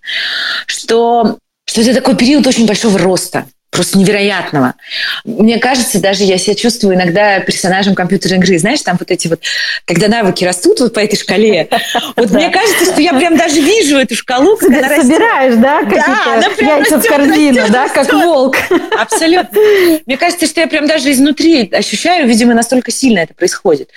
что 0.67 1.39
что 1.65 1.81
это 1.81 1.95
такой 1.95 2.15
период 2.15 2.45
очень 2.45 2.67
большого 2.67 2.99
роста 2.99 3.45
просто 3.71 3.97
невероятного. 3.97 4.75
Мне 5.23 5.57
кажется, 5.57 5.99
даже 6.01 6.25
я 6.25 6.37
себя 6.37 6.55
чувствую 6.55 6.95
иногда 6.95 7.39
персонажем 7.39 7.95
компьютерной 7.95 8.37
игры. 8.37 8.59
Знаешь, 8.59 8.81
там 8.81 8.97
вот 8.99 9.09
эти 9.09 9.29
вот, 9.29 9.41
когда 9.85 10.09
навыки 10.09 10.43
растут 10.43 10.81
вот 10.81 10.93
по 10.93 10.99
этой 10.99 11.17
шкале, 11.17 11.69
вот 12.17 12.31
мне 12.31 12.49
кажется, 12.49 12.91
что 12.91 13.01
я 13.01 13.13
прям 13.13 13.37
даже 13.37 13.61
вижу 13.61 13.97
эту 13.97 14.15
шкалу, 14.15 14.57
как 14.57 14.69
она 14.69 15.01
Собираешь, 15.01 15.55
да, 15.55 15.83
какие-то 15.83 16.63
яйца 16.63 16.99
в 16.99 17.05
корзину, 17.07 17.61
да, 17.69 17.87
как 17.87 18.11
волк. 18.11 18.57
Абсолютно. 18.99 19.59
Мне 20.05 20.17
кажется, 20.17 20.47
что 20.47 20.59
я 20.59 20.67
прям 20.67 20.85
даже 20.85 21.09
изнутри 21.11 21.69
ощущаю, 21.71 22.27
видимо, 22.27 22.53
настолько 22.53 22.91
сильно 22.91 23.19
это 23.19 23.33
происходит. 23.33 23.89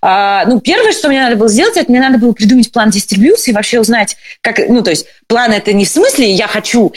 А, 0.00 0.46
ну, 0.46 0.60
первое, 0.60 0.92
что 0.92 1.08
мне 1.08 1.20
надо 1.20 1.36
было 1.36 1.48
сделать, 1.48 1.76
это 1.76 1.90
мне 1.90 2.00
надо 2.00 2.16
было 2.16 2.32
придумать 2.32 2.72
план 2.72 2.88
дистрибьюции, 2.88 3.52
вообще 3.52 3.78
узнать, 3.78 4.16
как, 4.40 4.58
ну, 4.68 4.82
то 4.82 4.90
есть 4.90 5.06
план 5.26 5.52
это 5.52 5.74
не 5.74 5.84
в 5.84 5.88
смысле 5.88 6.32
я 6.32 6.48
хочу 6.48 6.92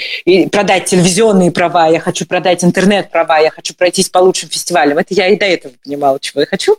продать 0.51 0.85
телевизионные 0.85 1.51
права, 1.51 1.87
я 1.87 1.99
хочу 1.99 2.20
продать 2.25 2.63
интернет-права, 2.63 3.39
я 3.39 3.49
хочу 3.49 3.73
пройтись 3.73 4.09
по 4.09 4.19
лучшим 4.19 4.49
фестивалям. 4.49 4.97
Это 4.97 5.13
я 5.13 5.27
и 5.27 5.37
до 5.37 5.45
этого 5.45 5.73
понимала, 5.83 6.19
чего 6.19 6.41
я 6.41 6.47
хочу. 6.47 6.77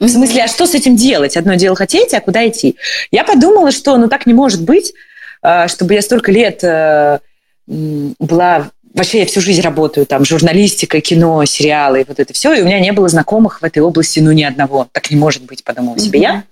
В 0.00 0.08
смысле, 0.08 0.44
а 0.44 0.48
что 0.48 0.66
с 0.66 0.74
этим 0.74 0.96
делать? 0.96 1.36
Одно 1.36 1.54
дело 1.54 1.76
хотеть, 1.76 2.12
а 2.14 2.20
куда 2.20 2.48
идти? 2.48 2.76
Я 3.10 3.24
подумала, 3.24 3.70
что 3.70 3.96
ну 3.96 4.08
так 4.08 4.26
не 4.26 4.34
может 4.34 4.62
быть, 4.62 4.92
а, 5.42 5.68
чтобы 5.68 5.94
я 5.94 6.02
столько 6.02 6.32
лет 6.32 6.64
э, 6.64 7.18
была 7.66 8.70
вообще 8.94 9.20
я 9.20 9.26
всю 9.26 9.40
жизнь 9.40 9.62
работаю, 9.62 10.06
там, 10.06 10.24
журналистика, 10.24 11.00
кино, 11.00 11.44
сериалы, 11.44 12.04
вот 12.06 12.20
это 12.20 12.32
все, 12.32 12.52
и 12.52 12.62
у 12.62 12.64
меня 12.64 12.80
не 12.80 12.92
было 12.92 13.08
знакомых 13.08 13.62
в 13.62 13.64
этой 13.64 13.78
области, 13.78 14.20
ну, 14.20 14.32
ни 14.32 14.42
одного. 14.42 14.88
Так 14.92 15.10
не 15.10 15.16
может 15.16 15.44
быть, 15.44 15.64
подумала 15.64 15.98
себе 15.98 16.20
mm-hmm. 16.20 16.22
я. 16.22 16.44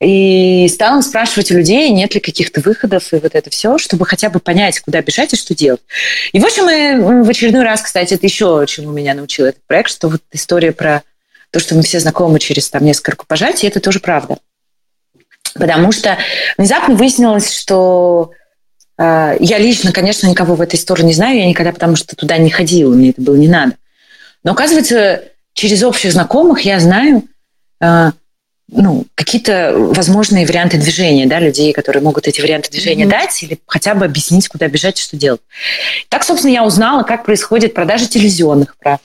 И 0.00 0.68
стала 0.68 1.00
спрашивать 1.02 1.50
у 1.50 1.54
людей, 1.54 1.90
нет 1.90 2.14
ли 2.14 2.20
каких-то 2.20 2.60
выходов 2.60 3.12
и 3.12 3.16
вот 3.16 3.34
это 3.34 3.48
все, 3.50 3.78
чтобы 3.78 4.06
хотя 4.06 4.28
бы 4.28 4.40
понять, 4.40 4.80
куда 4.80 5.00
бежать 5.00 5.32
и 5.32 5.36
что 5.36 5.54
делать. 5.54 5.80
И, 6.32 6.40
в 6.40 6.44
общем, 6.44 6.64
мы 6.64 7.24
в 7.24 7.28
очередной 7.28 7.62
раз, 7.62 7.82
кстати, 7.82 8.14
это 8.14 8.26
еще 8.26 8.64
чему 8.66 8.90
меня 8.90 9.14
научил 9.14 9.46
этот 9.46 9.64
проект, 9.66 9.90
что 9.90 10.08
вот 10.08 10.20
история 10.32 10.72
про 10.72 11.02
то, 11.50 11.60
что 11.60 11.76
мы 11.76 11.82
все 11.82 12.00
знакомы 12.00 12.40
через 12.40 12.68
там 12.68 12.84
несколько 12.84 13.12
рукопожатий, 13.12 13.68
это 13.68 13.78
тоже 13.78 14.00
правда. 14.00 14.38
Потому 15.54 15.92
что 15.92 16.18
внезапно 16.58 16.96
выяснилось, 16.96 17.52
что 17.52 18.32
э, 18.98 19.36
я 19.38 19.58
лично, 19.58 19.92
конечно, 19.92 20.26
никого 20.26 20.56
в 20.56 20.60
этой 20.60 20.74
истории 20.74 21.04
не 21.04 21.14
знаю, 21.14 21.38
я 21.38 21.46
никогда 21.46 21.72
потому 21.72 21.94
что 21.94 22.16
туда 22.16 22.38
не 22.38 22.50
ходила, 22.50 22.92
мне 22.92 23.10
это 23.10 23.22
было 23.22 23.36
не 23.36 23.46
надо. 23.46 23.74
Но 24.42 24.52
оказывается, 24.52 25.22
через 25.52 25.84
общих 25.84 26.12
знакомых 26.12 26.62
я 26.62 26.80
знаю, 26.80 27.22
э, 27.80 28.10
ну, 28.68 29.04
какие-то 29.14 29.74
возможные 29.76 30.46
варианты 30.46 30.78
движения, 30.78 31.26
да, 31.26 31.38
людей, 31.38 31.72
которые 31.72 32.02
могут 32.02 32.26
эти 32.26 32.40
варианты 32.40 32.70
движения 32.70 33.04
mm-hmm. 33.04 33.08
дать 33.08 33.42
или 33.42 33.58
хотя 33.66 33.94
бы 33.94 34.04
объяснить, 34.04 34.48
куда 34.48 34.68
бежать 34.68 34.98
и 34.98 35.02
что 35.02 35.16
делать. 35.16 35.40
Так, 36.08 36.24
собственно, 36.24 36.52
я 36.52 36.64
узнала, 36.64 37.02
как 37.02 37.24
происходит 37.24 37.74
продажа 37.74 38.06
телевизионных 38.06 38.76
прав. 38.78 39.00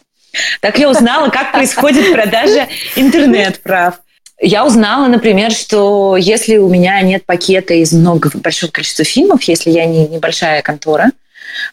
Так 0.62 0.78
я 0.80 0.90
узнала, 0.90 1.30
как 1.30 1.52
происходит 1.52 2.14
продажа 2.14 2.68
интернет-прав. 2.96 3.96
Я 4.42 4.66
узнала, 4.66 5.08
например, 5.08 5.52
что 5.52 6.16
если 6.16 6.58
у 6.58 6.70
меня 6.70 7.02
нет 7.02 7.26
пакета 7.26 7.74
из 7.74 7.92
много 7.92 8.32
большого 8.36 8.72
количества 8.72 9.04
фильмов, 9.04 9.44
если 9.44 9.70
я 9.70 9.86
не 9.86 10.08
небольшая 10.08 10.62
контора, 10.62 11.12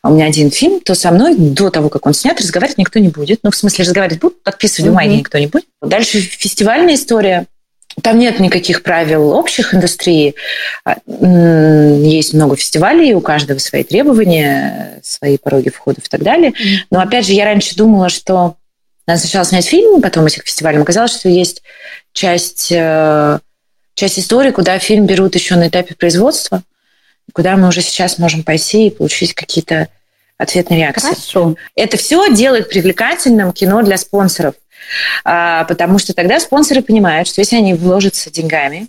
а 0.03 0.11
у 0.11 0.14
меня 0.14 0.26
один 0.26 0.51
фильм, 0.51 0.80
то 0.80 0.95
со 0.95 1.12
мной 1.12 1.37
до 1.37 1.70
того, 1.70 1.89
как 1.91 2.07
он 2.07 2.14
снят, 2.14 2.41
разговаривать 2.41 2.78
никто 2.78 2.99
не 2.99 3.09
будет. 3.09 3.41
Ну, 3.45 3.51
в 3.51 3.57
смысле, 3.57 3.84
разговаривать 3.84 4.20
будут, 4.20 4.43
подписывать 4.43 4.91
бумаги 4.91 5.11
mm-hmm. 5.11 5.18
никто 5.18 5.39
не 5.39 5.47
будет. 5.47 5.66
Дальше 5.80 6.18
фестивальная 6.20 6.95
история. 6.95 7.47
Там 8.03 8.18
нет 8.18 8.40
никаких 8.40 8.82
правил 8.82 9.30
общих 9.30 9.74
индустрии. 9.74 10.34
А, 10.84 10.97
есть 11.07 12.34
много 12.34 12.57
фестивалей, 12.57 13.14
у 13.14 13.20
каждого 13.20 13.59
свои 13.59 13.84
требования, 13.84 15.01
свои 15.03 15.38
пороги 15.38 15.70
входов 15.70 16.05
и 16.05 16.09
так 16.09 16.22
далее. 16.22 16.53
Но 16.90 17.01
опять 17.01 17.26
же, 17.26 17.32
я 17.32 17.47
раньше 17.47 17.74
думала, 17.74 18.09
что 18.09 18.57
надо 19.07 19.20
сначала 19.20 19.44
снять 19.44 19.66
фильм, 19.66 20.03
потом 20.03 20.26
этих 20.26 20.42
фестивалей. 20.44 20.78
Оказалось, 20.78 21.12
что 21.12 21.28
есть 21.28 21.62
часть, 22.12 22.70
э, 22.70 23.38
часть 23.94 24.18
истории, 24.18 24.51
куда 24.51 24.78
фильм 24.78 25.07
берут 25.07 25.34
еще 25.34 25.57
на 25.57 25.68
этапе 25.68 25.94
производства, 25.94 26.62
куда 27.32 27.57
мы 27.57 27.68
уже 27.68 27.80
сейчас 27.82 28.18
можем 28.18 28.42
пойти 28.42 28.88
и 28.88 28.90
получить 28.90 29.34
какие-то 29.34 29.88
ответные 30.38 30.80
реакции. 30.80 31.09
Хорошо. 31.09 31.57
Это 31.74 31.97
все 31.97 32.32
делает 32.34 32.68
привлекательным 32.68 33.53
кино 33.53 33.82
для 33.82 33.97
спонсоров. 33.97 34.55
А, 35.24 35.64
потому 35.64 35.99
что 35.99 36.14
тогда 36.14 36.39
спонсоры 36.41 36.83
понимают, 36.83 37.29
что 37.29 37.41
если 37.41 37.57
они 37.57 37.74
вложатся 37.74 38.31
деньгами 38.31 38.89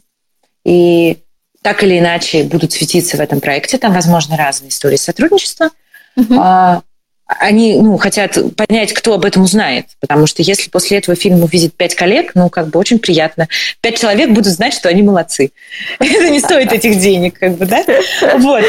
и 0.64 1.18
так 1.62 1.84
или 1.84 2.00
иначе 2.00 2.44
будут 2.44 2.72
светиться 2.72 3.18
в 3.18 3.20
этом 3.20 3.42
проекте, 3.42 3.78
там, 3.78 3.94
возможно, 3.94 4.38
разные 4.38 4.70
истории 4.70 4.98
сотрудничества, 4.98 5.72
угу 6.16 6.84
они 7.28 7.78
ну, 7.82 7.98
хотят 7.98 8.38
понять, 8.56 8.94
кто 8.94 9.14
об 9.14 9.26
этом 9.26 9.44
узнает. 9.44 9.88
Потому 10.00 10.28
что 10.28 10.42
если 10.42 10.70
после 10.70 10.98
этого 10.98 11.16
фильм 11.16 11.44
увидит 11.44 11.74
пять 11.76 11.94
коллег, 11.94 12.32
ну, 12.36 12.50
как 12.50 12.70
бы 12.70 12.80
очень 12.80 13.00
приятно. 13.00 13.48
Пять 13.82 14.00
человек 14.00 14.30
будут 14.30 14.54
знать, 14.54 14.74
что 14.74 14.88
они 14.88 15.04
молодцы. 15.04 15.52
Это 16.00 16.30
не 16.30 16.40
стоит 16.40 16.72
этих 16.72 17.00
денег, 17.00 17.38
как 17.38 17.58
бы, 17.58 17.66
да? 17.66 17.84
Вот. 18.38 18.64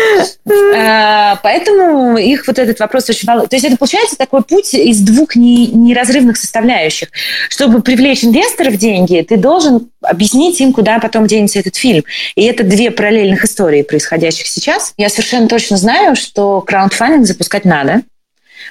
А, 0.76 1.36
поэтому 1.42 2.16
их 2.18 2.46
вот 2.48 2.58
этот 2.58 2.80
вопрос 2.80 3.08
очень 3.08 3.26
волнует. 3.26 3.50
То 3.50 3.56
есть 3.56 3.66
это 3.66 3.76
получается 3.76 4.16
такой 4.16 4.42
путь 4.42 4.74
из 4.74 5.00
двух 5.00 5.36
неразрывных 5.36 6.36
составляющих. 6.36 7.08
Чтобы 7.48 7.80
привлечь 7.80 8.24
инвесторов 8.24 8.76
деньги, 8.76 9.24
ты 9.28 9.36
должен 9.36 9.88
объяснить 10.02 10.60
им, 10.60 10.72
куда 10.72 10.98
потом 10.98 11.26
денется 11.26 11.58
этот 11.58 11.76
фильм. 11.76 12.04
И 12.34 12.44
это 12.44 12.64
две 12.64 12.90
параллельных 12.90 13.44
истории, 13.44 13.82
происходящих 13.82 14.46
сейчас. 14.46 14.94
Я 14.96 15.08
совершенно 15.08 15.48
точно 15.48 15.76
знаю, 15.76 16.16
что 16.16 16.60
краундфандинг 16.60 17.26
запускать 17.26 17.64
надо 17.64 18.02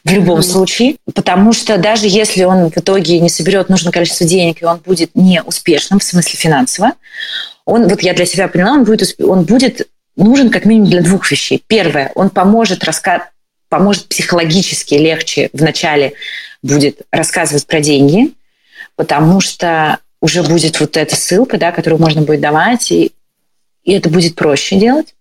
в 0.04 0.12
любом 0.12 0.40
mm-hmm. 0.40 0.44
случае, 0.44 0.96
потому 1.14 1.54
что 1.54 1.78
даже 1.78 2.08
если 2.08 2.44
он 2.44 2.70
в 2.70 2.78
итоге 2.78 3.20
не 3.20 3.30
соберет 3.30 3.70
нужное 3.70 3.92
количество 3.92 4.26
денег, 4.26 4.62
и 4.62 4.66
он 4.66 4.78
будет 4.78 5.12
неуспешным 5.16 6.00
в 6.00 6.04
смысле 6.04 6.38
финансово, 6.38 6.94
он, 7.66 7.88
вот 7.88 8.02
я 8.02 8.14
для 8.14 8.26
себя 8.26 8.48
поняла, 8.48 8.74
он 8.74 8.84
будет, 8.84 9.16
он 9.20 9.44
будет 9.44 9.88
нужен 10.16 10.50
как 10.50 10.66
минимум 10.66 10.90
для 10.90 11.02
двух 11.02 11.30
вещей. 11.32 11.64
Первое, 11.68 12.12
он 12.16 12.30
поможет 12.30 12.84
раска... 12.84 13.30
поможет 13.70 14.08
психологически 14.08 14.96
легче 14.96 15.50
вначале 15.54 16.14
будет 16.62 17.02
рассказывать 17.12 17.68
про 17.68 17.80
деньги, 17.80 18.34
потому 18.96 19.40
что 19.40 20.00
уже 20.20 20.42
будет 20.44 20.80
вот 20.80 20.98
эта 20.98 21.16
ссылка, 21.16 21.58
да, 21.58 21.72
которую 21.72 22.02
можно 22.02 22.24
будет 22.24 22.42
давать, 22.42 22.92
и, 22.92 23.12
и 23.84 23.94
это 23.94 24.10
будет 24.10 24.36
проще 24.36 24.78
делать 24.80 25.14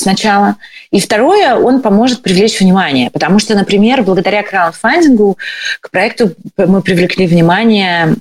сначала. 0.00 0.56
И 0.90 1.00
второе, 1.00 1.54
он 1.54 1.82
поможет 1.82 2.22
привлечь 2.22 2.60
внимание, 2.60 3.10
потому 3.10 3.38
что, 3.38 3.54
например, 3.54 4.02
благодаря 4.02 4.42
краундфандингу 4.42 5.38
к 5.80 5.90
проекту 5.90 6.34
мы 6.56 6.82
привлекли 6.82 7.26
внимание 7.26 8.16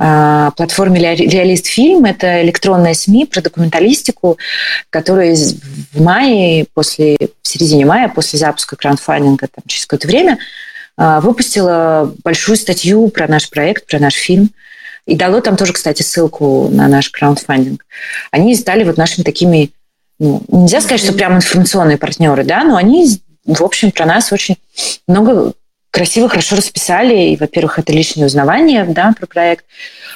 а, 0.00 0.52
платформе 0.52 1.00
Реалист 1.00 1.66
Фильм. 1.66 2.04
Это 2.04 2.42
электронная 2.42 2.94
СМИ 2.94 3.26
про 3.26 3.42
документалистику, 3.42 4.38
которая 4.90 5.34
в 5.34 6.00
мае, 6.00 6.66
после, 6.72 7.16
в 7.42 7.48
середине 7.48 7.84
мая, 7.84 8.08
после 8.08 8.38
запуска 8.38 8.76
краундфандинга, 8.76 9.48
там, 9.48 9.64
через 9.66 9.86
какое-то 9.86 10.06
время, 10.06 10.38
а, 10.96 11.20
выпустила 11.20 12.14
большую 12.22 12.56
статью 12.56 13.08
про 13.08 13.26
наш 13.26 13.50
проект, 13.50 13.86
про 13.86 13.98
наш 13.98 14.14
фильм. 14.14 14.50
И 15.06 15.16
дало 15.16 15.40
там 15.40 15.56
тоже, 15.56 15.72
кстати, 15.72 16.02
ссылку 16.02 16.68
на 16.70 16.86
наш 16.86 17.08
краундфандинг. 17.08 17.84
Они 18.30 18.54
стали 18.54 18.84
вот 18.84 18.98
нашими 18.98 19.24
такими 19.24 19.70
ну, 20.18 20.42
нельзя 20.48 20.80
сказать, 20.80 21.00
что 21.00 21.12
прям 21.12 21.36
информационные 21.36 21.96
партнеры, 21.96 22.44
да, 22.44 22.64
но 22.64 22.76
они, 22.76 23.20
в 23.44 23.62
общем, 23.62 23.90
про 23.90 24.06
нас 24.06 24.32
очень 24.32 24.56
много 25.06 25.52
красиво, 25.90 26.28
хорошо 26.28 26.56
расписали. 26.56 27.30
И, 27.30 27.36
во-первых, 27.36 27.78
это 27.78 27.92
лишнее 27.92 28.26
узнавание 28.26 28.84
да, 28.84 29.14
про 29.18 29.26
проект. 29.26 29.64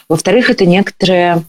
Во-вторых, 0.09 0.51
это 0.51 0.67
некоторое 0.67 1.43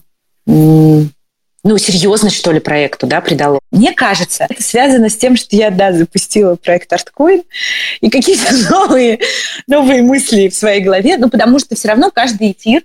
ну, 0.46 1.78
серьезность, 1.78 2.36
что 2.36 2.52
ли, 2.52 2.60
проекту, 2.60 3.06
да, 3.06 3.20
придало. 3.20 3.58
Мне 3.70 3.92
кажется, 3.92 4.46
это 4.48 4.62
связано 4.62 5.08
с 5.08 5.16
тем, 5.16 5.36
что 5.36 5.56
я, 5.56 5.70
да, 5.70 5.92
запустила 5.92 6.56
проект 6.56 6.92
ArtCoin 6.92 7.44
и 8.02 8.10
какие-то 8.10 8.54
новые, 8.70 9.18
новые 9.66 10.02
мысли 10.02 10.48
в 10.48 10.54
своей 10.54 10.82
голове, 10.82 11.16
ну, 11.16 11.30
потому 11.30 11.58
что 11.58 11.74
все 11.74 11.88
равно 11.88 12.10
каждый 12.10 12.52
эфир, 12.52 12.82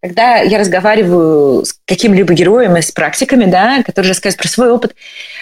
когда 0.00 0.38
я 0.38 0.58
разговариваю 0.58 1.64
с 1.64 1.74
каким-либо 1.84 2.32
героем 2.34 2.76
и 2.76 2.82
с 2.82 2.92
практиками, 2.92 3.46
да, 3.46 3.82
которые 3.82 4.10
рассказывают 4.10 4.40
про 4.40 4.48
свой 4.48 4.70
опыт, 4.70 4.94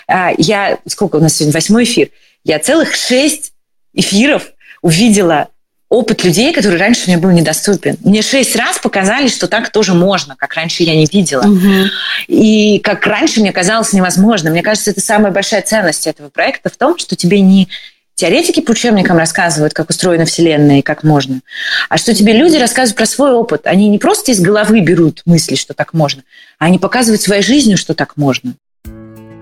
а, 0.07 0.33
я, 0.39 0.79
сколько 0.87 1.17
у 1.17 1.21
нас 1.21 1.35
сегодня, 1.35 1.53
восьмой 1.53 1.85
эфир, 1.85 2.09
я 2.45 2.59
целых 2.59 2.95
шесть 2.95 3.53
эфиров 3.93 4.53
увидела 4.83 5.49
опыт 5.89 6.25
людей, 6.25 6.53
который 6.53 6.79
раньше 6.79 7.05
мне 7.07 7.19
был 7.19 7.31
недоступен. 7.31 7.97
Мне 8.01 8.23
шесть 8.23 8.57
раз 8.57 8.79
показали, 8.79 9.29
что 9.29 9.47
так 9.47 9.71
тоже 9.71 9.95
можно, 9.95 10.35
как 10.37 10.55
раньше 10.55 10.83
я 10.83 10.97
не 10.97 11.07
видела. 11.07 11.47
Угу. 11.47 11.89
И 12.29 12.79
как 12.81 13.07
раньше 13.07 13.41
мне 13.41 13.53
казалось 13.53 13.93
невозможно. 13.93 14.51
Мне 14.51 14.63
кажется, 14.63 14.91
это 14.91 15.01
самая 15.01 15.31
большая 15.31 15.63
ценность 15.63 16.07
этого 16.07 16.31
проекта 16.31 16.69
в 16.69 16.77
том, 16.77 16.99
что 16.99 17.17
тебе 17.17 17.41
не 17.41 17.69
теоретики 18.15 18.61
по 18.61 18.73
учебникам 18.73 19.19
рассказывают, 19.19 19.75
как 19.75 19.91
устроена 19.91 20.25
Вселенная 20.25 20.79
и 20.79 20.83
как 20.83 21.03
можно, 21.03 21.41
а 21.89 21.97
что 21.97 22.15
тебе 22.15 22.33
люди 22.33 22.57
рассказывают 22.57 22.97
про 22.97 23.07
свой 23.07 23.33
опыт. 23.33 23.67
Они 23.67 23.89
не 23.89 23.99
просто 23.99 24.33
из 24.33 24.41
головы 24.41 24.81
берут 24.81 25.23
мысли, 25.27 25.55
что 25.55 25.75
так 25.75 25.93
можно, 25.93 26.23
а 26.59 26.67
они 26.67 26.79
показывают 26.79 27.21
своей 27.21 27.43
жизнью, 27.43 27.77
что 27.77 27.95
так 27.95 28.17
можно. 28.17 28.55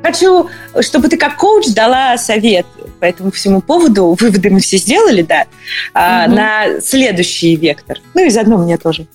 Хочу, 0.02 0.50
чтобы 0.80 1.08
ты 1.08 1.16
как 1.16 1.36
коуч 1.36 1.68
дала 1.68 2.18
совет 2.18 2.66
по 2.98 3.04
этому 3.04 3.30
всему 3.30 3.60
поводу. 3.60 4.16
Выводы 4.18 4.50
мы 4.50 4.58
все 4.58 4.76
сделали, 4.76 5.22
да, 5.22 5.42
угу. 5.90 6.34
на 6.34 6.80
следующий 6.80 7.54
вектор. 7.54 7.98
Ну 8.14 8.26
и 8.26 8.30
заодно 8.30 8.58
мне 8.58 8.78
тоже. 8.78 9.06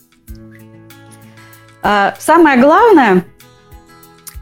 А, 1.84 2.16
самое 2.20 2.58
главное– 2.58 3.26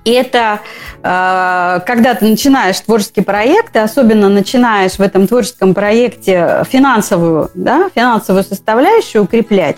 это 0.05 0.61
а, 1.03 1.79
когда 1.85 2.13
ты 2.13 2.25
начинаешь 2.25 2.79
творческий 2.79 3.21
проект, 3.21 3.75
и 3.75 3.79
особенно 3.79 4.29
начинаешь 4.29 4.93
в 4.93 5.01
этом 5.01 5.27
творческом 5.27 5.73
проекте 5.73 6.63
финансовую, 6.69 7.51
да, 7.53 7.89
финансовую 7.93 8.43
составляющую 8.43 9.23
укреплять, 9.23 9.77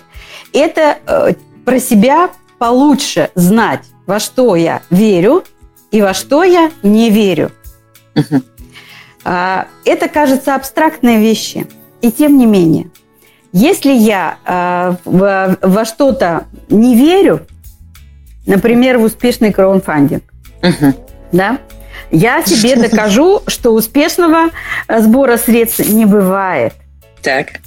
это 0.53 0.97
э, 1.05 1.33
про 1.65 1.79
себя 1.79 2.29
получше 2.57 3.29
знать, 3.35 3.81
во 4.05 4.19
что 4.19 4.55
я 4.55 4.81
верю– 4.89 5.43
и 5.91 6.01
во 6.01 6.13
что 6.13 6.43
я 6.43 6.71
не 6.83 7.09
верю. 7.09 7.51
Угу. 8.15 8.41
Это, 9.23 10.07
кажется, 10.11 10.55
абстрактные 10.55 11.19
вещи. 11.19 11.67
И 12.01 12.11
тем 12.11 12.37
не 12.37 12.45
менее, 12.45 12.89
если 13.51 13.91
я 13.91 14.37
а, 14.45 14.95
во 15.05 15.85
что-то 15.85 16.45
не 16.69 16.95
верю, 16.95 17.45
например, 18.47 18.97
в 18.97 19.03
успешный 19.03 19.53
краудфандинг, 19.53 20.23
угу. 20.63 20.93
да, 21.31 21.59
я 22.11 22.43
себе 22.43 22.75
докажу, 22.89 23.43
что 23.47 23.71
успешного 23.71 24.49
сбора 24.89 25.37
средств 25.37 25.87
не 25.87 26.05
бывает. 26.05 26.73
Так. 27.21 27.59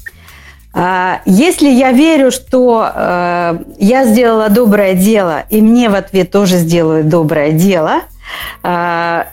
А, 0.72 1.20
если 1.24 1.68
я 1.68 1.92
верю, 1.92 2.30
что 2.30 2.90
э, 2.94 3.58
я 3.78 4.04
сделала 4.04 4.48
доброе 4.48 4.94
дело, 4.94 5.44
и 5.50 5.60
мне 5.60 5.88
в 5.88 5.94
ответ 5.94 6.30
тоже 6.30 6.56
сделают 6.58 7.08
доброе 7.08 7.52
дело, 7.52 8.02
а, 8.62 9.26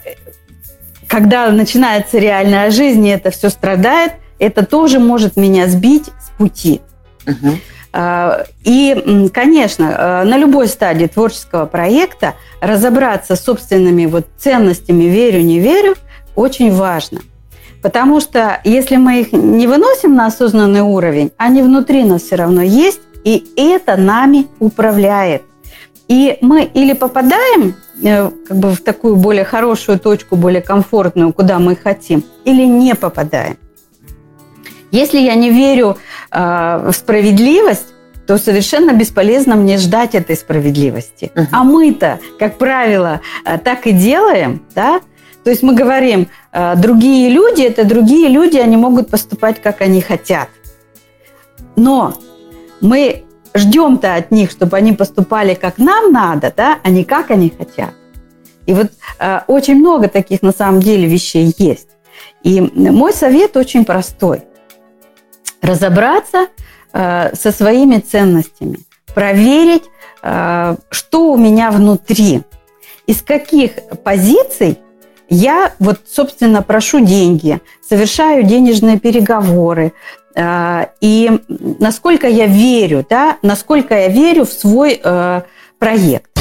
когда 1.08 1.50
начинается 1.52 2.18
реальная 2.18 2.72
жизнь, 2.72 3.06
и 3.06 3.12
это 3.12 3.30
все 3.30 3.50
страдает, 3.50 4.14
это 4.40 4.66
тоже 4.66 5.00
может 5.00 5.38
меня 5.38 5.68
сбить 5.68 6.06
с 6.20 6.30
пути. 6.38 6.82
Угу. 7.28 7.58
И, 8.64 9.30
конечно, 9.34 10.24
на 10.24 10.38
любой 10.38 10.68
стадии 10.68 11.08
творческого 11.08 11.66
проекта 11.66 12.36
разобраться 12.62 13.36
с 13.36 13.44
собственными 13.44 14.06
вот 14.06 14.28
ценностями 14.38 15.06
«верю, 15.06 15.42
не 15.42 15.60
верю» 15.60 15.96
очень 16.36 16.72
важно– 16.72 17.22
Потому 17.82 18.20
что 18.20 18.60
если 18.64 18.98
мы 18.98 19.22
их 19.22 19.32
не 19.32 19.68
выносим 19.68 20.16
на 20.16 20.28
осознанный 20.28 20.82
уровень, 20.82 21.32
они 21.38 21.62
внутри 21.62 22.04
нас 22.04 22.24
все 22.24 22.36
равно 22.36 22.62
есть, 22.62 23.00
и 23.24 23.46
это 23.56 23.96
нами 23.98 24.48
управляет. 24.60 25.44
И 26.08 26.38
мы 26.42 26.64
или 26.64 26.94
попадаем 26.94 27.76
э, 28.02 28.30
как 28.48 28.58
бы 28.58 28.72
в 28.72 28.82
такую 28.82 29.18
более 29.18 29.44
хорошую 29.44 30.00
точку, 30.00 30.38
более 30.38 30.62
комфортную, 30.62 31.34
куда 31.34 31.60
мы 31.60 31.76
хотим, 31.76 32.24
или 32.46 32.66
не 32.66 32.96
попадаем. 32.96 33.58
Если 34.92 35.20
я 35.20 35.36
не 35.36 35.50
верю 35.50 35.98
э, 36.32 36.90
в 36.92 36.94
справедливость, 36.94 37.88
то 38.26 38.38
совершенно 38.38 38.92
бесполезно 38.92 39.56
мне 39.56 39.78
ждать 39.78 40.14
этой 40.16 40.36
справедливости. 40.36 41.32
Uh-huh. 41.34 41.48
А 41.52 41.64
мы-то, 41.64 42.20
как 42.38 42.58
правило, 42.58 43.22
э, 43.46 43.58
так 43.58 43.88
и 43.88 43.92
делаем, 43.92 44.62
да? 44.76 45.02
То 45.44 45.50
есть 45.50 45.64
мы 45.64 45.74
говорим, 45.74 46.28
э, 46.52 46.76
другие 46.76 47.30
люди– 47.30 47.62
это 47.64 47.86
другие 47.86 48.28
люди, 48.28 48.58
они 48.58 48.76
могут 48.76 49.10
поступать, 49.10 49.62
как 49.62 49.82
они 49.82 50.02
хотят. 50.02 50.50
Но 51.78 52.16
мы 52.82 53.24
ждем-то 53.56 54.16
от 54.16 54.32
них, 54.32 54.52
чтобы 54.52 54.78
они 54.78 54.94
поступали, 54.94 55.54
как 55.54 55.78
нам 55.78 56.12
надо, 56.12 56.54
да, 56.56 56.80
а 56.84 56.90
не 56.90 57.04
как 57.04 57.32
они 57.32 57.50
хотят. 57.50 57.94
И 58.66 58.74
вот 58.74 58.88
э, 59.20 59.40
очень 59.48 59.76
много 59.76 60.10
таких 60.10 60.42
на 60.42 60.52
самом 60.52 60.82
деле 60.82 61.08
вещей 61.08 61.54
есть. 61.58 61.90
И 62.44 62.60
мой 62.62 63.14
совет 63.14 63.56
очень 63.56 63.86
простой. 63.86 64.44
Разобраться 65.68 66.48
э, 66.94 67.36
со 67.36 67.52
своими 67.52 67.98
ценностями, 67.98 68.80
проверить, 69.14 69.84
э, 70.24 70.76
что 70.90 71.32
у 71.34 71.38
меня 71.38 71.72
внутри, 71.72 72.44
из 73.06 73.22
каких 73.22 73.72
позиций 74.04 74.80
я 75.30 75.74
вот, 75.80 76.00
собственно, 76.10 76.62
прошу 76.62 77.02
деньги, 77.02 77.60
совершаю 77.88 78.44
денежные 78.44 78.98
переговоры, 78.98 79.92
э, 80.36 80.86
и 81.02 81.42
насколько 81.80 82.28
я 82.28 82.46
верю, 82.46 83.06
да, 83.10 83.38
насколько 83.42 83.94
я 83.94 84.08
верю 84.08 84.46
в 84.46 84.54
свой 84.54 85.02
э, 85.04 85.42
проект. 85.80 86.37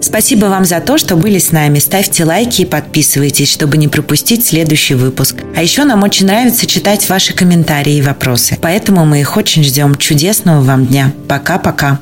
Спасибо 0.00 0.46
вам 0.46 0.64
за 0.64 0.80
то, 0.80 0.98
что 0.98 1.16
были 1.16 1.38
с 1.38 1.52
нами. 1.52 1.78
Ставьте 1.78 2.24
лайки 2.24 2.62
и 2.62 2.66
подписывайтесь, 2.66 3.50
чтобы 3.50 3.76
не 3.76 3.88
пропустить 3.88 4.46
следующий 4.46 4.94
выпуск. 4.94 5.36
А 5.56 5.62
еще 5.62 5.84
нам 5.84 6.02
очень 6.02 6.26
нравится 6.26 6.66
читать 6.66 7.08
ваши 7.08 7.34
комментарии 7.34 7.96
и 7.96 8.02
вопросы. 8.02 8.56
Поэтому 8.60 9.04
мы 9.04 9.20
их 9.20 9.36
очень 9.36 9.64
ждем. 9.64 9.96
Чудесного 9.96 10.62
вам 10.62 10.86
дня. 10.86 11.12
Пока-пока. 11.26 12.00